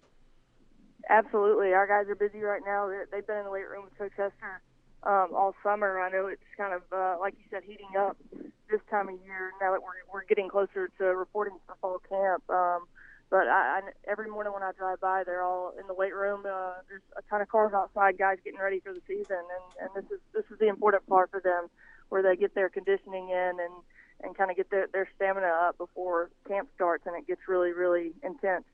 Absolutely, 1.09 1.73
our 1.73 1.87
guys 1.87 2.11
are 2.11 2.17
busy 2.17 2.41
right 2.41 2.63
now. 2.67 2.91
They've 3.13 3.27
been 3.27 3.39
in 3.39 3.45
the 3.45 3.51
weight 3.51 3.69
room 3.69 3.85
with 3.85 3.97
Coach 3.97 4.13
Hester 4.17 4.61
um, 5.05 5.31
all 5.35 5.55
summer. 5.63 6.01
I 6.01 6.11
know 6.11 6.27
it's 6.27 6.43
kind 6.57 6.75
of 6.75 6.83
uh, 6.93 7.17
like 7.21 7.35
you 7.39 7.45
said, 7.51 7.63
heating 7.65 7.97
up 7.99 8.17
this 8.71 8.81
time 8.91 9.09
of 9.09 9.15
year. 9.25 9.53
Now 9.61 9.73
that 9.73 9.83
we're 9.83 10.03
we're 10.13 10.25
getting 10.25 10.49
closer 10.49 10.91
to 10.99 11.05
reporting 11.05 11.55
for 11.67 11.77
fall 11.81 11.99
camp. 12.09 12.43
Um, 12.51 12.87
but 13.31 13.49
I, 13.49 13.81
I, 13.81 13.81
every 14.09 14.31
morning 14.31 14.53
when 14.53 14.63
I 14.63 14.71
drive 14.73 15.01
by, 15.01 15.25
they're 15.25 15.43
all 15.43 15.73
in 15.81 15.87
the 15.89 15.95
weight 15.95 16.15
room. 16.15 16.43
Uh, 16.47 16.75
there's 16.89 17.03
a 17.17 17.23
ton 17.29 17.41
of 17.41 17.49
cars 17.49 17.73
outside, 17.75 18.19
guys 18.19 18.39
getting 18.45 18.61
ready 18.61 18.81
for 18.81 18.93
the 18.93 19.03
season, 19.07 19.39
and, 19.39 19.67
and 19.83 19.91
this 19.95 20.11
is 20.11 20.21
this 20.33 20.45
is 20.51 20.59
the 20.59 20.69
important 20.69 21.07
part 21.09 21.31
for 21.31 21.41
them, 21.41 21.69
where 22.09 22.23
they 22.23 22.37
get 22.37 22.55
their 22.55 22.69
conditioning 22.69 23.31
in 23.31 23.53
and 23.61 23.75
and 24.23 24.37
kind 24.37 24.51
of 24.51 24.57
get 24.57 24.71
their 24.71 24.87
their 24.93 25.09
stamina 25.17 25.47
up 25.47 25.79
before 25.79 26.31
camp 26.49 26.69
starts, 26.75 27.05
and 27.07 27.17
it 27.17 27.27
gets 27.27 27.43
really 27.49 27.73
really 27.73 28.13
intense. 28.23 28.65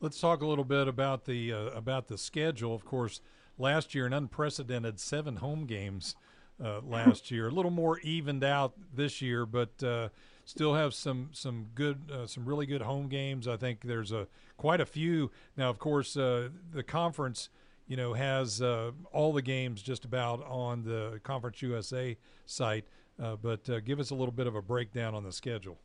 Let's 0.00 0.20
talk 0.20 0.42
a 0.42 0.46
little 0.46 0.64
bit 0.64 0.86
about 0.86 1.24
the 1.24 1.52
uh, 1.52 1.58
about 1.70 2.06
the 2.06 2.16
schedule. 2.16 2.72
Of 2.72 2.84
course, 2.84 3.20
last 3.58 3.96
year 3.96 4.06
an 4.06 4.12
unprecedented 4.12 5.00
seven 5.00 5.36
home 5.36 5.66
games 5.66 6.14
uh, 6.62 6.82
last 6.82 7.32
year. 7.32 7.48
A 7.48 7.50
little 7.50 7.72
more 7.72 7.98
evened 8.00 8.44
out 8.44 8.74
this 8.94 9.20
year, 9.20 9.44
but 9.44 9.82
uh, 9.82 10.10
still 10.44 10.74
have 10.74 10.94
some 10.94 11.30
some 11.32 11.66
good 11.74 12.12
uh, 12.12 12.26
some 12.28 12.44
really 12.44 12.64
good 12.64 12.82
home 12.82 13.08
games. 13.08 13.48
I 13.48 13.56
think 13.56 13.80
there's 13.82 14.12
a 14.12 14.28
quite 14.56 14.80
a 14.80 14.86
few 14.86 15.32
now. 15.56 15.68
Of 15.68 15.80
course, 15.80 16.16
uh, 16.16 16.50
the 16.72 16.84
conference 16.84 17.48
you 17.88 17.96
know 17.96 18.12
has 18.12 18.62
uh, 18.62 18.92
all 19.12 19.32
the 19.32 19.42
games 19.42 19.82
just 19.82 20.04
about 20.04 20.46
on 20.46 20.84
the 20.84 21.18
Conference 21.24 21.60
USA 21.60 22.16
site. 22.46 22.84
but 23.18 23.84
give 23.84 23.98
us 23.98 24.10
a 24.10 24.14
little 24.14 24.30
bit 24.30 24.46
of 24.46 24.54
a 24.54 24.62
breakdown 24.62 25.16
on 25.16 25.24
the 25.24 25.32
schedule. 25.32 25.76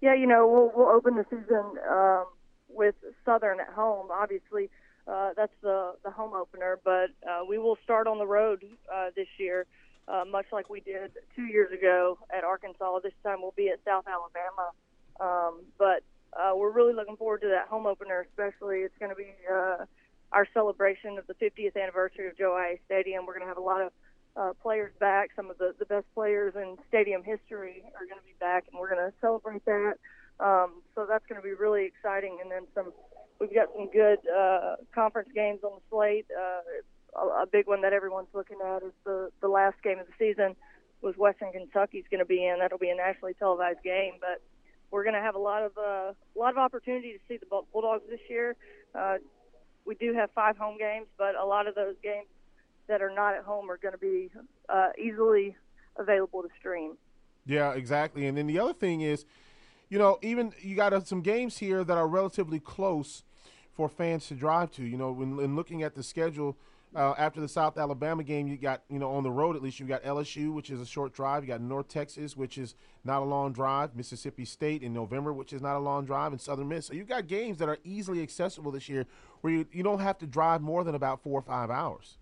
Yeah, 0.00 0.14
you 0.14 0.28
know 0.28 0.46
we'll 0.46 0.70
we'll 0.72 0.94
open 0.94 1.16
the 1.16 1.24
season. 1.30 1.64
Um 1.90 2.26
with 2.68 2.94
Southern 3.24 3.60
at 3.60 3.68
home. 3.68 4.08
Obviously, 4.10 4.70
uh, 5.06 5.30
that's 5.36 5.52
the 5.62 5.94
the 6.04 6.10
home 6.10 6.34
opener, 6.34 6.78
but 6.84 7.10
uh, 7.28 7.44
we 7.48 7.58
will 7.58 7.78
start 7.84 8.06
on 8.06 8.18
the 8.18 8.26
road 8.26 8.64
uh, 8.92 9.10
this 9.14 9.28
year, 9.38 9.66
uh, 10.08 10.24
much 10.30 10.46
like 10.52 10.68
we 10.68 10.80
did 10.80 11.12
two 11.34 11.44
years 11.44 11.72
ago 11.72 12.18
at 12.36 12.44
Arkansas. 12.44 13.00
This 13.00 13.12
time 13.22 13.40
we'll 13.40 13.54
be 13.56 13.68
at 13.68 13.78
South 13.84 14.04
Alabama, 14.06 14.70
um, 15.20 15.60
but 15.78 16.02
uh, 16.32 16.54
we're 16.56 16.70
really 16.70 16.92
looking 16.92 17.16
forward 17.16 17.40
to 17.42 17.48
that 17.48 17.68
home 17.68 17.86
opener. 17.86 18.26
Especially, 18.30 18.78
it's 18.78 18.98
going 18.98 19.10
to 19.10 19.16
be 19.16 19.32
uh, 19.50 19.84
our 20.32 20.46
celebration 20.52 21.18
of 21.18 21.26
the 21.26 21.34
50th 21.34 21.80
anniversary 21.80 22.26
of 22.26 22.36
Joe 22.36 22.58
Aillet 22.58 22.80
Stadium. 22.86 23.26
We're 23.26 23.34
going 23.34 23.46
to 23.46 23.48
have 23.48 23.58
a 23.58 23.60
lot 23.60 23.82
of 23.82 23.92
uh, 24.36 24.52
players 24.62 24.92
back. 24.98 25.30
Some 25.34 25.50
of 25.50 25.58
the, 25.58 25.74
the 25.78 25.86
best 25.86 26.06
players 26.14 26.54
in 26.56 26.76
stadium 26.88 27.22
history 27.22 27.82
are 27.94 28.06
going 28.06 28.20
to 28.20 28.26
be 28.26 28.34
back, 28.38 28.64
and 28.70 28.80
we're 28.80 28.90
going 28.94 29.10
to 29.10 29.12
celebrate 29.20 29.64
that. 29.64 29.94
Um, 30.38 30.82
so 30.94 31.06
that's 31.08 31.24
going 31.26 31.40
to 31.40 31.46
be 31.46 31.54
really 31.54 31.86
exciting. 31.86 32.38
And 32.42 32.50
then 32.50 32.66
some, 32.74 32.92
we've 33.40 33.54
got 33.54 33.68
some 33.74 33.88
good 33.90 34.18
uh, 34.28 34.76
conference 34.94 35.30
games 35.34 35.60
on 35.62 35.72
the 35.76 35.82
slate. 35.90 36.26
Uh, 36.30 37.20
a, 37.20 37.42
a 37.42 37.46
big 37.46 37.66
one 37.66 37.82
that 37.82 37.92
everyone's 37.92 38.28
looking 38.34 38.58
at 38.64 38.82
is 38.82 38.92
the 39.04 39.30
the 39.40 39.48
last 39.48 39.76
game 39.82 39.98
of 39.98 40.06
the 40.06 40.12
season 40.18 40.54
was 41.00 41.16
Western 41.16 41.52
Kentucky's 41.52 42.04
going 42.10 42.20
to 42.20 42.26
be 42.26 42.44
in. 42.44 42.58
That'll 42.58 42.78
be 42.78 42.90
a 42.90 42.94
nationally 42.94 43.34
televised 43.34 43.82
game, 43.82 44.14
but 44.20 44.42
we're 44.90 45.04
going 45.04 45.14
to 45.14 45.20
have 45.20 45.34
a 45.34 45.38
lot 45.38 45.62
of 45.62 45.72
uh, 45.78 46.12
a 46.12 46.38
lot 46.38 46.50
of 46.50 46.58
opportunity 46.58 47.12
to 47.12 47.18
see 47.28 47.38
the 47.38 47.46
Bulldogs 47.72 48.04
this 48.08 48.20
year. 48.28 48.56
Uh, 48.94 49.16
we 49.84 49.94
do 49.94 50.14
have 50.14 50.30
five 50.34 50.56
home 50.56 50.78
games, 50.78 51.06
but 51.16 51.34
a 51.36 51.44
lot 51.44 51.66
of 51.66 51.74
those 51.74 51.94
games 52.02 52.26
that 52.88 53.02
are 53.02 53.10
not 53.10 53.34
at 53.34 53.44
home 53.44 53.70
are 53.70 53.78
going 53.78 53.92
to 53.92 53.98
be 53.98 54.30
uh, 54.68 54.88
easily 54.98 55.56
available 55.96 56.42
to 56.42 56.48
stream. 56.58 56.96
Yeah, 57.46 57.72
exactly. 57.72 58.26
And 58.26 58.36
then 58.36 58.46
the 58.46 58.58
other 58.58 58.72
thing 58.72 59.00
is, 59.00 59.24
you 59.88 59.98
know, 59.98 60.18
even 60.22 60.52
you 60.60 60.76
got 60.76 60.92
uh, 60.92 61.02
some 61.04 61.20
games 61.20 61.58
here 61.58 61.84
that 61.84 61.96
are 61.96 62.08
relatively 62.08 62.58
close 62.58 63.22
for 63.74 63.88
fans 63.88 64.26
to 64.28 64.34
drive 64.34 64.72
to. 64.72 64.84
You 64.84 64.96
know, 64.96 65.12
when, 65.12 65.36
when 65.36 65.54
looking 65.54 65.82
at 65.82 65.94
the 65.94 66.02
schedule 66.02 66.56
uh, 66.94 67.14
after 67.18 67.40
the 67.40 67.48
South 67.48 67.78
Alabama 67.78 68.24
game, 68.24 68.48
you 68.48 68.56
got 68.56 68.82
you 68.88 68.98
know 68.98 69.12
on 69.12 69.22
the 69.22 69.30
road 69.30 69.54
at 69.54 69.62
least 69.62 69.78
you 69.78 69.86
got 69.86 70.02
LSU, 70.02 70.52
which 70.52 70.70
is 70.70 70.80
a 70.80 70.86
short 70.86 71.12
drive. 71.12 71.44
You 71.44 71.48
got 71.48 71.60
North 71.60 71.88
Texas, 71.88 72.36
which 72.36 72.58
is 72.58 72.74
not 73.04 73.22
a 73.22 73.24
long 73.24 73.52
drive. 73.52 73.94
Mississippi 73.94 74.44
State 74.44 74.82
in 74.82 74.92
November, 74.92 75.32
which 75.32 75.52
is 75.52 75.62
not 75.62 75.76
a 75.76 75.80
long 75.80 76.04
drive, 76.04 76.32
and 76.32 76.40
Southern 76.40 76.68
Miss. 76.68 76.86
So 76.86 76.94
you 76.94 77.04
got 77.04 77.28
games 77.28 77.58
that 77.58 77.68
are 77.68 77.78
easily 77.84 78.22
accessible 78.22 78.72
this 78.72 78.88
year, 78.88 79.06
where 79.42 79.52
you 79.52 79.66
you 79.72 79.82
don't 79.82 80.00
have 80.00 80.18
to 80.18 80.26
drive 80.26 80.62
more 80.62 80.82
than 80.82 80.94
about 80.94 81.22
four 81.22 81.38
or 81.38 81.42
five 81.42 81.70
hours. 81.70 82.18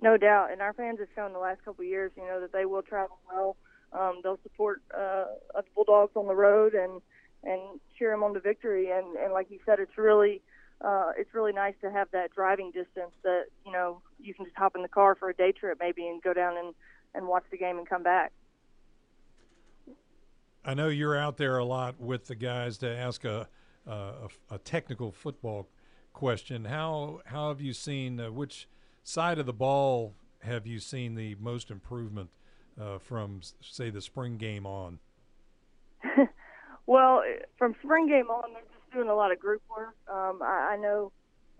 No 0.00 0.16
doubt, 0.16 0.50
and 0.50 0.60
our 0.60 0.72
fans 0.72 0.98
have 0.98 1.08
shown 1.14 1.32
the 1.32 1.38
last 1.38 1.64
couple 1.64 1.84
years, 1.84 2.10
you 2.16 2.24
know, 2.24 2.40
that 2.40 2.52
they 2.52 2.64
will 2.64 2.82
travel 2.82 3.18
well. 3.32 3.56
Um, 3.94 4.20
they'll 4.22 4.40
support 4.42 4.82
uh, 4.92 5.24
the 5.54 5.62
Bulldogs 5.74 6.12
on 6.16 6.26
the 6.26 6.34
road 6.34 6.74
and 6.74 7.00
and 7.44 7.60
cheer 7.98 8.10
them 8.10 8.22
on 8.22 8.34
to 8.34 8.40
victory. 8.40 8.90
And 8.90 9.16
and 9.16 9.32
like 9.32 9.50
you 9.50 9.58
said, 9.64 9.78
it's 9.78 9.96
really 9.96 10.42
uh, 10.80 11.12
it's 11.16 11.32
really 11.34 11.52
nice 11.52 11.74
to 11.82 11.90
have 11.90 12.08
that 12.12 12.34
driving 12.34 12.70
distance 12.70 13.12
that 13.22 13.44
you 13.64 13.72
know 13.72 14.00
you 14.20 14.34
can 14.34 14.44
just 14.44 14.56
hop 14.56 14.74
in 14.76 14.82
the 14.82 14.88
car 14.88 15.14
for 15.14 15.30
a 15.30 15.34
day 15.34 15.52
trip 15.52 15.78
maybe 15.80 16.06
and 16.06 16.22
go 16.22 16.32
down 16.32 16.56
and 16.56 16.74
and 17.14 17.26
watch 17.26 17.44
the 17.50 17.56
game 17.56 17.78
and 17.78 17.88
come 17.88 18.02
back. 18.02 18.32
I 20.64 20.74
know 20.74 20.88
you're 20.88 21.16
out 21.16 21.36
there 21.36 21.58
a 21.58 21.64
lot 21.64 22.00
with 22.00 22.26
the 22.26 22.34
guys 22.34 22.78
to 22.78 22.88
ask 22.88 23.24
a 23.24 23.48
a, 23.86 24.28
a 24.50 24.58
technical 24.58 25.12
football 25.12 25.68
question. 26.12 26.64
How 26.64 27.20
how 27.26 27.48
have 27.48 27.60
you 27.60 27.72
seen 27.72 28.18
uh, 28.18 28.30
which 28.30 28.68
side 29.02 29.38
of 29.38 29.46
the 29.46 29.52
ball 29.52 30.14
have 30.40 30.66
you 30.66 30.78
seen 30.78 31.14
the 31.14 31.34
most 31.36 31.70
improvement 31.70 32.30
uh, 32.80 32.98
from 32.98 33.40
say 33.60 33.90
the 33.90 34.00
spring 34.00 34.36
game 34.36 34.66
on? 34.66 34.98
well, 36.86 37.22
from 37.56 37.74
spring 37.82 38.08
game 38.08 38.28
on, 38.28 38.52
they're 38.52 38.62
just 38.62 38.92
doing 38.92 39.08
a 39.08 39.14
lot 39.14 39.32
of 39.32 39.38
group 39.38 39.62
work. 39.70 39.94
Um, 40.08 40.40
I, 40.42 40.72
I 40.72 40.76
know 40.76 41.12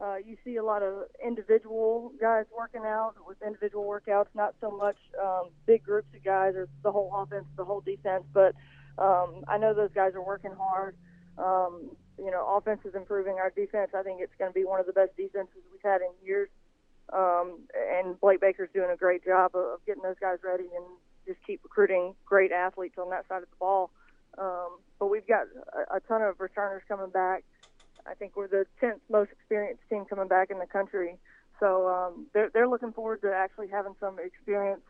uh, 0.03 0.17
you 0.17 0.37
see 0.45 0.57
a 0.57 0.65
lot 0.65 0.83
of 0.83 1.05
individual 1.25 2.13
guys 2.21 2.47
working 2.57 2.83
out 2.85 3.15
with 3.27 3.37
individual 3.47 3.85
workouts, 3.85 4.27
not 4.35 4.55
so 4.61 4.71
much 4.71 4.97
um, 5.23 5.51
big 5.67 5.85
groups 5.85 6.09
of 6.15 6.25
guys 6.25 6.55
or 6.57 6.69
the 6.83 6.91
whole 6.91 7.13
offense, 7.15 7.47
the 7.57 7.65
whole 7.65 7.81
defense. 7.81 8.25
But 8.33 8.55
um, 8.99 9.45
I 9.47 9.59
know 9.59 9.73
those 9.73 9.93
guys 9.95 10.15
are 10.15 10.25
working 10.25 10.53
hard. 10.59 10.97
Um, 11.39 11.91
you 12.19 12.31
know, 12.31 12.57
offense 12.57 12.81
is 12.85 12.95
improving. 12.95 13.35
Our 13.35 13.51
defense, 13.51 13.91
I 13.95 14.03
think 14.03 14.21
it's 14.21 14.35
going 14.39 14.51
to 14.51 14.55
be 14.55 14.65
one 14.65 14.81
of 14.81 14.87
the 14.87 14.93
best 14.93 15.17
defenses 15.17 15.63
we've 15.71 15.83
had 15.83 16.01
in 16.01 16.09
years. 16.25 16.49
Um, 17.13 17.59
and 17.75 18.19
Blake 18.21 18.41
Baker's 18.41 18.71
doing 18.73 18.91
a 18.91 18.97
great 18.97 19.25
job 19.25 19.53
of, 19.55 19.65
of 19.65 19.87
getting 19.87 20.03
those 20.03 20.19
guys 20.21 20.39
ready 20.43 20.65
and 20.75 20.85
just 21.27 21.39
keep 21.47 21.61
recruiting 21.63 22.15
great 22.25 22.53
athletes 22.53 22.97
on 22.99 23.11
that 23.11 23.27
side 23.29 23.43
of 23.43 23.51
the 23.51 23.57
ball. 23.59 23.91
Um, 24.39 24.79
but 24.99 25.07
we've 25.07 25.27
got 25.27 25.47
a, 25.73 25.97
a 25.97 26.01
ton 26.01 26.23
of 26.23 26.41
returners 26.41 26.83
coming 26.89 27.11
back. 27.11 27.45
I 28.07 28.15
think 28.15 28.37
we're 28.37 28.49
the 28.49 28.67
10th 28.83 29.01
most 29.11 29.31
experienced 29.33 29.83
team 29.89 30.05
coming 30.05 30.29
back 30.29 30.51
in 30.51 30.59
the 30.59 30.67
country. 30.67 31.17
So 31.61 31.89
um, 31.89 32.27
they're, 32.35 32.51
they're 32.53 32.69
looking 32.69 32.93
forward 32.93 33.23
to 33.23 33.33
actually 33.33 33.69
having 33.69 33.95
some 34.01 34.17
experience 34.19 34.83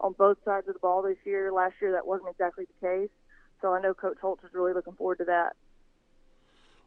on 0.00 0.12
both 0.12 0.36
sides 0.44 0.68
of 0.68 0.74
the 0.74 0.80
ball 0.80 1.02
this 1.02 1.16
year. 1.24 1.52
Last 1.52 1.74
year, 1.80 1.92
that 1.92 2.06
wasn't 2.06 2.30
exactly 2.30 2.64
the 2.66 2.86
case. 2.86 3.10
So 3.60 3.72
I 3.72 3.80
know 3.80 3.94
Coach 3.94 4.18
Holtz 4.20 4.44
is 4.44 4.50
really 4.52 4.72
looking 4.72 4.94
forward 4.94 5.18
to 5.18 5.24
that. 5.24 5.56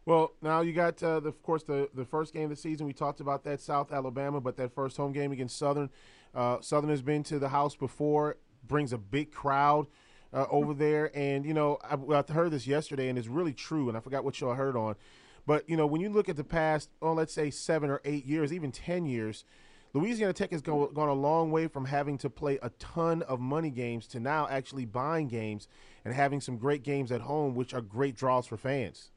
Well, 0.05 0.33
now 0.41 0.61
you 0.61 0.73
got, 0.73 1.01
uh, 1.03 1.19
the, 1.19 1.29
of 1.29 1.43
course, 1.43 1.63
the, 1.63 1.89
the 1.93 2.05
first 2.05 2.33
game 2.33 2.45
of 2.45 2.49
the 2.49 2.55
season. 2.55 2.87
We 2.87 2.93
talked 2.93 3.19
about 3.19 3.43
that, 3.43 3.61
South 3.61 3.91
Alabama, 3.91 4.41
but 4.41 4.57
that 4.57 4.73
first 4.73 4.97
home 4.97 5.11
game 5.11 5.31
against 5.31 5.57
Southern. 5.57 5.89
Uh, 6.33 6.59
Southern 6.61 6.89
has 6.89 7.01
been 7.01 7.23
to 7.23 7.37
the 7.37 7.49
house 7.49 7.75
before, 7.75 8.37
brings 8.67 8.93
a 8.93 8.97
big 8.97 9.31
crowd 9.31 9.87
uh, 10.33 10.45
over 10.49 10.73
there. 10.73 11.15
And, 11.15 11.45
you 11.45 11.53
know, 11.53 11.77
I, 11.83 11.95
I 11.95 12.31
heard 12.31 12.51
this 12.51 12.67
yesterday, 12.67 13.09
and 13.09 13.17
it's 13.17 13.27
really 13.27 13.53
true, 13.53 13.87
and 13.89 13.97
I 13.97 14.01
forgot 14.01 14.23
what 14.23 14.39
y'all 14.39 14.55
heard 14.55 14.75
on. 14.75 14.95
But, 15.45 15.69
you 15.69 15.75
know, 15.75 15.87
when 15.87 16.01
you 16.01 16.09
look 16.09 16.29
at 16.29 16.37
the 16.37 16.43
past, 16.43 16.89
oh, 17.01 17.13
let's 17.13 17.33
say 17.33 17.49
seven 17.49 17.89
or 17.89 18.01
eight 18.05 18.25
years, 18.25 18.53
even 18.53 18.71
10 18.71 19.05
years, 19.05 19.43
Louisiana 19.93 20.33
Tech 20.33 20.51
has 20.51 20.61
go, 20.61 20.87
gone 20.87 21.09
a 21.09 21.13
long 21.13 21.51
way 21.51 21.67
from 21.67 21.85
having 21.85 22.17
to 22.19 22.29
play 22.29 22.57
a 22.61 22.69
ton 22.79 23.23
of 23.23 23.39
money 23.39 23.69
games 23.69 24.07
to 24.07 24.19
now 24.19 24.47
actually 24.49 24.85
buying 24.85 25.27
games 25.27 25.67
and 26.05 26.13
having 26.13 26.39
some 26.39 26.57
great 26.57 26.83
games 26.83 27.11
at 27.11 27.21
home, 27.21 27.55
which 27.55 27.73
are 27.73 27.81
great 27.81 28.15
draws 28.15 28.47
for 28.47 28.55
fans. 28.55 29.11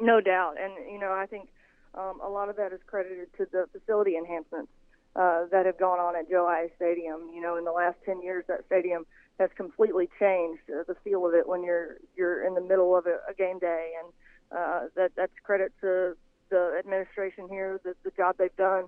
No 0.00 0.20
doubt, 0.20 0.56
and 0.60 0.72
you 0.90 0.98
know 0.98 1.12
I 1.12 1.26
think 1.26 1.48
um, 1.94 2.20
a 2.22 2.28
lot 2.28 2.48
of 2.48 2.56
that 2.56 2.72
is 2.72 2.80
credited 2.86 3.28
to 3.38 3.46
the 3.50 3.66
facility 3.72 4.16
enhancements 4.16 4.70
uh, 5.16 5.46
that 5.50 5.66
have 5.66 5.78
gone 5.78 5.98
on 5.98 6.14
at 6.14 6.28
Joe 6.28 6.44
Aillet 6.44 6.70
Stadium. 6.76 7.30
You 7.34 7.40
know, 7.40 7.56
in 7.56 7.64
the 7.64 7.72
last 7.72 7.96
ten 8.04 8.22
years, 8.22 8.44
that 8.48 8.66
stadium 8.66 9.06
has 9.38 9.50
completely 9.56 10.08
changed 10.18 10.62
uh, 10.70 10.82
the 10.86 10.94
feel 11.04 11.26
of 11.26 11.34
it 11.34 11.48
when 11.48 11.62
you're 11.62 11.96
you're 12.16 12.46
in 12.46 12.54
the 12.54 12.60
middle 12.60 12.96
of 12.96 13.06
a, 13.06 13.18
a 13.28 13.34
game 13.34 13.58
day, 13.58 13.92
and 14.02 14.12
uh, 14.58 14.80
that 14.94 15.12
that's 15.16 15.32
credit 15.42 15.72
to 15.80 16.16
the 16.50 16.76
administration 16.78 17.48
here, 17.48 17.80
the, 17.82 17.94
the 18.04 18.10
job 18.16 18.36
they've 18.38 18.56
done. 18.56 18.84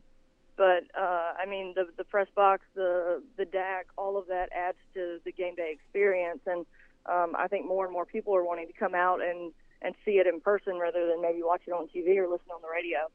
But 0.57 0.85
uh, 0.99 1.33
I 1.41 1.47
mean, 1.49 1.72
the 1.74 1.87
the 1.97 2.05
press 2.05 2.29
box, 2.35 2.62
the 2.74 3.22
the 3.37 3.45
DAC, 3.45 3.85
all 3.97 4.18
of 4.18 4.26
that 4.29 4.51
adds 4.53 4.79
to 4.95 5.18
the 5.24 5.33
game 5.33 5.55
day 5.55 5.72
experience, 5.72 6.41
and 6.47 6.66
um, 7.07 7.35
I 7.39 7.49
think 7.49 7.66
more 7.66 7.85
and 7.85 7.93
more 7.93 8.05
people 8.05 8.35
are 8.35 8.45
wanting 8.45 8.66
to 8.66 8.72
come 8.74 8.95
out 8.95 9.22
and 9.22 9.53
and 9.81 9.95
see 10.05 10.18
it 10.18 10.26
in 10.26 10.41
person 10.41 10.79
rather 10.79 11.07
than 11.07 11.22
maybe 11.22 11.43
watch 11.43 11.62
it 11.66 11.70
on 11.70 11.87
TV 11.89 12.16
or 12.16 12.29
listen 12.29 12.51
on 12.53 12.61
the 12.61 12.68
radio. 12.68 13.09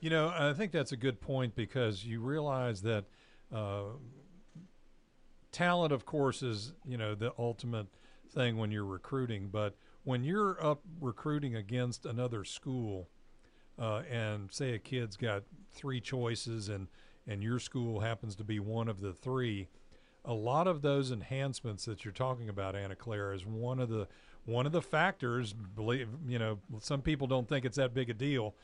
You 0.00 0.10
know, 0.10 0.32
I 0.36 0.54
think 0.54 0.72
that's 0.72 0.92
a 0.92 0.96
good 0.96 1.20
point 1.20 1.54
because 1.54 2.04
you 2.04 2.20
realize 2.20 2.82
that 2.82 3.04
uh, 3.54 3.82
talent, 5.52 5.92
of 5.92 6.06
course, 6.06 6.42
is 6.42 6.72
you 6.86 6.96
know 6.96 7.14
the 7.14 7.32
ultimate 7.38 7.86
thing 8.30 8.56
when 8.56 8.70
you're 8.70 8.84
recruiting. 8.84 9.48
But 9.52 9.74
when 10.04 10.24
you're 10.24 10.62
up 10.64 10.82
recruiting 11.00 11.54
against 11.54 12.06
another 12.06 12.44
school, 12.44 13.08
uh, 13.78 14.02
and 14.10 14.50
say 14.52 14.74
a 14.74 14.78
kid's 14.78 15.16
got 15.16 15.42
three 15.72 16.00
choices 16.00 16.68
and 16.68 16.88
and 17.26 17.42
your 17.42 17.58
school 17.58 18.00
happens 18.00 18.34
to 18.36 18.44
be 18.44 18.58
one 18.58 18.88
of 18.88 19.00
the 19.00 19.12
three, 19.12 19.68
a 20.24 20.32
lot 20.32 20.66
of 20.66 20.82
those 20.82 21.10
enhancements 21.12 21.84
that 21.84 22.04
you're 22.04 22.12
talking 22.12 22.48
about, 22.48 22.74
Anna 22.74 22.96
Claire, 22.96 23.32
is 23.32 23.44
one 23.46 23.78
of 23.78 23.88
the 23.88 24.08
one 24.44 24.66
of 24.66 24.72
the 24.72 24.82
factors. 24.82 25.52
Believe 25.52 26.08
you 26.26 26.38
know, 26.38 26.58
some 26.78 27.02
people 27.02 27.26
don't 27.26 27.48
think 27.48 27.64
it's 27.64 27.76
that 27.76 27.94
big 27.94 28.10
a 28.10 28.14
deal, 28.14 28.54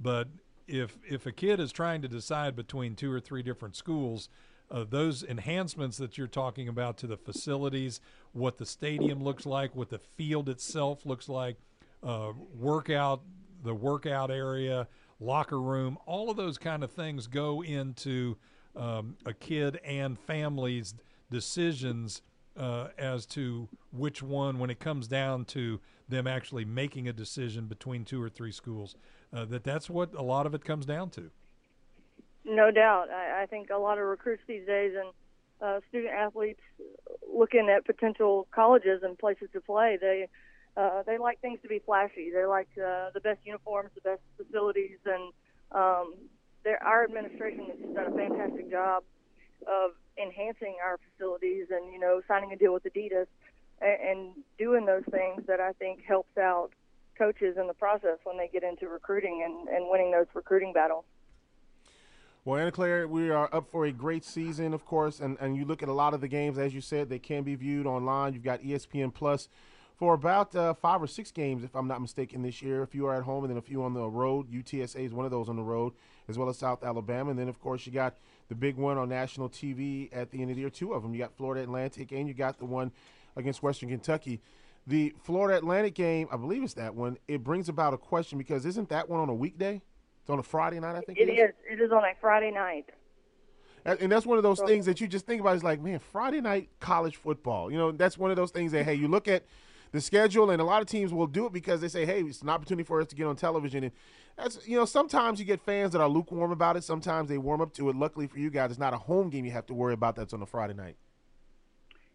but 0.00 0.28
if 0.68 0.98
if 1.08 1.26
a 1.26 1.32
kid 1.32 1.58
is 1.58 1.72
trying 1.72 2.02
to 2.02 2.08
decide 2.08 2.54
between 2.54 2.94
two 2.94 3.10
or 3.10 3.18
three 3.18 3.42
different 3.42 3.74
schools, 3.74 4.28
uh, 4.70 4.84
those 4.88 5.24
enhancements 5.24 5.96
that 5.96 6.18
you're 6.18 6.26
talking 6.26 6.68
about 6.68 6.98
to 6.98 7.06
the 7.06 7.16
facilities, 7.16 8.00
what 8.32 8.58
the 8.58 8.66
stadium 8.66 9.22
looks 9.22 9.46
like, 9.46 9.74
what 9.74 9.88
the 9.88 9.98
field 9.98 10.48
itself 10.48 11.06
looks 11.06 11.28
like, 11.28 11.56
uh, 12.02 12.32
workout, 12.54 13.22
the 13.64 13.74
workout 13.74 14.30
area, 14.30 14.86
locker 15.20 15.60
room, 15.60 15.96
all 16.06 16.30
of 16.30 16.36
those 16.36 16.58
kind 16.58 16.84
of 16.84 16.92
things 16.92 17.26
go 17.26 17.62
into 17.62 18.36
um, 18.76 19.16
a 19.24 19.32
kid 19.32 19.80
and 19.84 20.18
family's 20.18 20.94
decisions 21.30 22.22
uh, 22.56 22.88
as 22.98 23.24
to 23.24 23.68
which 23.92 24.22
one, 24.22 24.58
when 24.58 24.70
it 24.70 24.80
comes 24.80 25.08
down 25.08 25.44
to 25.44 25.80
them 26.08 26.26
actually 26.26 26.64
making 26.64 27.08
a 27.08 27.12
decision 27.12 27.66
between 27.66 28.04
two 28.04 28.22
or 28.22 28.28
three 28.28 28.52
schools, 28.52 28.96
uh, 29.32 29.44
that 29.46 29.64
that's 29.64 29.90
what 29.90 30.14
a 30.14 30.22
lot 30.22 30.46
of 30.46 30.54
it 30.54 30.64
comes 30.64 30.86
down 30.86 31.10
to. 31.10 31.30
No 32.44 32.70
doubt. 32.70 33.10
I, 33.10 33.42
I 33.42 33.46
think 33.46 33.70
a 33.70 33.76
lot 33.76 33.98
of 33.98 34.04
recruits 34.04 34.42
these 34.46 34.66
days 34.66 34.94
and 34.98 35.10
uh, 35.60 35.80
student 35.88 36.14
athletes 36.14 36.60
looking 37.30 37.68
at 37.68 37.84
potential 37.84 38.46
colleges 38.50 39.02
and 39.02 39.18
places 39.18 39.48
to 39.52 39.60
play, 39.60 39.98
they 40.00 40.28
uh, 40.76 41.02
they 41.06 41.18
like 41.18 41.40
things 41.40 41.58
to 41.62 41.68
be 41.68 41.80
flashy. 41.84 42.30
They 42.32 42.44
like 42.46 42.68
uh, 42.76 43.10
the 43.12 43.20
best 43.20 43.40
uniforms, 43.44 43.90
the 43.96 44.00
best 44.00 44.20
facilities, 44.36 44.98
and 45.04 45.32
um, 45.72 46.14
our 46.82 47.04
administration 47.04 47.66
has 47.66 47.94
done 47.94 48.12
a 48.12 48.16
fantastic 48.16 48.70
job 48.70 49.02
of 49.66 49.92
enhancing 50.16 50.76
our 50.82 50.98
facilities 51.10 51.66
and 51.70 51.92
you 51.92 51.98
know 51.98 52.20
signing 52.28 52.52
a 52.52 52.56
deal 52.56 52.72
with 52.72 52.84
Adidas 52.84 53.26
and, 53.80 54.00
and 54.00 54.32
doing 54.58 54.86
those 54.86 55.04
things 55.10 55.42
that 55.46 55.60
I 55.60 55.72
think 55.72 56.04
helps 56.06 56.36
out 56.38 56.70
coaches 57.18 57.56
in 57.58 57.66
the 57.66 57.74
process 57.74 58.18
when 58.24 58.38
they 58.38 58.48
get 58.48 58.62
into 58.62 58.88
recruiting 58.88 59.42
and, 59.44 59.68
and 59.68 59.90
winning 59.90 60.12
those 60.12 60.26
recruiting 60.34 60.72
battles. 60.72 61.04
Well, 62.44 62.60
Anna 62.60 62.72
Claire, 62.72 63.06
we 63.06 63.28
are 63.30 63.52
up 63.52 63.68
for 63.70 63.84
a 63.84 63.92
great 63.92 64.24
season, 64.24 64.72
of 64.72 64.86
course, 64.86 65.20
and, 65.20 65.36
and 65.40 65.56
you 65.56 65.66
look 65.66 65.82
at 65.82 65.88
a 65.88 65.92
lot 65.92 66.14
of 66.14 66.22
the 66.22 66.28
games, 66.28 66.56
as 66.56 66.72
you 66.72 66.80
said, 66.80 67.10
they 67.10 67.18
can 67.18 67.42
be 67.42 67.54
viewed 67.56 67.86
online. 67.86 68.32
You've 68.32 68.44
got 68.44 68.62
ESPN 68.62 69.12
Plus 69.12 69.48
for 69.98 70.14
about 70.14 70.54
uh, 70.54 70.72
five 70.74 71.02
or 71.02 71.08
six 71.08 71.32
games, 71.32 71.64
if 71.64 71.74
I'm 71.74 71.88
not 71.88 72.00
mistaken, 72.00 72.42
this 72.42 72.62
year. 72.62 72.82
A 72.82 72.86
few 72.86 73.06
are 73.06 73.16
at 73.16 73.24
home, 73.24 73.44
and 73.44 73.50
then 73.50 73.58
a 73.58 73.62
few 73.62 73.82
on 73.82 73.92
the 73.92 74.08
road. 74.08 74.50
UTSA 74.50 75.04
is 75.04 75.12
one 75.12 75.24
of 75.24 75.32
those 75.32 75.48
on 75.48 75.56
the 75.56 75.62
road, 75.62 75.92
as 76.28 76.38
well 76.38 76.48
as 76.48 76.56
South 76.56 76.84
Alabama. 76.84 77.30
And 77.30 77.38
then, 77.38 77.48
of 77.48 77.60
course, 77.60 77.84
you 77.84 77.92
got 77.92 78.14
the 78.48 78.54
big 78.54 78.76
one 78.76 78.96
on 78.96 79.08
national 79.08 79.50
TV 79.50 80.08
at 80.12 80.30
the 80.30 80.40
end 80.40 80.50
of 80.50 80.56
the 80.56 80.60
year. 80.60 80.70
Two 80.70 80.92
of 80.94 81.02
them. 81.02 81.12
You 81.12 81.18
got 81.18 81.36
Florida 81.36 81.64
Atlantic, 81.64 82.12
and 82.12 82.28
you 82.28 82.32
got 82.32 82.58
the 82.58 82.64
one 82.64 82.92
against 83.36 83.62
Western 83.62 83.88
Kentucky. 83.88 84.40
The 84.88 85.14
Florida 85.22 85.58
Atlantic 85.58 85.94
game, 85.94 86.28
I 86.32 86.38
believe 86.38 86.62
it's 86.62 86.72
that 86.74 86.94
one. 86.94 87.18
It 87.28 87.44
brings 87.44 87.68
about 87.68 87.92
a 87.92 87.98
question 87.98 88.38
because 88.38 88.64
isn't 88.64 88.88
that 88.88 89.10
one 89.10 89.20
on 89.20 89.28
a 89.28 89.34
weekday? 89.34 89.82
It's 90.22 90.30
on 90.30 90.38
a 90.38 90.42
Friday 90.42 90.80
night, 90.80 90.96
I 90.96 91.00
think. 91.02 91.18
It, 91.18 91.28
it 91.28 91.32
is. 91.34 91.50
It 91.70 91.78
is 91.78 91.92
on 91.92 92.04
a 92.04 92.14
Friday 92.18 92.50
night. 92.50 92.86
And 93.84 94.10
that's 94.10 94.24
one 94.24 94.38
of 94.38 94.42
those 94.42 94.60
things 94.60 94.86
that 94.86 94.98
you 94.98 95.06
just 95.06 95.26
think 95.26 95.42
about. 95.42 95.56
Is 95.56 95.62
like, 95.62 95.82
man, 95.82 95.98
Friday 95.98 96.40
night 96.40 96.70
college 96.80 97.16
football. 97.16 97.70
You 97.70 97.76
know, 97.76 97.92
that's 97.92 98.16
one 98.16 98.30
of 98.30 98.36
those 98.38 98.50
things 98.50 98.72
that 98.72 98.84
hey, 98.84 98.94
you 98.94 99.08
look 99.08 99.28
at 99.28 99.44
the 99.92 100.00
schedule, 100.00 100.50
and 100.50 100.60
a 100.60 100.64
lot 100.64 100.80
of 100.80 100.88
teams 100.88 101.12
will 101.12 101.26
do 101.26 101.46
it 101.46 101.52
because 101.52 101.82
they 101.82 101.88
say, 101.88 102.06
hey, 102.06 102.22
it's 102.22 102.40
an 102.40 102.48
opportunity 102.48 102.84
for 102.84 103.00
us 103.00 103.08
to 103.08 103.16
get 103.16 103.26
on 103.26 103.36
television. 103.36 103.84
And 103.84 103.92
that's 104.38 104.66
you 104.66 104.76
know, 104.76 104.86
sometimes 104.86 105.38
you 105.38 105.44
get 105.44 105.60
fans 105.60 105.92
that 105.92 106.00
are 106.00 106.08
lukewarm 106.08 106.50
about 106.50 106.76
it. 106.78 106.84
Sometimes 106.84 107.28
they 107.28 107.36
warm 107.36 107.60
up 107.60 107.74
to 107.74 107.90
it. 107.90 107.96
Luckily 107.96 108.26
for 108.26 108.38
you 108.38 108.48
guys, 108.48 108.70
it's 108.70 108.80
not 108.80 108.94
a 108.94 108.98
home 108.98 109.28
game 109.28 109.44
you 109.44 109.50
have 109.50 109.66
to 109.66 109.74
worry 109.74 109.94
about. 109.94 110.16
That's 110.16 110.32
on 110.32 110.40
a 110.40 110.46
Friday 110.46 110.74
night. 110.74 110.96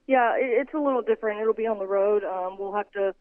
Yeah, 0.07 0.33
it's 0.37 0.73
a 0.73 0.79
little 0.79 1.01
different. 1.01 1.39
It'll 1.41 1.53
be 1.53 1.67
on 1.67 1.79
the 1.79 1.87
road. 1.87 2.23
Um, 2.23 2.57
we'll 2.57 2.73
have 2.75 2.91
to 2.91 3.15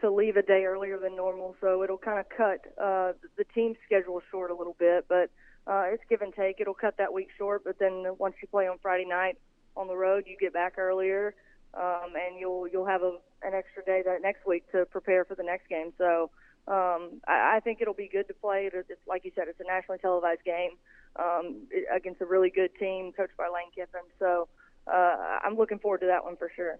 to 0.00 0.10
leave 0.10 0.36
a 0.36 0.42
day 0.42 0.64
earlier 0.64 0.98
than 0.98 1.14
normal, 1.14 1.54
so 1.60 1.82
it'll 1.82 1.98
kind 1.98 2.18
of 2.18 2.26
cut 2.34 2.60
uh, 2.82 3.12
the 3.36 3.44
team 3.54 3.74
schedule 3.84 4.22
short 4.30 4.50
a 4.50 4.54
little 4.54 4.76
bit. 4.78 5.04
But 5.08 5.30
uh, 5.66 5.84
it's 5.92 6.02
give 6.08 6.22
and 6.22 6.32
take. 6.32 6.60
It'll 6.60 6.72
cut 6.72 6.96
that 6.96 7.12
week 7.12 7.28
short, 7.36 7.64
but 7.64 7.78
then 7.78 8.06
once 8.18 8.34
you 8.40 8.48
play 8.48 8.66
on 8.66 8.78
Friday 8.80 9.04
night 9.04 9.36
on 9.76 9.88
the 9.88 9.96
road, 9.96 10.24
you 10.26 10.36
get 10.40 10.52
back 10.54 10.78
earlier, 10.78 11.34
um, 11.74 12.14
and 12.14 12.38
you'll 12.38 12.66
you'll 12.68 12.86
have 12.86 13.02
a, 13.02 13.18
an 13.42 13.52
extra 13.54 13.84
day 13.84 14.02
that 14.06 14.22
next 14.22 14.46
week 14.46 14.70
to 14.72 14.86
prepare 14.86 15.24
for 15.24 15.34
the 15.34 15.42
next 15.42 15.68
game. 15.68 15.92
So 15.98 16.30
um, 16.68 17.20
I, 17.26 17.56
I 17.56 17.60
think 17.62 17.80
it'll 17.82 17.92
be 17.92 18.08
good 18.08 18.28
to 18.28 18.34
play. 18.34 18.70
It's, 18.72 18.88
like 19.06 19.24
you 19.24 19.32
said, 19.34 19.48
it's 19.48 19.60
a 19.60 19.66
nationally 19.66 19.98
televised 19.98 20.44
game 20.44 20.72
um, 21.16 21.66
against 21.94 22.20
a 22.20 22.26
really 22.26 22.50
good 22.50 22.70
team 22.78 23.12
coached 23.12 23.36
by 23.36 23.48
Lane 23.52 23.70
Kiffin. 23.74 24.06
So 24.18 24.48
I'm 24.86 25.56
looking 25.56 25.78
forward 25.78 26.00
to 26.00 26.06
that 26.06 26.24
one 26.24 26.36
for 26.36 26.50
sure. 26.54 26.78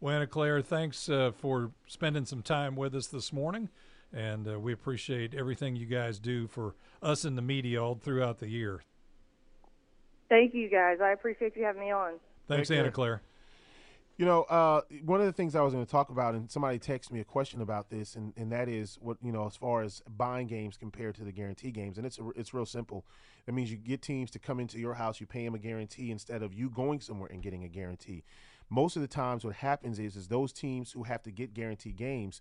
Well, 0.00 0.14
Anna 0.14 0.26
Claire, 0.26 0.60
thanks 0.60 1.08
uh, 1.08 1.32
for 1.36 1.70
spending 1.86 2.26
some 2.26 2.42
time 2.42 2.76
with 2.76 2.94
us 2.94 3.06
this 3.06 3.32
morning. 3.32 3.70
And 4.12 4.46
uh, 4.46 4.60
we 4.60 4.72
appreciate 4.72 5.34
everything 5.34 5.74
you 5.76 5.86
guys 5.86 6.18
do 6.18 6.46
for 6.46 6.74
us 7.02 7.24
in 7.24 7.34
the 7.34 7.42
media 7.42 7.82
all 7.82 7.96
throughout 7.96 8.38
the 8.38 8.48
year. 8.48 8.82
Thank 10.28 10.54
you, 10.54 10.68
guys. 10.68 10.98
I 11.02 11.10
appreciate 11.12 11.56
you 11.56 11.64
having 11.64 11.80
me 11.80 11.90
on. 11.90 12.14
Thanks, 12.46 12.70
Anna 12.70 12.90
Claire. 12.90 13.22
You 14.16 14.26
know, 14.26 14.42
uh, 14.44 14.82
one 15.04 15.18
of 15.18 15.26
the 15.26 15.32
things 15.32 15.56
I 15.56 15.62
was 15.62 15.72
going 15.72 15.84
to 15.84 15.90
talk 15.90 16.10
about, 16.10 16.36
and 16.36 16.48
somebody 16.48 16.78
texted 16.78 17.10
me 17.10 17.18
a 17.18 17.24
question 17.24 17.60
about 17.60 17.90
this, 17.90 18.14
and, 18.14 18.32
and 18.36 18.52
that 18.52 18.68
is 18.68 18.96
what 19.00 19.16
you 19.20 19.32
know 19.32 19.44
as 19.46 19.56
far 19.56 19.82
as 19.82 20.02
buying 20.16 20.46
games 20.46 20.76
compared 20.76 21.16
to 21.16 21.24
the 21.24 21.32
guarantee 21.32 21.72
games, 21.72 21.98
and 21.98 22.06
it's 22.06 22.20
it's 22.36 22.54
real 22.54 22.64
simple. 22.64 23.04
That 23.46 23.52
means 23.54 23.72
you 23.72 23.76
get 23.76 24.02
teams 24.02 24.30
to 24.30 24.38
come 24.38 24.60
into 24.60 24.78
your 24.78 24.94
house, 24.94 25.20
you 25.20 25.26
pay 25.26 25.44
them 25.44 25.56
a 25.56 25.58
guarantee 25.58 26.12
instead 26.12 26.44
of 26.44 26.54
you 26.54 26.70
going 26.70 27.00
somewhere 27.00 27.28
and 27.32 27.42
getting 27.42 27.64
a 27.64 27.68
guarantee. 27.68 28.22
Most 28.70 28.94
of 28.94 29.02
the 29.02 29.08
times, 29.08 29.44
what 29.44 29.56
happens 29.56 29.98
is 29.98 30.14
is 30.14 30.28
those 30.28 30.52
teams 30.52 30.92
who 30.92 31.02
have 31.02 31.24
to 31.24 31.32
get 31.32 31.52
guarantee 31.52 31.90
games, 31.90 32.40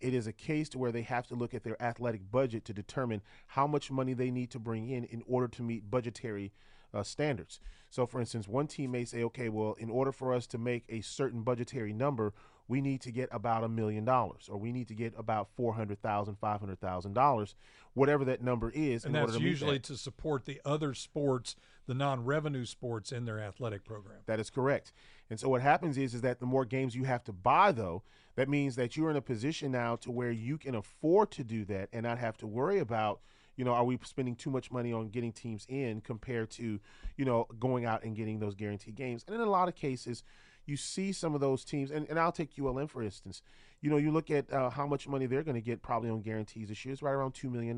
it 0.00 0.14
is 0.14 0.26
a 0.26 0.32
case 0.32 0.68
to 0.70 0.78
where 0.78 0.90
they 0.90 1.02
have 1.02 1.28
to 1.28 1.36
look 1.36 1.54
at 1.54 1.62
their 1.62 1.80
athletic 1.80 2.32
budget 2.32 2.64
to 2.64 2.72
determine 2.72 3.22
how 3.46 3.68
much 3.68 3.92
money 3.92 4.12
they 4.12 4.32
need 4.32 4.50
to 4.50 4.58
bring 4.58 4.88
in 4.88 5.04
in 5.04 5.22
order 5.28 5.46
to 5.46 5.62
meet 5.62 5.88
budgetary 5.88 6.50
uh, 6.94 7.02
standards. 7.02 7.60
So, 7.90 8.06
for 8.06 8.20
instance, 8.20 8.48
one 8.48 8.66
team 8.66 8.90
may 8.90 9.04
say, 9.04 9.22
okay, 9.24 9.48
well, 9.48 9.74
in 9.78 9.90
order 9.90 10.12
for 10.12 10.32
us 10.32 10.46
to 10.48 10.58
make 10.58 10.84
a 10.88 11.00
certain 11.02 11.42
budgetary 11.42 11.92
number, 11.92 12.32
we 12.68 12.80
need 12.80 13.02
to 13.02 13.10
get 13.10 13.28
about 13.32 13.64
a 13.64 13.68
million 13.68 14.04
dollars, 14.04 14.48
or 14.50 14.56
we 14.56 14.72
need 14.72 14.88
to 14.88 14.94
get 14.94 15.12
about 15.18 15.48
four 15.56 15.74
hundred 15.74 16.00
thousand, 16.00 16.36
five 16.36 16.60
hundred 16.60 16.80
thousand 16.80 17.12
dollars, 17.12 17.54
whatever 17.92 18.24
that 18.24 18.42
number 18.42 18.70
is. 18.70 19.04
And 19.04 19.14
that's 19.14 19.38
usually 19.38 19.78
to 19.80 19.96
support 19.96 20.46
the 20.46 20.60
other 20.64 20.94
sports, 20.94 21.54
the 21.86 21.94
non-revenue 21.94 22.64
sports 22.64 23.12
in 23.12 23.26
their 23.26 23.40
athletic 23.40 23.84
program. 23.84 24.20
That 24.26 24.40
is 24.40 24.48
correct. 24.48 24.92
And 25.28 25.38
so 25.38 25.48
what 25.48 25.60
happens 25.60 25.98
is, 25.98 26.14
is 26.14 26.20
that 26.22 26.40
the 26.40 26.46
more 26.46 26.64
games 26.64 26.94
you 26.94 27.04
have 27.04 27.24
to 27.24 27.32
buy, 27.32 27.72
though, 27.72 28.04
that 28.36 28.48
means 28.48 28.76
that 28.76 28.96
you're 28.96 29.10
in 29.10 29.16
a 29.16 29.22
position 29.22 29.72
now 29.72 29.96
to 29.96 30.10
where 30.10 30.30
you 30.30 30.56
can 30.56 30.74
afford 30.74 31.30
to 31.32 31.44
do 31.44 31.64
that 31.66 31.90
and 31.92 32.04
not 32.04 32.18
have 32.18 32.38
to 32.38 32.46
worry 32.46 32.78
about 32.78 33.20
you 33.56 33.64
know, 33.64 33.72
are 33.72 33.84
we 33.84 33.98
spending 34.04 34.34
too 34.34 34.50
much 34.50 34.70
money 34.70 34.92
on 34.92 35.08
getting 35.08 35.32
teams 35.32 35.66
in 35.68 36.00
compared 36.00 36.50
to, 36.52 36.80
you 37.16 37.24
know, 37.24 37.46
going 37.60 37.84
out 37.84 38.04
and 38.04 38.16
getting 38.16 38.38
those 38.38 38.54
guaranteed 38.54 38.94
games? 38.94 39.24
And 39.26 39.34
in 39.34 39.40
a 39.42 39.50
lot 39.50 39.68
of 39.68 39.74
cases, 39.74 40.24
you 40.66 40.76
see 40.76 41.12
some 41.12 41.34
of 41.34 41.40
those 41.40 41.64
teams, 41.64 41.90
and, 41.90 42.08
and 42.08 42.18
I'll 42.18 42.32
take 42.32 42.50
ULM 42.58 42.88
for 42.88 43.02
instance. 43.02 43.42
You 43.80 43.90
know, 43.90 43.96
you 43.96 44.12
look 44.12 44.30
at 44.30 44.50
uh, 44.52 44.70
how 44.70 44.86
much 44.86 45.08
money 45.08 45.26
they're 45.26 45.42
going 45.42 45.56
to 45.56 45.60
get 45.60 45.82
probably 45.82 46.08
on 46.08 46.22
guarantees 46.22 46.68
this 46.68 46.84
year. 46.84 46.92
It's 46.92 47.02
right 47.02 47.12
around 47.12 47.34
$2 47.34 47.50
million. 47.50 47.76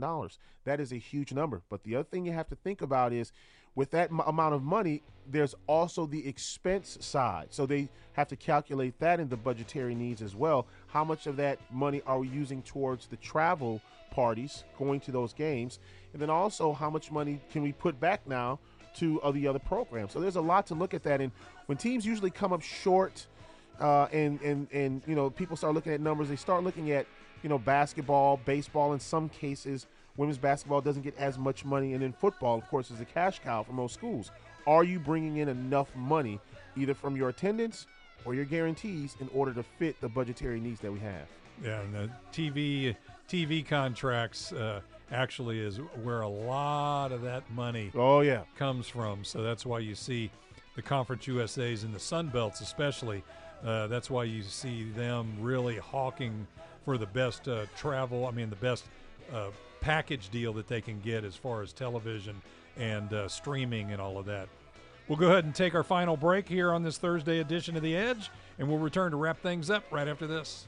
That 0.65 0.79
is 0.79 0.93
a 0.93 0.99
huge 0.99 1.33
number. 1.33 1.63
But 1.71 1.83
the 1.83 1.97
other 1.97 2.05
thing 2.05 2.27
you 2.27 2.33
have 2.33 2.49
to 2.49 2.57
think 2.57 2.83
about 2.83 3.15
is 3.15 3.33
with 3.75 3.91
that 3.93 4.11
m- 4.11 4.21
amount 4.21 4.55
of 4.55 4.63
money, 4.63 5.03
there's 5.27 5.55
also 5.67 6.05
the 6.05 6.27
expense 6.29 6.99
side. 7.01 7.49
So 7.51 7.65
they 7.65 7.89
have 8.13 8.29
to 8.29 8.37
calculate 8.37 8.99
that 9.01 9.19
in 9.19 9.29
the 9.29 9.37
budgetary 9.37 9.95
needs 9.95 10.21
as 10.21 10.37
well. 10.37 10.67
How 10.87 11.05
much 11.05 11.27
of 11.27 11.37
that 11.37 11.59
money 11.73 12.03
are 12.07 12.19
we 12.19 12.29
using 12.29 12.63
towards 12.63 13.07
the 13.07 13.17
travel 13.17 13.81
parties 14.15 14.65
going 14.79 15.01
to 15.01 15.13
those 15.13 15.33
games? 15.33 15.81
And 16.13 16.23
then 16.23 16.31
also, 16.31 16.73
how 16.73 16.89
much 16.89 17.11
money 17.11 17.41
can 17.51 17.63
we 17.63 17.73
put 17.73 17.99
back 18.01 18.27
now 18.27 18.59
to 18.97 19.21
uh, 19.23 19.33
the 19.33 19.47
other 19.49 19.59
programs? 19.59 20.13
So 20.13 20.21
there's 20.21 20.37
a 20.37 20.41
lot 20.41 20.67
to 20.69 20.75
look 20.75 20.95
at 20.95 21.03
that. 21.03 21.21
And 21.21 21.33
when 21.67 21.77
teams 21.77 22.07
usually 22.07 22.31
come 22.31 22.53
up 22.53 22.63
short, 22.63 23.27
uh, 23.81 24.07
and 24.13 24.41
and 24.41 24.69
and 24.73 25.03
you 25.07 25.17
know 25.17 25.31
people 25.31 25.57
start 25.57 25.75
looking 25.75 25.93
at 25.93 26.01
numbers, 26.01 26.29
they 26.29 26.37
start 26.37 26.63
looking 26.63 26.93
at 26.93 27.07
you 27.43 27.49
know 27.49 27.59
basketball, 27.59 28.41
baseball. 28.45 28.93
In 28.93 29.01
some 29.01 29.29
cases, 29.29 29.87
women's 30.17 30.39
basketball 30.39 30.81
doesn't 30.81 31.03
get 31.03 31.17
as 31.19 31.39
much 31.39 31.65
money, 31.65 31.93
and 31.93 32.03
then 32.03 32.13
football, 32.13 32.57
of 32.57 32.69
course, 32.69 32.91
is 32.91 33.01
a 33.01 33.05
cash 33.05 33.41
cow 33.43 33.65
for 33.65 33.73
most 33.73 33.95
schools. 33.95 34.31
Are 34.67 34.85
you 34.85 34.99
bringing 34.99 35.39
in 35.39 35.49
enough 35.49 35.95
money, 35.97 36.41
either 36.77 36.95
from 36.95 37.17
your 37.17 37.29
attendance 37.29 37.87
or 38.25 38.35
your 38.35 38.45
guarantees, 38.45 39.17
in 39.21 39.29
order 39.35 39.53
to 39.53 39.63
fit 39.63 40.01
the 40.01 40.09
budgetary 40.09 40.61
needs 40.61 40.81
that 40.81 40.93
we 40.93 41.01
have? 41.01 41.27
Yeah, 41.63 41.81
and 41.81 41.95
the 41.95 42.11
TV 42.33 42.97
TV 43.29 43.67
contracts 43.67 44.53
uh, 44.53 44.81
actually 45.11 45.61
is 45.61 45.79
where 46.03 46.23
a 46.23 46.29
lot 46.29 47.13
of 47.13 47.23
that 47.23 47.49
money 47.51 47.91
oh 47.95 48.21
yeah 48.21 48.43
comes 48.57 48.87
from. 48.87 49.25
So 49.25 49.43
that's 49.43 49.65
why 49.65 49.81
you 49.81 49.95
see 49.95 50.31
the 50.77 50.83
Conference 50.83 51.27
USA's 51.27 51.85
and 51.85 51.95
the 51.95 52.01
Sun 52.01 52.29
Belts 52.29 52.61
especially. 52.61 53.23
Uh, 53.65 53.87
that's 53.87 54.11
why 54.11 54.25
you 54.25 54.43
see 54.43 54.85
them 54.91 55.35
really 55.41 55.79
hawking 55.79 56.47
for 56.85 56.99
the 56.99 57.07
best 57.07 57.49
uh, 57.49 57.65
travel. 57.77 58.27
I 58.27 58.31
mean, 58.31 58.51
the 58.51 58.57
best 58.57 58.85
uh, 59.33 59.49
package 59.81 60.29
deal 60.31 60.53
that 60.55 60.69
they 60.69 60.81
can 60.81 61.01
get 61.01 61.25
as 61.25 61.35
far 61.35 61.63
as 61.63 61.73
television 61.73 62.41
and 62.77 63.13
uh, 63.13 63.29
streaming 63.29 63.93
and 63.93 64.01
all 64.01 64.19
of 64.19 64.27
that. 64.27 64.49
We'll 65.09 65.19
go 65.19 65.31
ahead 65.31 65.45
and 65.45 65.55
take 65.55 65.75
our 65.75 65.83
final 65.83 66.17
break 66.17 66.49
here 66.49 66.73
on 66.73 66.83
this 66.83 66.97
Thursday 66.97 67.41
edition 67.41 67.77
of 67.77 67.83
The 67.83 67.95
Edge, 67.95 68.31
and 68.59 68.69
we'll 68.69 68.79
return 68.79 69.11
to 69.11 69.17
wrap 69.19 69.41
things 69.41 69.69
up 69.69 69.85
right 69.91 70.09
after 70.09 70.27
this. 70.27 70.67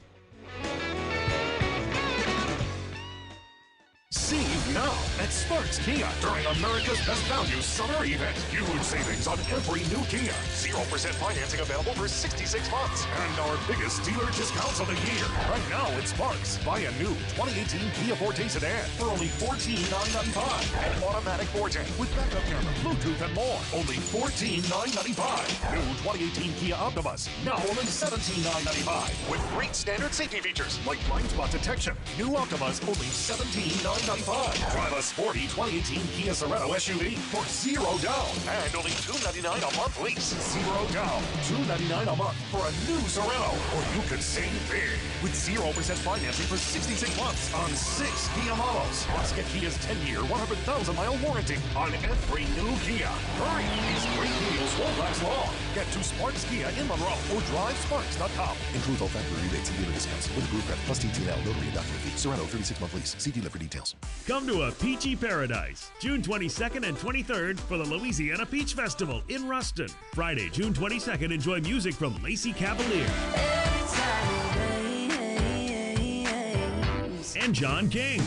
Now 4.77 5.06
at 5.19 5.31
Sparks 5.31 5.79
Kia 5.79 6.07
during 6.21 6.45
America's 6.57 7.01
Best 7.05 7.23
Value 7.25 7.61
Summer 7.61 8.05
Event. 8.05 8.37
Huge 8.53 8.83
savings 8.83 9.27
on 9.27 9.39
every 9.49 9.81
new 9.89 10.03
Kia. 10.05 10.33
0% 10.53 10.77
financing 11.17 11.59
available 11.59 11.93
for 11.93 12.07
66 12.07 12.71
months. 12.71 13.05
And 13.05 13.39
our 13.41 13.57
biggest 13.67 14.03
dealer 14.03 14.29
discounts 14.37 14.79
of 14.79 14.87
the 14.87 14.97
year. 15.09 15.25
Right 15.49 15.65
now 15.69 15.87
at 15.97 16.07
Sparks, 16.07 16.57
buy 16.63 16.79
a 16.79 16.91
new 17.01 17.13
2018 17.33 17.81
Kia 17.97 18.15
Forte 18.15 18.47
sedan 18.47 18.85
for 18.97 19.09
only 19.09 19.27
14,995. 19.41 20.45
And 20.85 21.03
automatic 21.03 21.47
Forte 21.49 21.81
with 21.97 22.13
backup 22.15 22.43
camera, 22.45 22.73
Bluetooth, 22.85 23.21
and 23.25 23.33
more. 23.33 23.59
Only 23.73 23.97
14,995. 23.97 25.17
New 25.73 25.87
2018 26.05 26.53
Kia 26.61 26.75
Optima, 26.75 27.17
now 27.43 27.57
only 27.69 27.89
17,995. 27.89 29.31
With 29.31 29.41
great 29.55 29.73
standard 29.73 30.13
safety 30.13 30.39
features 30.39 30.77
like 30.85 31.01
blind 31.07 31.29
spot 31.29 31.49
detection. 31.51 31.95
New 32.17 32.35
Optima, 32.35 32.69
only 32.85 33.09
17,995. 33.09 34.71
Drive 34.71 34.93
a 34.93 35.06
sporty 35.07 35.47
2018 35.55 36.03
Kia 36.19 36.35
Sorento 36.35 36.67
SUV 36.75 37.15
for 37.31 37.39
zero 37.47 37.95
down 38.03 38.27
and 38.59 38.75
only 38.75 38.91
299 39.07 39.47
a 39.47 39.71
month 39.79 39.95
lease. 40.03 40.35
Zero 40.51 40.83
down, 40.91 41.23
299 41.47 42.11
a 42.11 42.15
month 42.19 42.35
for 42.51 42.59
a 42.67 42.71
new 42.91 42.99
Sorento. 43.07 43.55
Or 43.71 43.81
you 43.95 44.03
could 44.11 44.19
save 44.19 44.51
big 44.67 44.99
with 45.23 45.31
0% 45.31 45.63
financing 46.03 46.47
for 46.51 46.59
66 46.59 46.99
months 47.15 47.55
on 47.55 47.71
six 47.71 48.27
Kia 48.35 48.51
models. 48.59 49.07
Plus 49.15 49.31
get 49.31 49.47
Kia's 49.55 49.79
10-year, 49.87 50.19
100,000-mile 50.27 51.15
warranty 51.23 51.55
on 51.71 51.87
every 52.03 52.43
new 52.59 52.75
Kia. 52.83 53.07
Hurry! 53.39 53.63
These 53.87 54.05
great 54.19 54.35
deals 54.51 54.71
won't 54.75 54.97
last 54.99 55.23
long. 55.23 55.55
Get 55.71 55.87
to 55.95 56.03
Sparks 56.03 56.43
Kia 56.51 56.67
in 56.75 56.85
Monroe 56.91 57.15
or 57.31 57.39
drivesparks.com. 57.55 58.59
Includes 58.75 59.01
all 59.01 59.07
factory 59.07 59.39
rebates 59.47 59.71
and 59.71 59.79
dealer 59.79 59.95
discounts 59.95 60.27
with 60.35 60.43
a 60.43 60.51
group 60.51 60.67
credit 60.67 60.83
plus 60.83 60.99
TTL 60.99 61.39
notary 61.47 61.71
and 61.71 61.79
document 61.79 62.03
fee. 62.03 62.11
Sorento 62.19 62.43
36 62.51 62.81
month 62.83 62.93
lease. 62.93 63.15
See 63.17 63.31
dealer 63.31 63.49
for 63.49 63.57
details. 63.57 63.95
Come 64.27 64.43
to 64.47 64.67
a 64.67 64.71
peachy 64.97 65.15
paradise, 65.15 65.91
June 65.99 66.23
22nd 66.23 66.87
and 66.87 66.97
23rd 66.97 67.59
for 67.59 67.77
the 67.77 67.83
Louisiana 67.83 68.47
Peach 68.47 68.73
Festival 68.73 69.21
in 69.29 69.47
Ruston. 69.47 69.89
Friday, 70.15 70.49
June 70.49 70.73
22nd, 70.73 71.31
enjoy 71.31 71.61
music 71.61 71.93
from 71.93 72.19
Lacey 72.23 72.51
Cavalier 72.51 73.05
and 77.39 77.53
John 77.53 77.87
King. 77.89 78.23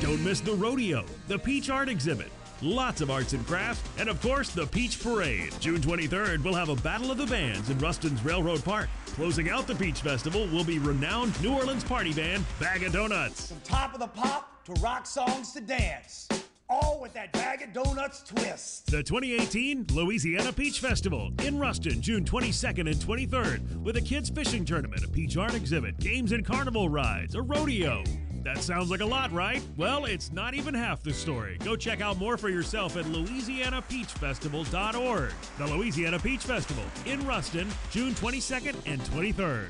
Don't 0.00 0.24
miss 0.24 0.40
the 0.40 0.54
rodeo, 0.56 1.04
the 1.26 1.38
Peach 1.38 1.68
Art 1.68 1.90
Exhibit, 1.90 2.30
lots 2.62 3.02
of 3.02 3.10
arts 3.10 3.34
and 3.34 3.46
crafts, 3.46 3.86
and 3.98 4.08
of 4.08 4.18
course 4.22 4.48
the 4.48 4.66
Peach 4.66 5.02
Parade. 5.02 5.52
June 5.60 5.82
23rd, 5.82 6.42
we'll 6.42 6.54
have 6.54 6.70
a 6.70 6.76
Battle 6.76 7.10
of 7.10 7.18
the 7.18 7.26
Bands 7.26 7.68
in 7.68 7.78
Ruston's 7.80 8.24
Railroad 8.24 8.64
Park. 8.64 8.88
Closing 9.18 9.50
out 9.50 9.66
the 9.66 9.74
Peach 9.74 10.00
Festival 10.00 10.46
will 10.52 10.62
be 10.62 10.78
renowned 10.78 11.42
New 11.42 11.52
Orleans 11.52 11.82
party 11.82 12.12
band 12.12 12.44
Bag 12.60 12.84
of 12.84 12.92
Donuts. 12.92 13.48
From 13.48 13.60
top 13.62 13.92
of 13.92 13.98
the 13.98 14.06
pop 14.06 14.64
to 14.64 14.72
rock 14.74 15.06
songs 15.06 15.50
to 15.54 15.60
dance. 15.60 16.28
All 16.70 17.00
with 17.00 17.14
that 17.14 17.32
bag 17.32 17.62
of 17.62 17.72
donuts 17.72 18.22
twist. 18.22 18.86
The 18.86 19.02
2018 19.02 19.86
Louisiana 19.92 20.52
Peach 20.52 20.78
Festival 20.78 21.32
in 21.42 21.58
Ruston, 21.58 22.00
June 22.00 22.24
22nd 22.24 22.88
and 22.88 22.94
23rd, 22.94 23.82
with 23.82 23.96
a 23.96 24.00
kids 24.00 24.30
fishing 24.30 24.64
tournament, 24.64 25.02
a 25.02 25.08
peach 25.08 25.36
art 25.36 25.54
exhibit, 25.54 25.98
games 25.98 26.30
and 26.30 26.46
carnival 26.46 26.88
rides, 26.88 27.34
a 27.34 27.42
rodeo. 27.42 28.04
That 28.44 28.58
sounds 28.58 28.90
like 28.90 29.00
a 29.00 29.06
lot, 29.06 29.32
right? 29.32 29.62
Well, 29.76 30.04
it's 30.04 30.30
not 30.32 30.54
even 30.54 30.74
half 30.74 31.02
the 31.02 31.12
story. 31.12 31.58
Go 31.64 31.74
check 31.76 32.00
out 32.00 32.18
more 32.18 32.36
for 32.36 32.48
yourself 32.48 32.96
at 32.96 33.04
LouisianaPeachFestival.org. 33.06 35.32
The 35.58 35.66
Louisiana 35.66 36.18
Peach 36.18 36.42
Festival 36.42 36.82
in 37.06 37.24
Ruston, 37.26 37.68
June 37.90 38.14
22nd 38.14 38.76
and 38.86 39.00
23rd. 39.02 39.68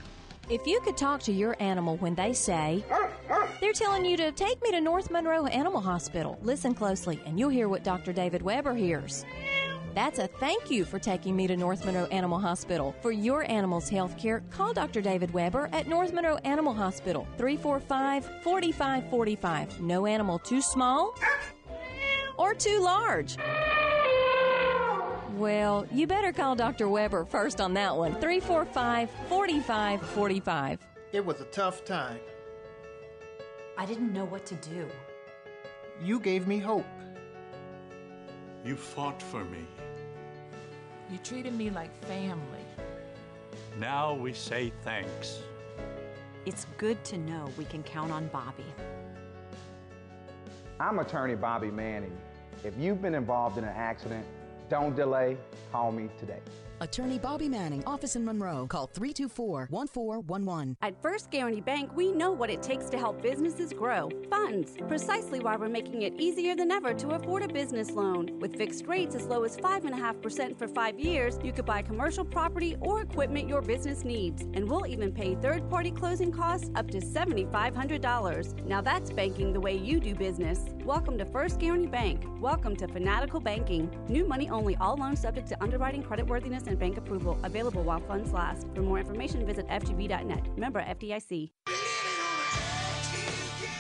If 0.51 0.67
you 0.67 0.81
could 0.81 0.97
talk 0.97 1.21
to 1.25 1.33
your 1.33 1.57
animal 1.61 1.99
when 1.99 2.15
they 2.15 2.33
say, 2.33 2.83
they're 3.61 3.75
telling 3.75 4.07
you 4.07 4.17
to 4.17 4.33
take 4.33 4.63
me 4.63 4.71
to 4.71 4.81
North 4.81 5.11
Monroe 5.11 5.45
Animal 5.47 5.83
Hospital, 5.83 6.39
listen 6.43 6.73
closely 6.75 7.21
and 7.27 7.39
you'll 7.39 7.51
hear 7.51 7.69
what 7.69 7.85
Dr. 7.85 8.15
David 8.15 8.41
Weber 8.41 8.75
hears. 8.75 9.27
That's 9.99 10.21
a 10.21 10.29
thank 10.29 10.71
you 10.71 10.85
for 10.85 11.01
taking 11.01 11.35
me 11.35 11.49
to 11.49 11.57
North 11.57 11.85
Monroe 11.85 12.05
Animal 12.13 12.39
Hospital. 12.39 12.95
For 13.03 13.11
your 13.11 13.43
animal's 13.51 13.89
health 13.89 14.17
care, 14.17 14.45
call 14.49 14.73
Dr. 14.73 15.01
David 15.01 15.33
Weber 15.33 15.69
at 15.73 15.89
North 15.89 16.13
Monroe 16.13 16.37
Animal 16.45 16.73
Hospital, 16.73 17.27
345 17.37 18.25
4545. 18.45 19.81
No 19.81 20.07
animal 20.07 20.39
too 20.39 20.63
small 20.63 21.17
or 22.37 22.55
too 22.55 22.79
large. 22.81 23.39
Well, 25.33 25.85
you 25.91 26.07
better 26.07 26.33
call 26.33 26.55
Dr. 26.55 26.89
Weber 26.89 27.25
first 27.25 27.61
on 27.61 27.75
that 27.75 27.97
one. 27.97 28.13
345 28.21 29.11
4545. 29.29 30.79
It 31.11 31.27
was 31.27 31.41
a 31.41 31.47
tough 31.47 31.85
time. 31.85 32.21
I 33.77 33.85
didn't 33.85 34.13
know 34.13 34.27
what 34.27 34.47
to 34.47 34.55
do. 34.55 34.89
You 36.01 36.21
gave 36.21 36.47
me 36.47 36.59
hope. 36.59 36.87
You 38.65 38.77
fought 38.77 39.21
for 39.21 39.45
me. 39.45 39.67
You 41.11 41.17
treated 41.25 41.55
me 41.55 41.71
like 41.71 41.95
family. 42.05 42.65
Now 43.79 44.13
we 44.13 44.35
say 44.35 44.73
thanks. 44.85 45.39
It's 46.45 46.67
good 46.77 47.03
to 47.05 47.17
know 47.17 47.51
we 47.57 47.65
can 47.65 47.83
count 47.83 48.13
on 48.13 48.29
Bobby. 48.29 48.67
I'm 50.79 50.99
attorney 50.99 51.35
Bobby 51.35 51.71
Manning. 51.71 52.17
If 52.63 52.75
you've 52.79 53.01
been 53.01 53.15
involved 53.15 53.57
in 53.57 53.65
an 53.65 53.75
accident, 53.75 54.27
don't 54.69 54.95
delay, 54.95 55.39
call 55.73 55.93
me 55.93 56.11
today. 56.19 56.41
Attorney 56.81 57.19
Bobby 57.19 57.49
Manning, 57.49 57.85
office 57.87 58.15
in 58.15 58.25
Monroe. 58.25 58.67
Call 58.69 58.87
324 58.87 59.67
1411. 59.71 60.77
At 60.81 61.01
First 61.03 61.31
Guarantee 61.31 61.61
Bank, 61.61 61.91
we 61.97 62.13
know 62.13 62.31
what 62.31 62.51
it 62.51 62.63
takes 62.63 62.87
to 62.91 62.99
help 62.99 63.21
businesses 63.21 63.73
grow 63.73 64.11
funds. 64.31 64.77
Precisely 64.87 65.41
why 65.41 65.57
we're 65.57 65.69
making 65.69 66.03
it 66.03 66.15
easier 66.19 66.55
than 66.55 66.71
ever 66.71 66.95
to 66.95 67.11
afford 67.11 67.43
a 67.43 67.49
business 67.49 67.91
loan. 67.91 68.39
With 68.39 68.57
fixed 68.57 68.87
rates 68.87 69.17
as 69.17 69.27
low 69.27 69.43
as 69.43 69.57
5.5% 69.57 70.57
for 70.57 70.69
five 70.69 70.99
years, 71.01 71.39
you 71.43 71.53
could 71.53 71.67
buy 71.67 71.83
commercial 71.83 72.25
property 72.25 72.77
or 72.81 73.03
equipment 73.03 73.49
your 73.49 73.63
business 73.63 74.05
needs. 74.05 74.43
And 74.55 74.69
we'll 74.69 74.87
even 74.87 75.11
pay 75.11 75.35
third 75.35 75.69
party 75.69 75.91
closing 75.91 76.31
costs 76.31 76.71
up 76.77 76.91
to 76.93 76.99
$7,500. 76.99 78.65
Now 78.67 78.81
that's 78.81 79.11
banking 79.11 79.53
the 79.53 79.61
way 79.61 79.77
you 79.77 79.99
do 79.99 80.15
business. 80.15 80.61
Welcome 80.85 81.19
to 81.19 81.25
First 81.25 81.59
Guarantee 81.59 81.89
Bank. 81.89 82.25
Welcome 82.41 82.77
to 82.77 82.87
Fanatical 82.87 83.41
Banking. 83.41 83.91
New 84.09 84.25
money 84.27 84.49
only, 84.49 84.77
all 84.77 84.97
loans 84.97 85.21
subject 85.21 85.49
to 85.49 85.63
underwriting, 85.63 86.03
creditworthiness, 86.03 86.68
and 86.69 86.79
bank 86.79 86.97
approval. 86.97 87.37
Available 87.43 87.83
while 87.83 88.01
funds 88.01 88.33
last. 88.33 88.67
For 88.75 88.81
more 88.83 88.99
information, 88.99 89.45
visit 89.45 89.67
FGB.net. 89.69 90.57
Member 90.57 90.81
FDIC. 90.83 91.51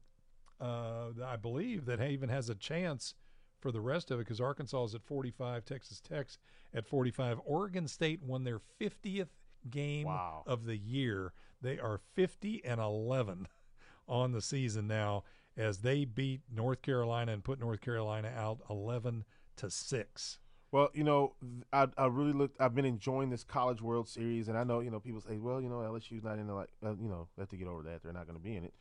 uh, 0.61 1.09
I 1.25 1.37
believe, 1.37 1.87
that 1.87 2.01
even 2.01 2.29
has 2.29 2.49
a 2.49 2.55
chance 2.55 3.15
for 3.61 3.73
the 3.73 3.81
rest 3.81 4.11
of 4.11 4.19
it 4.19 4.25
because 4.25 4.41
Arkansas 4.41 4.85
is 4.85 4.95
at 4.95 5.03
45, 5.03 5.65
Texas 5.65 6.01
Tech's 6.01 6.39
at 6.75 6.87
45. 6.87 7.41
Oregon 7.45 7.87
State 7.89 8.23
won 8.23 8.45
their 8.45 8.61
50th 8.81 9.29
game 9.71 10.07
wow. 10.07 10.43
of 10.47 10.65
the 10.67 10.77
year. 10.77 11.33
They 11.61 11.79
are 11.79 12.01
50 12.15 12.65
and 12.65 12.81
11 12.81 13.47
on 14.09 14.33
the 14.33 14.43
season 14.43 14.89
now 14.89 15.25
as 15.57 15.79
they 15.79 16.05
beat 16.05 16.41
North 16.53 16.83
Carolina 16.83 17.33
and 17.33 17.45
put 17.45 17.61
North 17.61 17.81
Carolina 17.81 18.33
out 18.37 18.59
11 18.69 19.25
to 19.57 19.71
6. 19.71 20.39
Well, 20.73 20.89
you 20.95 21.05
know, 21.05 21.35
I, 21.71 21.89
I 21.99 22.07
really 22.07 22.33
looked. 22.33 22.59
I've 22.59 22.75
been 22.75 22.87
enjoying 22.87 23.29
this 23.29 23.45
College 23.45 23.83
World 23.83 24.09
Series, 24.09 24.49
and 24.49 24.57
I 24.57 24.65
know 24.65 24.81
you 24.81 24.91
know 24.91 25.01
people 25.01 25.21
say, 25.21 25.37
well, 25.37 25.61
you 25.61 25.69
know, 25.69 25.77
LSU's 25.77 26.25
not 26.25 26.39
in 26.39 26.47
the 26.47 26.55
like, 26.55 26.71
uh, 26.83 26.93
you 26.93 27.11
know, 27.11 27.29
have 27.39 27.51
to 27.51 27.59
get 27.59 27.69
over 27.69 27.83
that. 27.83 28.03
They're 28.03 28.15
not 28.15 28.27
going 28.27 28.39
to 28.39 28.43
be 28.43 28.57
in 28.57 28.65
it. 28.65 28.73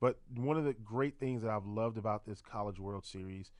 But 0.00 0.18
one 0.34 0.56
of 0.56 0.64
the 0.64 0.72
great 0.72 1.18
things 1.18 1.42
that 1.42 1.50
I've 1.50 1.66
loved 1.66 1.98
about 1.98 2.24
this 2.24 2.40
College 2.40 2.78
World 2.80 3.04
Series 3.04 3.50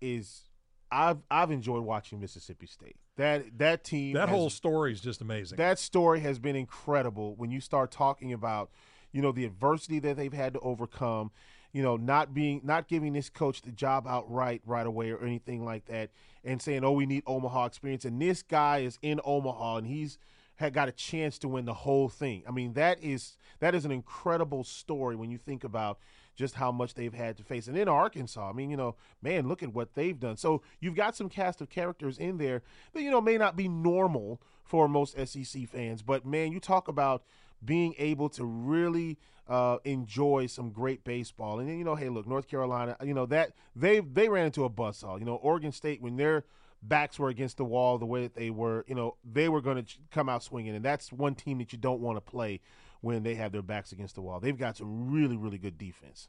is 0.00 0.44
I've 0.90 1.18
I've 1.30 1.50
enjoyed 1.50 1.84
watching 1.84 2.20
Mississippi 2.20 2.66
State. 2.66 2.96
That 3.16 3.58
that 3.58 3.84
team 3.84 4.14
That 4.14 4.28
has, 4.28 4.36
whole 4.36 4.50
story 4.50 4.92
is 4.92 5.00
just 5.00 5.20
amazing. 5.20 5.56
That 5.56 5.78
story 5.78 6.20
has 6.20 6.38
been 6.38 6.56
incredible 6.56 7.34
when 7.36 7.50
you 7.50 7.60
start 7.60 7.90
talking 7.90 8.32
about, 8.32 8.70
you 9.12 9.20
know, 9.20 9.32
the 9.32 9.44
adversity 9.44 9.98
that 10.00 10.16
they've 10.16 10.32
had 10.32 10.54
to 10.54 10.60
overcome, 10.60 11.32
you 11.72 11.82
know, 11.82 11.96
not 11.96 12.34
being 12.34 12.60
not 12.64 12.88
giving 12.88 13.12
this 13.12 13.28
coach 13.28 13.62
the 13.62 13.72
job 13.72 14.06
outright 14.06 14.62
right 14.64 14.86
away 14.86 15.10
or 15.10 15.22
anything 15.24 15.64
like 15.64 15.86
that 15.86 16.10
and 16.44 16.62
saying, 16.62 16.84
"Oh, 16.84 16.92
we 16.92 17.06
need 17.06 17.24
Omaha 17.26 17.66
experience." 17.66 18.04
And 18.04 18.22
this 18.22 18.42
guy 18.42 18.78
is 18.78 18.98
in 19.02 19.20
Omaha 19.24 19.78
and 19.78 19.86
he's 19.86 20.18
had 20.60 20.74
got 20.74 20.88
a 20.90 20.92
chance 20.92 21.38
to 21.38 21.48
win 21.48 21.64
the 21.64 21.72
whole 21.72 22.10
thing. 22.10 22.42
I 22.46 22.50
mean, 22.50 22.74
that 22.74 23.02
is 23.02 23.38
that 23.60 23.74
is 23.74 23.86
an 23.86 23.90
incredible 23.90 24.62
story 24.62 25.16
when 25.16 25.30
you 25.30 25.38
think 25.38 25.64
about 25.64 25.98
just 26.36 26.54
how 26.54 26.70
much 26.70 26.92
they've 26.92 27.14
had 27.14 27.38
to 27.38 27.42
face. 27.42 27.66
And 27.66 27.78
in 27.78 27.88
Arkansas, 27.88 28.50
I 28.50 28.52
mean, 28.52 28.70
you 28.70 28.76
know, 28.76 28.94
man, 29.22 29.48
look 29.48 29.62
at 29.62 29.72
what 29.72 29.94
they've 29.94 30.20
done. 30.20 30.36
So 30.36 30.60
you've 30.78 30.94
got 30.94 31.16
some 31.16 31.30
cast 31.30 31.62
of 31.62 31.70
characters 31.70 32.18
in 32.18 32.36
there 32.36 32.62
that 32.92 33.00
you 33.00 33.10
know 33.10 33.22
may 33.22 33.38
not 33.38 33.56
be 33.56 33.68
normal 33.68 34.38
for 34.62 34.86
most 34.86 35.16
SEC 35.26 35.66
fans, 35.66 36.02
but 36.02 36.26
man, 36.26 36.52
you 36.52 36.60
talk 36.60 36.88
about 36.88 37.22
being 37.64 37.94
able 37.96 38.28
to 38.28 38.44
really 38.44 39.16
uh, 39.48 39.78
enjoy 39.84 40.46
some 40.46 40.70
great 40.70 41.04
baseball. 41.04 41.58
And 41.58 41.70
you 41.78 41.84
know, 41.84 41.94
hey, 41.94 42.10
look, 42.10 42.26
North 42.26 42.48
Carolina, 42.48 42.98
you 43.02 43.14
know 43.14 43.24
that 43.26 43.52
they 43.74 44.00
they 44.00 44.28
ran 44.28 44.44
into 44.44 44.64
a 44.64 44.70
buzzsaw. 44.70 45.18
You 45.18 45.24
know, 45.24 45.36
Oregon 45.36 45.72
State 45.72 46.02
when 46.02 46.16
they're 46.16 46.44
backs 46.82 47.18
were 47.18 47.28
against 47.28 47.56
the 47.56 47.64
wall 47.64 47.98
the 47.98 48.06
way 48.06 48.22
that 48.22 48.34
they 48.34 48.50
were, 48.50 48.84
you 48.88 48.94
know, 48.94 49.16
they 49.24 49.48
were 49.48 49.60
going 49.60 49.84
to 49.84 49.98
come 50.10 50.28
out 50.28 50.42
swinging. 50.42 50.74
And 50.74 50.84
that's 50.84 51.12
one 51.12 51.34
team 51.34 51.58
that 51.58 51.72
you 51.72 51.78
don't 51.78 52.00
want 52.00 52.16
to 52.16 52.20
play 52.20 52.60
when 53.00 53.22
they 53.22 53.34
have 53.34 53.52
their 53.52 53.62
backs 53.62 53.92
against 53.92 54.14
the 54.14 54.22
wall. 54.22 54.40
They've 54.40 54.56
got 54.56 54.76
some 54.76 55.10
really, 55.10 55.36
really 55.36 55.58
good 55.58 55.78
defense. 55.78 56.28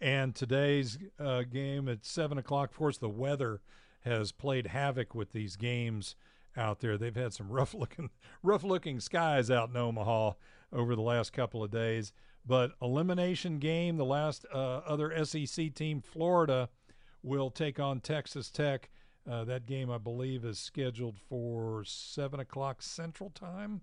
And 0.00 0.34
today's 0.34 0.98
uh, 1.18 1.42
game 1.42 1.88
at 1.88 2.04
7 2.04 2.36
o'clock, 2.38 2.70
of 2.70 2.76
course, 2.76 2.98
the 2.98 3.08
weather 3.08 3.60
has 4.00 4.30
played 4.30 4.68
havoc 4.68 5.14
with 5.14 5.32
these 5.32 5.56
games 5.56 6.16
out 6.56 6.80
there. 6.80 6.98
They've 6.98 7.14
had 7.14 7.32
some 7.32 7.48
rough 7.50 7.74
looking, 7.74 8.10
rough 8.42 8.64
looking 8.64 9.00
skies 9.00 9.50
out 9.50 9.70
in 9.70 9.76
Omaha 9.76 10.32
over 10.72 10.94
the 10.94 11.02
last 11.02 11.32
couple 11.32 11.62
of 11.62 11.70
days. 11.70 12.12
But 12.44 12.72
elimination 12.80 13.58
game, 13.58 13.96
the 13.96 14.04
last 14.04 14.46
uh, 14.52 14.78
other 14.86 15.24
SEC 15.24 15.74
team, 15.74 16.00
Florida, 16.00 16.68
will 17.22 17.50
take 17.50 17.80
on 17.80 18.00
Texas 18.00 18.50
Tech. 18.50 18.88
Uh, 19.28 19.44
that 19.44 19.66
game, 19.66 19.90
I 19.90 19.98
believe, 19.98 20.44
is 20.44 20.58
scheduled 20.58 21.18
for 21.18 21.82
7 21.84 22.38
o'clock 22.38 22.80
Central 22.80 23.30
Time. 23.30 23.80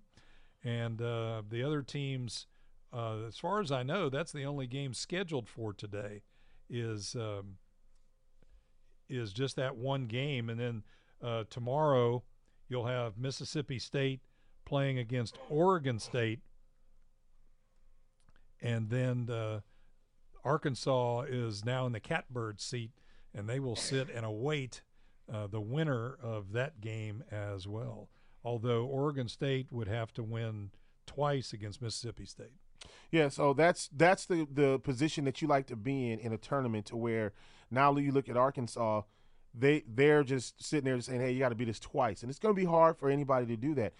And 0.62 1.02
uh, 1.02 1.42
the 1.48 1.62
other 1.62 1.82
teams, 1.82 2.46
uh, 2.92 3.26
as 3.28 3.36
far 3.36 3.60
as 3.60 3.70
I 3.70 3.82
know, 3.82 4.08
that's 4.08 4.32
the 4.32 4.44
only 4.44 4.66
game 4.66 4.94
scheduled 4.94 5.48
for 5.48 5.74
today 5.74 6.22
is 6.70 7.14
um, 7.14 7.58
is 9.10 9.34
just 9.34 9.56
that 9.56 9.76
one 9.76 10.06
game. 10.06 10.48
And 10.48 10.58
then 10.58 10.82
uh, 11.22 11.44
tomorrow 11.50 12.22
you'll 12.70 12.86
have 12.86 13.18
Mississippi 13.18 13.78
State 13.78 14.20
playing 14.64 14.98
against 14.98 15.36
Oregon 15.50 15.98
State. 15.98 16.40
And 18.62 18.88
then 18.88 19.28
uh, 19.28 19.60
Arkansas 20.42 21.24
is 21.28 21.66
now 21.66 21.84
in 21.84 21.92
the 21.92 22.00
catbird 22.00 22.62
seat, 22.62 22.92
and 23.34 23.46
they 23.46 23.60
will 23.60 23.76
sit 23.76 24.08
and 24.08 24.24
await– 24.24 24.80
uh, 25.32 25.46
the 25.46 25.60
winner 25.60 26.16
of 26.22 26.52
that 26.52 26.80
game 26.80 27.24
as 27.30 27.66
well. 27.66 28.08
Although 28.44 28.84
Oregon 28.84 29.28
State 29.28 29.68
would 29.70 29.88
have 29.88 30.12
to 30.14 30.22
win 30.22 30.70
twice 31.06 31.52
against 31.52 31.80
Mississippi 31.80 32.26
State. 32.26 32.52
Yeah, 33.10 33.28
so 33.28 33.54
that's 33.54 33.88
that's 33.96 34.26
the 34.26 34.46
the 34.52 34.78
position 34.78 35.24
that 35.24 35.40
you 35.40 35.48
like 35.48 35.66
to 35.68 35.76
be 35.76 36.10
in 36.10 36.18
in 36.18 36.32
a 36.32 36.38
tournament 36.38 36.86
to 36.86 36.96
where 36.96 37.32
now 37.70 37.96
you 37.96 38.12
look 38.12 38.28
at 38.28 38.36
Arkansas, 38.36 39.02
they 39.54 39.84
they're 39.88 40.24
just 40.24 40.62
sitting 40.62 40.84
there 40.84 41.00
saying, 41.00 41.20
"Hey, 41.20 41.32
you 41.32 41.38
got 41.38 41.50
to 41.50 41.54
beat 41.54 41.68
us 41.68 41.78
twice," 41.78 42.22
and 42.22 42.30
it's 42.30 42.38
going 42.38 42.54
to 42.54 42.60
be 42.60 42.66
hard 42.66 42.98
for 42.98 43.08
anybody 43.08 43.46
to 43.46 43.56
do 43.56 43.74
that. 43.74 43.94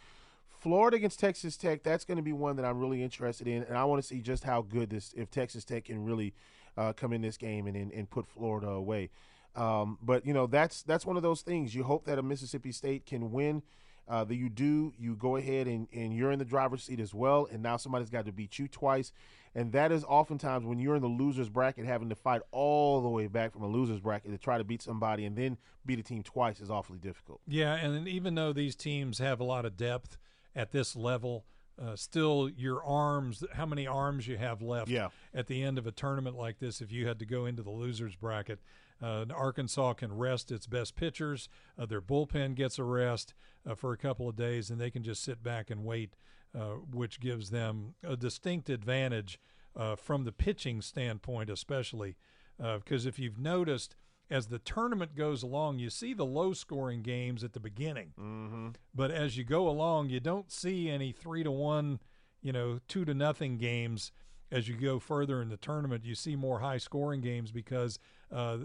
Florida 0.64 0.96
against 0.96 1.20
Texas 1.20 1.56
Tech, 1.56 1.82
that's 1.82 2.04
going 2.04 2.16
to 2.16 2.22
be 2.22 2.32
one 2.32 2.56
that 2.56 2.64
I'm 2.64 2.80
really 2.80 3.02
interested 3.02 3.46
in, 3.46 3.64
and 3.64 3.76
I 3.76 3.84
want 3.84 4.02
to 4.02 4.08
see 4.08 4.20
just 4.20 4.44
how 4.44 4.62
good 4.62 4.90
this 4.90 5.12
if 5.16 5.30
Texas 5.30 5.64
Tech 5.64 5.84
can 5.84 6.04
really 6.04 6.34
uh, 6.76 6.92
come 6.94 7.12
in 7.12 7.20
this 7.20 7.36
game 7.36 7.66
and, 7.66 7.76
and, 7.76 7.92
and 7.92 8.08
put 8.08 8.26
Florida 8.26 8.68
away. 8.68 9.10
Um, 9.56 9.98
but 10.02 10.26
you 10.26 10.32
know 10.34 10.46
that's 10.46 10.82
that's 10.82 11.06
one 11.06 11.16
of 11.16 11.22
those 11.22 11.42
things. 11.42 11.74
You 11.74 11.84
hope 11.84 12.04
that 12.06 12.18
a 12.18 12.22
Mississippi 12.22 12.72
State 12.72 13.06
can 13.06 13.30
win. 13.32 13.62
Uh, 14.06 14.22
that 14.22 14.34
you 14.34 14.50
do, 14.50 14.92
you 14.98 15.16
go 15.16 15.36
ahead 15.36 15.66
and, 15.66 15.88
and 15.94 16.14
you're 16.14 16.30
in 16.30 16.38
the 16.38 16.44
driver's 16.44 16.82
seat 16.82 17.00
as 17.00 17.14
well, 17.14 17.48
and 17.50 17.62
now 17.62 17.78
somebody's 17.78 18.10
got 18.10 18.26
to 18.26 18.32
beat 18.32 18.58
you 18.58 18.68
twice, 18.68 19.12
and 19.54 19.72
that 19.72 19.90
is 19.90 20.04
oftentimes 20.04 20.66
when 20.66 20.78
you're 20.78 20.96
in 20.96 21.00
the 21.00 21.08
losers 21.08 21.48
bracket, 21.48 21.86
having 21.86 22.10
to 22.10 22.14
fight 22.14 22.42
all 22.50 23.00
the 23.00 23.08
way 23.08 23.28
back 23.28 23.54
from 23.54 23.62
a 23.62 23.66
losers 23.66 24.00
bracket 24.00 24.30
to 24.30 24.36
try 24.36 24.58
to 24.58 24.64
beat 24.64 24.82
somebody 24.82 25.24
and 25.24 25.36
then 25.36 25.56
beat 25.86 25.98
a 25.98 26.02
team 26.02 26.22
twice 26.22 26.60
is 26.60 26.68
awfully 26.70 26.98
difficult. 26.98 27.40
Yeah, 27.48 27.76
and 27.76 28.06
even 28.06 28.34
though 28.34 28.52
these 28.52 28.76
teams 28.76 29.20
have 29.20 29.40
a 29.40 29.44
lot 29.44 29.64
of 29.64 29.74
depth 29.74 30.18
at 30.54 30.70
this 30.70 30.94
level, 30.94 31.46
uh, 31.82 31.96
still 31.96 32.50
your 32.54 32.84
arms, 32.84 33.42
how 33.54 33.64
many 33.64 33.86
arms 33.86 34.28
you 34.28 34.36
have 34.36 34.60
left 34.60 34.90
Yeah. 34.90 35.08
at 35.32 35.46
the 35.46 35.62
end 35.62 35.78
of 35.78 35.86
a 35.86 35.92
tournament 35.92 36.36
like 36.36 36.58
this 36.58 36.82
if 36.82 36.92
you 36.92 37.06
had 37.08 37.18
to 37.20 37.24
go 37.24 37.46
into 37.46 37.62
the 37.62 37.70
losers 37.70 38.16
bracket. 38.16 38.58
Uh, 39.04 39.26
Arkansas 39.34 39.92
can 39.94 40.16
rest 40.16 40.50
its 40.50 40.66
best 40.66 40.96
pitchers. 40.96 41.48
Uh, 41.78 41.84
their 41.84 42.00
bullpen 42.00 42.54
gets 42.54 42.78
a 42.78 42.84
rest 42.84 43.34
uh, 43.68 43.74
for 43.74 43.92
a 43.92 43.98
couple 43.98 44.28
of 44.28 44.36
days, 44.36 44.70
and 44.70 44.80
they 44.80 44.90
can 44.90 45.02
just 45.02 45.22
sit 45.22 45.42
back 45.42 45.70
and 45.70 45.84
wait, 45.84 46.16
uh, 46.58 46.76
which 46.90 47.20
gives 47.20 47.50
them 47.50 47.94
a 48.02 48.16
distinct 48.16 48.70
advantage 48.70 49.38
uh, 49.76 49.94
from 49.94 50.24
the 50.24 50.32
pitching 50.32 50.80
standpoint, 50.80 51.50
especially 51.50 52.16
because 52.56 53.04
if 53.04 53.18
you've 53.18 53.38
noticed, 53.38 53.96
as 54.30 54.46
the 54.46 54.60
tournament 54.60 55.16
goes 55.16 55.42
along, 55.42 55.80
you 55.80 55.90
see 55.90 56.14
the 56.14 56.24
low 56.24 56.52
scoring 56.52 57.02
games 57.02 57.44
at 57.44 57.52
the 57.52 57.60
beginning. 57.60 58.12
Mm-hmm. 58.18 58.68
But 58.94 59.10
as 59.10 59.36
you 59.36 59.44
go 59.44 59.68
along, 59.68 60.10
you 60.10 60.20
don't 60.20 60.50
see 60.50 60.88
any 60.88 61.12
three 61.12 61.42
to 61.42 61.50
one, 61.50 61.98
you 62.42 62.52
know, 62.52 62.78
two 62.86 63.04
to 63.04 63.12
nothing 63.12 63.58
games. 63.58 64.12
As 64.54 64.68
you 64.68 64.76
go 64.76 65.00
further 65.00 65.42
in 65.42 65.48
the 65.48 65.56
tournament, 65.56 66.04
you 66.04 66.14
see 66.14 66.36
more 66.36 66.60
high 66.60 66.78
scoring 66.78 67.20
games 67.20 67.50
because 67.50 67.98
uh, 68.30 68.58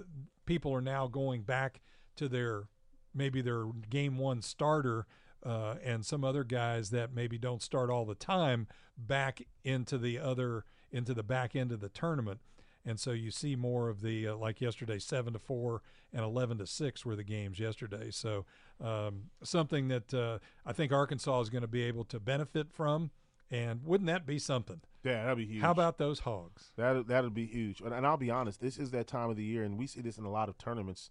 people 0.46 0.72
are 0.72 0.82
now 0.82 1.08
going 1.08 1.42
back 1.42 1.82
to 2.16 2.30
their 2.30 2.68
maybe 3.12 3.42
their 3.42 3.66
game 3.90 4.20
one 4.20 4.44
starter 4.44 5.08
uh, 5.44 5.78
and 5.84 6.06
some 6.06 6.24
other 6.24 6.44
guys 6.44 6.92
that 6.92 7.12
maybe 7.12 7.40
don't 7.40 7.64
start 7.64 7.90
all 7.90 8.06
the 8.06 8.14
time 8.14 8.68
back 8.96 9.42
into 9.64 9.98
the 9.98 10.20
other 10.20 10.64
into 10.92 11.16
the 11.16 11.24
back 11.24 11.56
end 11.56 11.72
of 11.72 11.80
the 11.80 11.90
tournament. 11.90 12.40
And 12.86 13.00
so 13.00 13.10
you 13.10 13.32
see 13.32 13.56
more 13.56 13.90
of 13.90 14.02
the 14.02 14.28
uh, 14.28 14.36
like 14.36 14.62
yesterday 14.62 15.00
seven 15.00 15.34
to 15.34 15.40
four 15.40 15.82
and 16.14 16.24
11 16.24 16.60
to 16.60 16.68
six 16.68 17.04
were 17.04 17.16
the 17.16 17.24
games 17.24 17.58
yesterday. 17.58 18.12
So 18.12 18.46
um, 18.80 19.32
something 19.42 19.88
that 19.88 20.14
uh, 20.14 20.38
i 20.68 20.72
think 20.72 20.92
arkansas 20.92 21.42
is 21.42 21.50
going 21.50 21.64
to 21.64 21.68
be 21.68 21.82
able 21.82 22.04
to 22.06 22.20
benefit 22.20 22.72
from 22.72 23.10
and 23.50 23.84
wouldn't 23.84 24.08
that 24.08 24.28
be 24.28 24.38
something 24.38 24.82
Yeah, 25.04 25.24
that'd 25.24 25.38
be 25.38 25.45
huge. 25.45 25.62
how 25.62 25.72
about 25.72 25.97
those 25.97 26.20
hogs 26.20 26.72
That 26.76 27.08
that'll 27.08 27.30
be 27.30 27.45
huge. 27.45 27.82
And, 27.82 27.93
and 27.93 28.06
I'll 28.06 28.18
be 28.18 28.32
honest, 28.32 28.60
this 28.60 28.78
is 28.78 28.91
that 28.91 29.08
time 29.08 29.30
of 29.30 29.38
the 29.38 29.43
year, 29.43 29.64
and 29.64 29.78
we 29.78 29.88
see 29.88 30.02
this 30.02 30.18
in 30.18 30.26
a 30.26 30.32
lot 30.32 30.50
of 30.50 30.58
tournaments, 30.58 31.10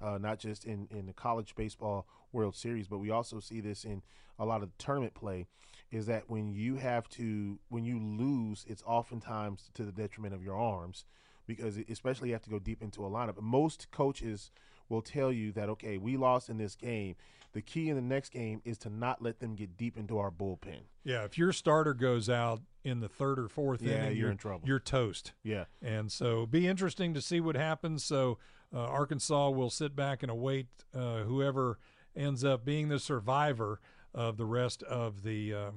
uh, 0.00 0.18
not 0.18 0.38
just 0.38 0.64
in 0.64 0.88
in 0.90 1.06
the 1.06 1.12
college 1.12 1.54
baseball 1.54 2.06
World 2.32 2.54
Series, 2.54 2.88
but 2.88 2.98
we 2.98 3.10
also 3.10 3.40
see 3.40 3.60
this 3.60 3.84
in 3.84 4.02
a 4.38 4.44
lot 4.44 4.62
of 4.62 4.76
tournament 4.78 5.14
play. 5.14 5.46
Is 5.90 6.06
that 6.06 6.28
when 6.28 6.52
you 6.52 6.76
have 6.76 7.08
to 7.10 7.58
when 7.68 7.84
you 7.84 7.98
lose, 7.98 8.64
it's 8.68 8.82
oftentimes 8.86 9.70
to 9.74 9.84
the 9.84 9.92
detriment 9.92 10.34
of 10.34 10.42
your 10.42 10.56
arms, 10.56 11.04
because 11.46 11.78
especially 11.88 12.28
you 12.28 12.34
have 12.34 12.42
to 12.42 12.50
go 12.50 12.58
deep 12.58 12.82
into 12.82 13.04
a 13.04 13.10
lineup. 13.10 13.40
Most 13.40 13.90
coaches 13.90 14.50
will 14.90 15.00
tell 15.00 15.32
you 15.32 15.52
that 15.52 15.70
okay, 15.70 15.96
we 15.96 16.18
lost 16.18 16.50
in 16.50 16.58
this 16.58 16.74
game. 16.76 17.14
The 17.52 17.62
key 17.62 17.88
in 17.88 17.96
the 17.96 18.02
next 18.02 18.28
game 18.30 18.60
is 18.64 18.78
to 18.78 18.90
not 18.90 19.22
let 19.22 19.40
them 19.40 19.54
get 19.56 19.76
deep 19.76 19.96
into 19.96 20.18
our 20.18 20.30
bullpen. 20.30 20.82
yeah 21.02 21.24
if 21.24 21.36
your 21.38 21.52
starter 21.52 21.94
goes 21.94 22.28
out 22.28 22.60
in 22.84 23.00
the 23.00 23.08
third 23.08 23.38
or 23.40 23.48
fourth 23.48 23.82
Yeah, 23.82 24.04
inning 24.04 24.18
you're 24.18 24.30
in 24.30 24.36
trouble. 24.36 24.66
you're 24.68 24.78
toast 24.78 25.32
Yeah. 25.42 25.64
And 25.82 26.12
so 26.12 26.46
be 26.46 26.68
interesting 26.68 27.12
to 27.14 27.20
see 27.20 27.40
what 27.40 27.56
happens. 27.56 28.04
So 28.04 28.38
uh, 28.72 28.78
Arkansas 28.84 29.50
will 29.50 29.70
sit 29.70 29.96
back 29.96 30.22
and 30.22 30.30
await 30.30 30.66
uh, 30.94 31.22
whoever 31.24 31.78
ends 32.14 32.44
up 32.44 32.64
being 32.64 32.88
the 32.88 32.98
survivor 33.00 33.80
of 34.14 34.36
the 34.36 34.46
rest 34.46 34.82
of 34.84 35.22
the 35.24 35.52
uh, 35.54 35.70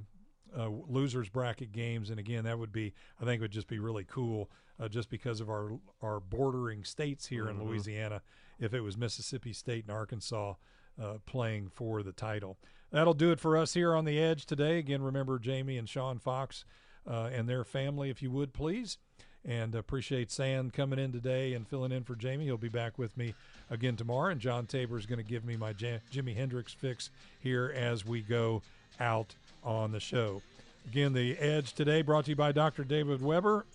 uh, 0.56 0.70
losers 0.88 1.28
bracket 1.30 1.72
games. 1.72 2.12
And 2.12 2.20
again, 2.20 2.44
that 2.44 2.60
would 2.60 2.72
be 2.72 2.94
I 3.20 3.26
think 3.26 3.42
would 3.42 3.52
just 3.52 3.68
be 3.68 3.80
really 3.80 4.04
cool 4.04 4.52
uh, 4.80 4.88
just 4.88 5.10
because 5.10 5.42
of 5.42 5.50
our 5.50 5.80
our 6.04 6.20
bordering 6.20 6.84
states 6.84 7.26
here 7.28 7.46
Mhm. 7.46 7.50
in 7.50 7.64
Louisiana. 7.68 8.22
If 8.64 8.74
it 8.74 8.82
was 8.82 8.98
Mississippi 8.98 9.54
State 9.54 9.86
and 9.88 9.96
Arkansas. 9.96 10.56
Uh, 11.02 11.14
playing 11.26 11.72
for 11.74 12.04
the 12.04 12.12
title. 12.12 12.56
That'll 12.92 13.16
do 13.16 13.32
it 13.32 13.40
for 13.40 13.58
us 13.58 13.74
here 13.74 13.96
on 13.96 14.06
the 14.06 14.20
Edge 14.20 14.46
today. 14.46 14.78
Again, 14.78 15.02
remember 15.02 15.40
Jamie 15.40 15.80
and 15.80 15.90
Sean 15.90 16.20
Fox 16.20 16.66
uh, 17.10 17.32
and 17.34 17.50
their 17.50 17.64
family, 17.64 18.12
if 18.12 18.22
you 18.22 18.30
would 18.30 18.54
please 18.54 19.00
and 19.46 19.76
appreciate 19.76 20.32
Sand 20.32 20.74
coming 20.74 21.00
in 21.00 21.12
today 21.12 21.54
and 21.54 21.68
filling 21.68 21.92
in 21.92 22.04
for 22.04 22.16
Jamie. 22.16 22.46
He'll 22.46 22.58
be 22.58 22.70
back 22.70 22.98
with 22.98 23.18
me 23.18 23.34
again 23.70 23.96
tomorrow, 23.96 24.32
and 24.32 24.40
John 24.40 24.66
Tabor 24.66 24.98
is 24.98 25.06
going 25.06 25.18
to 25.18 25.30
give 25.30 25.44
me 25.44 25.58
my 25.58 25.74
Ja- 25.78 25.98
Jimi 26.12 26.36
Hendrix 26.36 26.74
fix 26.74 27.10
here 27.40 27.74
as 27.76 28.06
we 28.06 28.22
go 28.22 28.62
out 29.00 29.36
on 29.64 29.92
the 29.92 30.00
show. 30.00 30.42
Again, 30.88 31.14
the 31.14 31.38
Edge 31.38 31.74
today 31.74 32.02
brought 32.02 32.26
to 32.26 32.32
you 32.32 32.36
by 32.36 32.52
Dr. 32.52 32.84
David 32.84 33.22
Weber, 33.22 33.66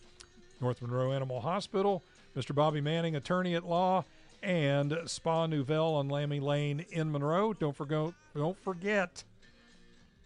North 0.60 0.80
Monroe 0.80 1.12
Animal 1.12 1.40
Hospital, 1.40 2.02
Mr. 2.36 2.54
Bobby 2.54 2.80
Manning, 2.80 3.16
attorney 3.16 3.54
at 3.54 3.66
law, 3.66 4.04
and 4.42 4.96
Spa 5.06 5.46
Nouvelle 5.46 5.94
on 5.94 6.08
Lammy 6.08 6.40
Lane 6.40 6.84
in 6.90 7.10
Monroe. 7.10 7.52
Don't 7.52 7.76
forget, 7.76 8.12
don't 8.34 8.58
forget, 8.58 9.24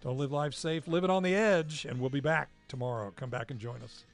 don't 0.01 0.17
live 0.17 0.33
life 0.33 0.55
safe, 0.55 0.89
live 0.89 1.05
it 1.05 1.11
on 1.11 1.23
the 1.23 1.35
edge, 1.35 1.85
and 1.85 2.01
we'll 2.01 2.11
be 2.11 2.21
back 2.21 2.51
tomorrow. 2.69 3.13
Come 3.15 3.31
back 3.31 3.51
and 3.51 3.61
join 3.61 3.83
us. 3.83 4.05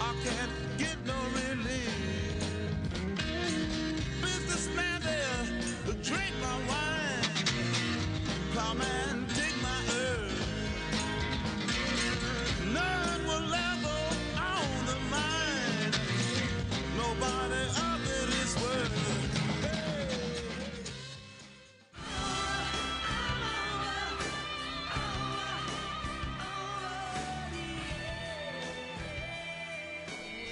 I 0.00 0.14
can't 0.24 0.78
get 0.78 0.96
no 1.06 1.39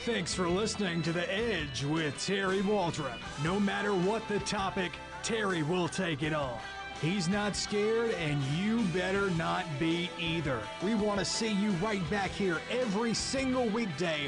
Thanks 0.08 0.32
for 0.32 0.48
listening 0.48 1.02
to 1.02 1.12
The 1.12 1.30
Edge 1.30 1.84
with 1.84 2.18
Terry 2.24 2.62
Waldrop. 2.62 3.18
No 3.44 3.60
matter 3.60 3.92
what 3.92 4.26
the 4.26 4.38
topic, 4.38 4.90
Terry 5.22 5.62
will 5.62 5.86
take 5.86 6.22
it 6.22 6.32
on. 6.32 6.58
He's 7.02 7.28
not 7.28 7.54
scared, 7.54 8.12
and 8.12 8.42
you 8.44 8.80
better 8.94 9.28
not 9.32 9.66
be 9.78 10.08
either. 10.18 10.60
We 10.82 10.94
want 10.94 11.18
to 11.18 11.26
see 11.26 11.52
you 11.52 11.72
right 11.72 12.08
back 12.08 12.30
here 12.30 12.58
every 12.70 13.12
single 13.12 13.68
weekday 13.68 14.26